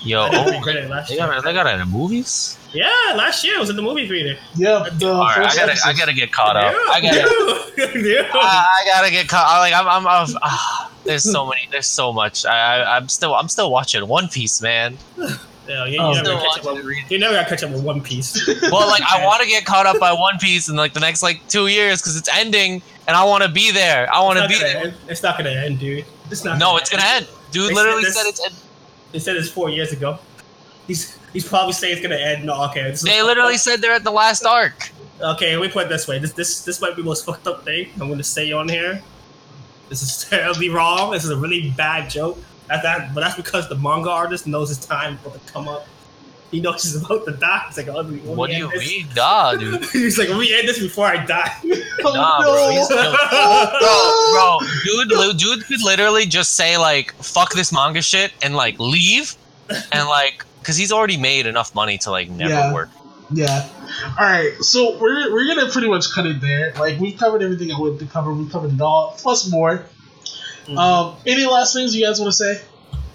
[0.02, 1.44] Yo, I oh, regret it last they got it.
[1.44, 2.58] They got it in movies.
[2.74, 4.38] Yeah, last year it was in the movie theater.
[4.56, 6.74] yeah, the All right, I gotta I gotta get caught up.
[6.76, 7.72] I gotta.
[7.76, 8.26] Dude, dude.
[8.34, 9.48] I I gotta get caught.
[9.48, 11.62] I- Like I'm, I'm, I'm ah, there's so many.
[11.72, 12.46] There's so much.
[12.46, 14.98] I, I, I'm still, I'm still watching One Piece, man.
[15.68, 16.12] Yeah, you, you Oh.
[16.14, 18.36] never catch up with, you never got to catch up with One Piece.
[18.72, 21.24] Well, like I want to get caught up by One Piece in like the next
[21.24, 24.14] like two years because it's ending, and I want to be there.
[24.14, 24.84] I want to be gonna there.
[24.88, 24.94] end.
[25.08, 26.06] It's not gonna end, dude.
[26.30, 26.58] It's not.
[26.58, 27.28] No, it's gonna end.
[27.52, 28.46] Dude They literally said said it's.
[28.46, 28.56] End.
[29.14, 30.20] They said it's four years ago.
[30.88, 32.44] He's he's probably saying it's gonna end.
[32.46, 32.90] No, okay.
[32.92, 34.90] This They literally said they're at the last arc.
[35.22, 36.20] Okay, we put it this way.
[36.20, 39.02] This this this might be the most fucked up thing I'm gonna say on here.
[39.88, 41.12] This is terribly wrong.
[41.12, 42.38] This is a really bad joke.
[42.70, 45.86] At that, but that's because the manga artist knows his time about to come up.
[46.50, 47.64] He knows he's about to die.
[47.68, 48.88] He's like, oh, let me- let What do me you this.
[48.88, 49.84] mean, nah, dude?
[49.86, 51.52] he's like, let me end this before I die.
[52.06, 52.70] Oh, Nah, bro, no.
[52.72, 53.16] he's still-
[53.82, 54.60] Bro,
[55.10, 59.36] bro, dude, dude could literally just say like "fuck this manga shit" and like leave,
[59.92, 62.74] and like, cause he's already made enough money to like never Yeah.
[62.74, 62.90] work.
[63.34, 63.68] Yeah.
[64.20, 64.54] All right.
[64.62, 66.74] So we're we're gonna pretty much cut it there.
[66.78, 68.34] Like we've covered everything I wanted to cover.
[68.34, 69.86] We covered it all plus more.
[70.64, 70.78] Mm-hmm.
[70.78, 71.16] Um.
[71.26, 72.62] Any last things you guys want to say?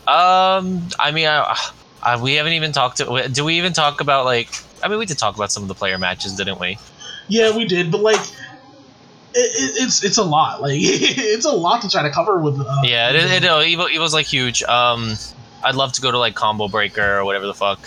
[0.06, 1.54] Um, I mean, I,
[2.02, 3.28] I, we haven't even talked to.
[3.30, 4.48] Do we even talk about like?
[4.82, 6.78] I mean, we did talk about some of the player matches, didn't we?
[7.28, 8.24] Yeah, we did, but like, it,
[9.34, 10.60] it, it's it's a lot.
[10.68, 12.58] Like it's a lot to try to cover with.
[12.58, 14.62] Uh, Yeah, it, it, it, it was like huge.
[14.62, 15.14] Um,
[15.62, 17.78] I'd love to go to like Combo Breaker or whatever the fuck.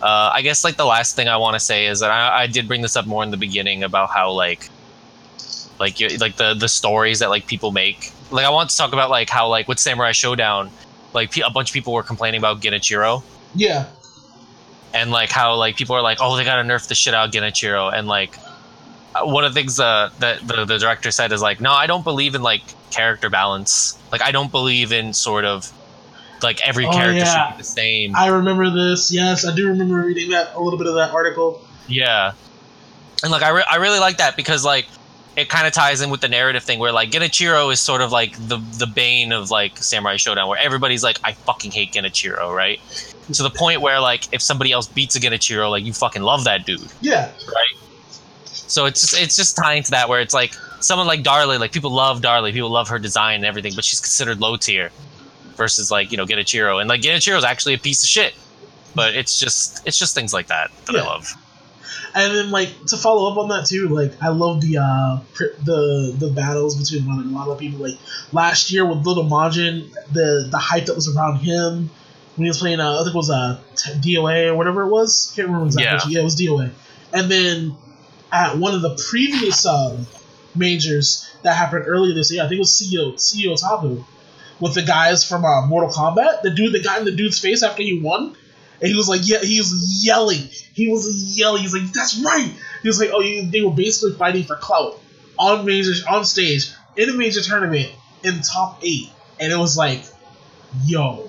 [0.00, 2.46] Uh, I guess like the last thing I want to say is that I, I
[2.46, 4.68] did bring this up more in the beginning about how like,
[5.78, 8.12] like you, like the the stories that like people make.
[8.30, 10.70] Like I want to talk about like how like with Samurai Shodown,
[11.12, 13.22] like a bunch of people were complaining about Genjuro
[13.54, 13.86] Yeah.
[14.94, 17.34] and like how like people are like, oh, they gotta nerf the shit out of
[17.34, 18.36] Genjuro, and like
[19.14, 21.86] uh, one of the things uh, that the, the director said is like, no, I
[21.86, 23.98] don't believe in like character balance.
[24.12, 25.70] Like I don't believe in sort of
[26.42, 27.48] like every Oh, character yeah.
[27.48, 28.16] should be the same.
[28.16, 29.10] I remember this.
[29.12, 31.62] Yes, I do remember reading that a little bit of that article.
[31.86, 32.32] yeah,
[33.22, 34.86] and like I re- I really like that because like
[35.36, 38.10] it kind of ties in with the narrative thing where like Genjuro is sort of
[38.10, 42.54] like the the bane of like Samurai Shodown, where everybody's like, I fucking hate Genjuro,
[42.54, 42.80] right?
[43.32, 46.44] To the point where like if somebody else beats a Genjuro, like you fucking love
[46.44, 46.88] that dude.
[47.00, 47.30] Yeah.
[47.48, 47.76] right?
[48.46, 51.72] So it's just it's just tying to that where it's like someone like Darli, like
[51.72, 54.90] people love Darli, people love her design and everything, but she's considered low tier
[55.56, 58.34] versus like you know Genjuro, and like Genjuro is actually a piece of shit.
[58.94, 61.02] But it's just it's just things like that that Yeah.
[61.02, 61.34] I love.
[62.16, 65.54] And then like to follow up on that too, like I love the uh pr-
[65.62, 67.78] the the battles between like, a lot of people.
[67.80, 67.98] Like
[68.32, 71.90] last year with Little Majin, the the hype that was around him
[72.36, 74.88] when he was playing, uh, I think it was uh, t- DOA or whatever it
[74.88, 75.30] was.
[75.36, 75.84] Can't remember exactly.
[75.84, 75.94] Yeah.
[75.94, 76.70] which- yeah, it was DOA.
[77.12, 77.76] And then
[78.32, 80.02] at one of the previous uh,
[80.54, 84.04] majors that happened earlier this year, I think it was CEO CEO Tabu,
[84.60, 86.42] with the guys from uh, Mortal Kombat.
[86.42, 88.36] The dude that got in the dude's face after he won,
[88.80, 90.48] and he was like, yeah, he was yelling.
[90.74, 91.62] He was yelling.
[91.62, 92.52] He's like, that's right.
[92.82, 94.98] He was like, oh, you, they were basically fighting for clout
[95.38, 97.90] on major on stage in a major tournament
[98.22, 100.02] in top eight, and it was like,
[100.84, 101.28] yo,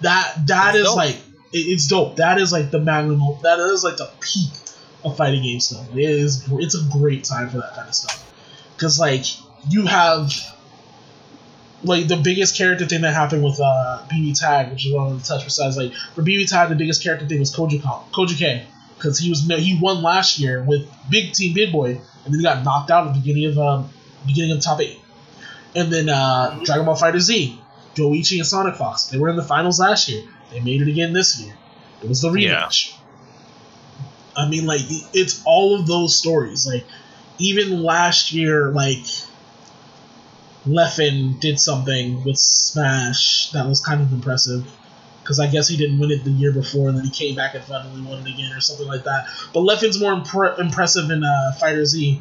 [0.00, 0.96] that that That's is dope.
[0.96, 1.14] like
[1.52, 2.16] it, it's dope.
[2.16, 3.20] That is like the magnum.
[3.42, 4.50] That is like the peak
[5.04, 5.86] of fighting game stuff.
[5.94, 6.46] It is.
[6.52, 8.22] It's a great time for that kind of stuff
[8.76, 9.24] because like
[9.70, 10.32] you have
[11.86, 15.04] like the biggest character thing that happened with uh BB Tag, which is what I
[15.06, 15.44] wanted to touch.
[15.44, 19.30] Besides, like for BB Tag, the biggest character thing was Koji Koji K, because he
[19.30, 22.90] was he won last year with Big Team Big Boy, and then he got knocked
[22.90, 23.90] out at the beginning of um
[24.26, 25.00] beginning of top eight,
[25.74, 27.56] and then uh, Dragon Ball FighterZ,
[27.94, 30.24] Goichi and Sonic Fox, they were in the finals last year.
[30.50, 31.54] They made it again this year.
[32.02, 32.90] It was the rematch.
[32.90, 32.96] Yeah.
[34.36, 34.82] I mean, like
[35.14, 36.66] it's all of those stories.
[36.66, 36.84] Like
[37.38, 39.04] even last year, like
[40.66, 44.66] Leffen did something with Smash that was kind of impressive.
[45.22, 47.54] Because I guess he didn't win it the year before, and then he came back
[47.56, 49.26] and finally won it again, or something like that.
[49.52, 52.20] But Leffen's more impre- impressive in uh, FighterZ,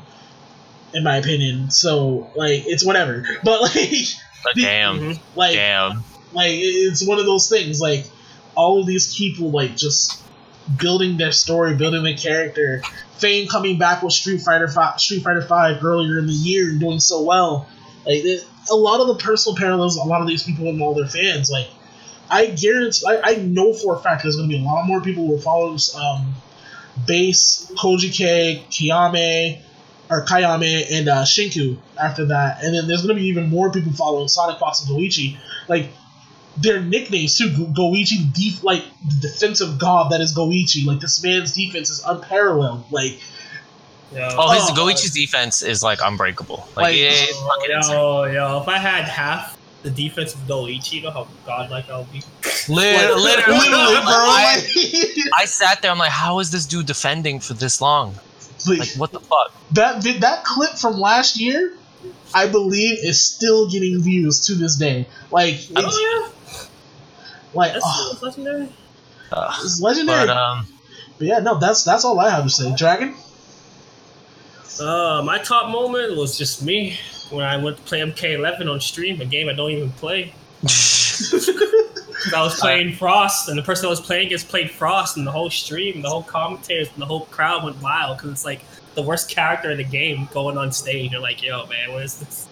[0.96, 1.70] in my opinion.
[1.70, 3.24] So like, it's whatever.
[3.44, 3.92] But like,
[4.44, 6.04] But damn, like, damn.
[6.34, 7.80] like it's one of those things.
[7.80, 8.08] Like
[8.56, 10.20] all of these people, like just
[10.78, 12.82] building their story, building their character.
[13.18, 16.80] Fame coming back with Street Fighter Five, Street Fighter Five earlier in the year and
[16.80, 17.70] doing so well.
[18.06, 18.24] Like
[18.72, 21.50] a lot of the personal parallels, a lot of these people and all their fans.
[21.50, 21.68] Like
[22.30, 25.02] I guarantee, I, I know for a fact there's going to be a lot more
[25.02, 26.34] people who are following um,
[27.06, 29.62] Base, Koji K, Kiyame,
[30.10, 32.64] or Kayame, and uh, Shinku after that.
[32.64, 35.38] And then there's going to be even more people following Sonic Fox and Goichi.
[35.68, 35.90] Like,
[36.58, 37.50] their nicknames too.
[37.50, 40.86] Goichi, def- like, the defensive god that is Goichi.
[40.86, 42.86] Like, this man's defense is unparalleled.
[42.92, 43.20] Like,
[44.14, 44.28] Yo.
[44.38, 46.68] Oh, his Oh, Goichi's defense is like unbreakable.
[46.76, 47.94] Like, Like- it- it's fucking insane.
[47.96, 51.98] yo, yo, if I had half the defense of Goichi, you know how godlike I
[52.00, 52.22] would be.
[52.70, 54.14] Lit- like, literally, literally, bro.
[54.14, 55.92] I, Like, I sat there.
[55.92, 58.16] I'm like, how is this dude defending for this long?
[58.68, 59.54] like, Like, what the fuck?
[59.74, 61.74] that that clip from last year,
[62.34, 65.08] I believe, is still getting views to this day.
[65.32, 65.82] Like, it's, Oh
[67.54, 68.70] like, yeah, that's, oh, that's legendary.
[69.32, 70.28] Uh, it's legendary.
[70.28, 70.68] but um,
[71.18, 72.74] But yeah, no, that's that's all I have to say.
[72.76, 73.16] Dragon.
[74.80, 76.98] Uh, my top moment was just me
[77.30, 80.34] when I went to play MK11 on stream, a game I don't even play.
[82.34, 85.32] I was playing Frost, and the person I was playing against played Frost, and the
[85.32, 88.62] whole stream, the whole commentators, and the whole crowd went wild because it's like
[88.96, 91.12] the worst character in the game going on stage.
[91.12, 92.48] You're like, yo, man, what is this?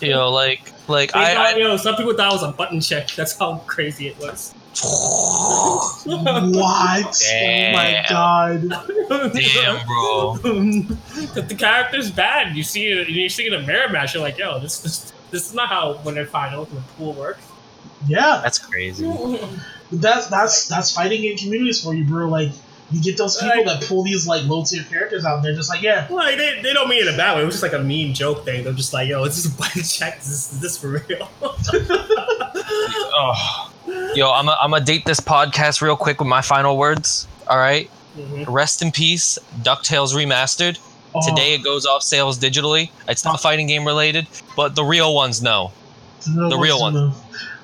[0.00, 3.08] you know, like, like I, thought, yo, some people thought it was a button check.
[3.10, 4.54] That's how crazy it was.
[4.82, 7.16] I What?
[7.26, 8.68] Oh my god.
[9.32, 10.38] damn, bro.
[11.34, 12.56] But the character's bad.
[12.56, 13.08] You see it.
[13.08, 14.14] You see it in a mirror match.
[14.14, 17.12] You're like, yo, this this this is not how when they find out the pool
[17.14, 17.42] works.
[18.06, 19.06] Yeah, That's crazy.
[19.92, 22.28] that's that's that's fighting game communities for you, bro.
[22.28, 22.50] Like
[22.90, 23.66] you get those people Right.
[23.66, 26.60] that pull these like low tier characters out, and they're just like, yeah, Like they,
[26.62, 27.42] they don't mean it in a bad way.
[27.42, 28.62] It was just like a meme joke thing.
[28.64, 30.18] They're just like, yo, is this a button check?
[30.18, 31.28] Is this, is this for real?
[33.16, 33.70] Oh.
[33.86, 37.26] Yo, I'm gonna I'm gonna date this podcast real quick with my final words.
[37.48, 37.90] All right.
[38.16, 38.44] Mhm.
[38.48, 40.78] Rest in peace, DuckTales Remastered.
[41.14, 42.90] oh, Today it goes off sales digitally.
[43.08, 45.72] It's not fighting game related, but the real ones know.
[46.28, 47.12] no the real one's one.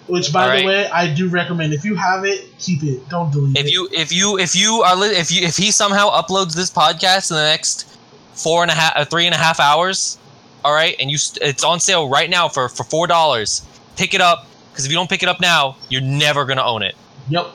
[0.08, 1.72] Which, by the way, I do recommend.
[1.72, 3.08] If you have it, keep it.
[3.08, 3.66] Don't delete it.
[3.66, 6.68] If you if you if you are li- if you if he somehow uploads this
[6.70, 7.86] podcast in the next
[8.34, 10.18] four and a half uh, three and a half hours,
[10.64, 13.62] all right, and you st- it's on sale right now for for four dollars.
[13.96, 14.46] Pick it up
[14.80, 16.94] because if you don't pick it up now, you're never gonna own it.
[17.28, 17.46] Yep.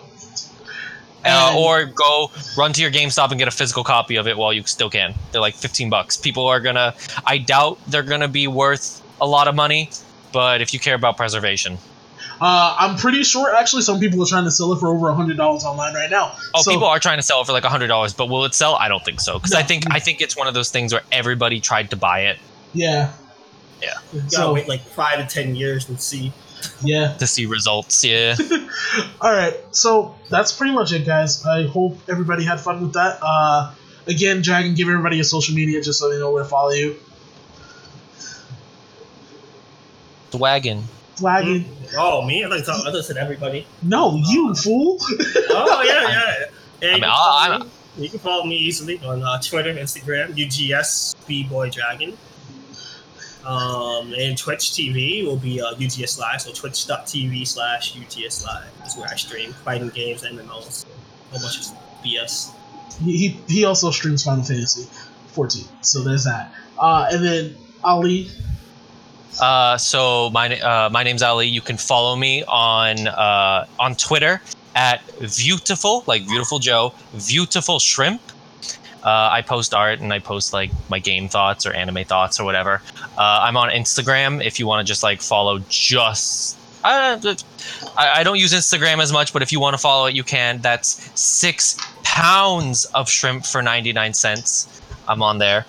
[1.27, 4.53] Uh, or go run to your GameStop and get a physical copy of it while
[4.53, 5.15] you still can.
[5.31, 6.17] They're like 15 bucks.
[6.17, 6.93] People are gonna.
[7.25, 9.89] I doubt they're gonna be worth a lot of money,
[10.31, 11.79] but if you care about preservation,
[12.39, 15.37] Uh, I'm pretty sure actually some people are trying to sell it for over hundred
[15.37, 16.33] dollars online right now.
[16.53, 18.53] oh, So- people are trying to sell it for like hundred dollars, but will it
[18.53, 18.75] sell?
[18.75, 21.01] I don't think so because I think I think it's one of those things where
[21.11, 22.37] everybody tried to buy it
[22.73, 23.13] Yeah.
[23.81, 23.93] Yeah.
[24.13, 26.31] You gotta So wait like five to ten years and see.
[26.81, 27.13] Yeah.
[27.17, 28.03] to see results.
[28.03, 28.35] Yeah.
[29.21, 29.55] All right.
[29.71, 31.45] So that's pretty much it, guys.
[31.45, 33.19] I hope everybody had fun with that.
[33.21, 33.73] Uh,
[34.07, 36.97] again, Dragon, give everybody your social media just so they know where to follow you.
[40.35, 40.83] the wagon.
[41.15, 41.65] Flagging.
[41.97, 42.43] Oh, me?
[42.43, 43.65] I thought, I thought I said everybody.
[43.81, 44.97] No, you fool.
[44.99, 46.09] Oh yeah, yeah.
[46.81, 47.69] yeah I you mean, can I, follow I'm, me.
[47.97, 52.17] You can follow me easily on uh, Twitter, Instagram, UGS B Boy Dragon.
[53.45, 58.97] Um, and Twitch TV will be uh, UGS Live, so twitch.tv slash UGS Live is
[58.97, 62.53] where I stream fighting games, and MMOs, a whole bunch of BS.
[63.03, 64.89] He, he, he also streams Final Fantasy
[65.27, 66.53] 14, so there's that.
[66.79, 68.29] Uh, and then Ali.
[69.39, 71.47] Uh, so my uh, my name's Ali.
[71.47, 74.41] You can follow me on uh, on Twitter
[74.75, 75.01] at
[75.37, 76.93] beautiful like beautiful Joe
[77.27, 78.21] beautiful shrimp.
[79.05, 82.43] Uh, I post art and I post like my game thoughts or anime thoughts or
[82.43, 82.81] whatever.
[83.17, 86.57] Uh, I'm on Instagram if you want to just like follow just.
[87.97, 90.23] I, I don't use Instagram as much, but if you want to follow it, you
[90.23, 90.59] can.
[90.59, 94.81] That's six pounds of shrimp for 99 cents.
[95.07, 95.65] I'm on there.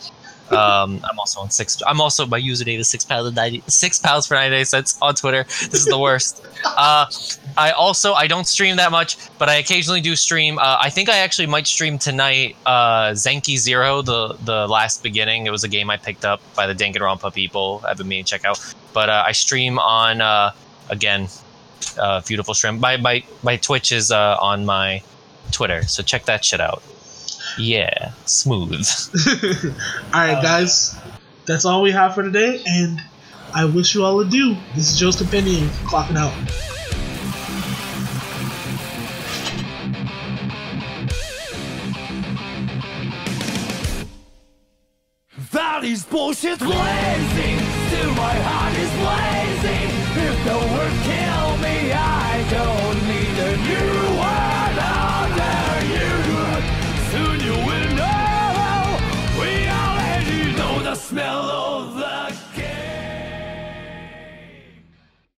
[0.50, 1.82] Um, I'm also on six.
[1.86, 5.14] I'm also my username is six pounds ninety six pounds for ninety eight cents on
[5.14, 5.44] Twitter.
[5.44, 6.46] This is the worst.
[6.64, 7.06] uh,
[7.56, 10.58] I also I don't stream that much, but I occasionally do stream.
[10.58, 12.56] Uh, I think I actually might stream tonight.
[12.64, 15.46] Uh, Zanki Zero, the the last beginning.
[15.46, 17.82] It was a game I picked up by the Danganronpa people.
[17.86, 18.74] I've been meaning to check out.
[18.92, 20.52] But uh, I stream on uh,
[20.90, 21.28] again,
[21.98, 22.78] uh, beautiful stream.
[22.78, 25.02] My my my Twitch is uh, on my
[25.50, 26.82] Twitter, so check that shit out.
[27.58, 28.70] Yeah, smooth.
[30.14, 30.96] all right, um, guys,
[31.46, 33.00] that's all we have for today, and
[33.54, 34.56] I wish you all adieu.
[34.74, 36.32] This is Joe's Companion clocking out.
[45.36, 47.58] Valley's bullshit blazing,
[47.88, 49.96] still my heart is blazing.
[50.18, 52.46] If the word kill me, I
[61.16, 61.75] Mellow.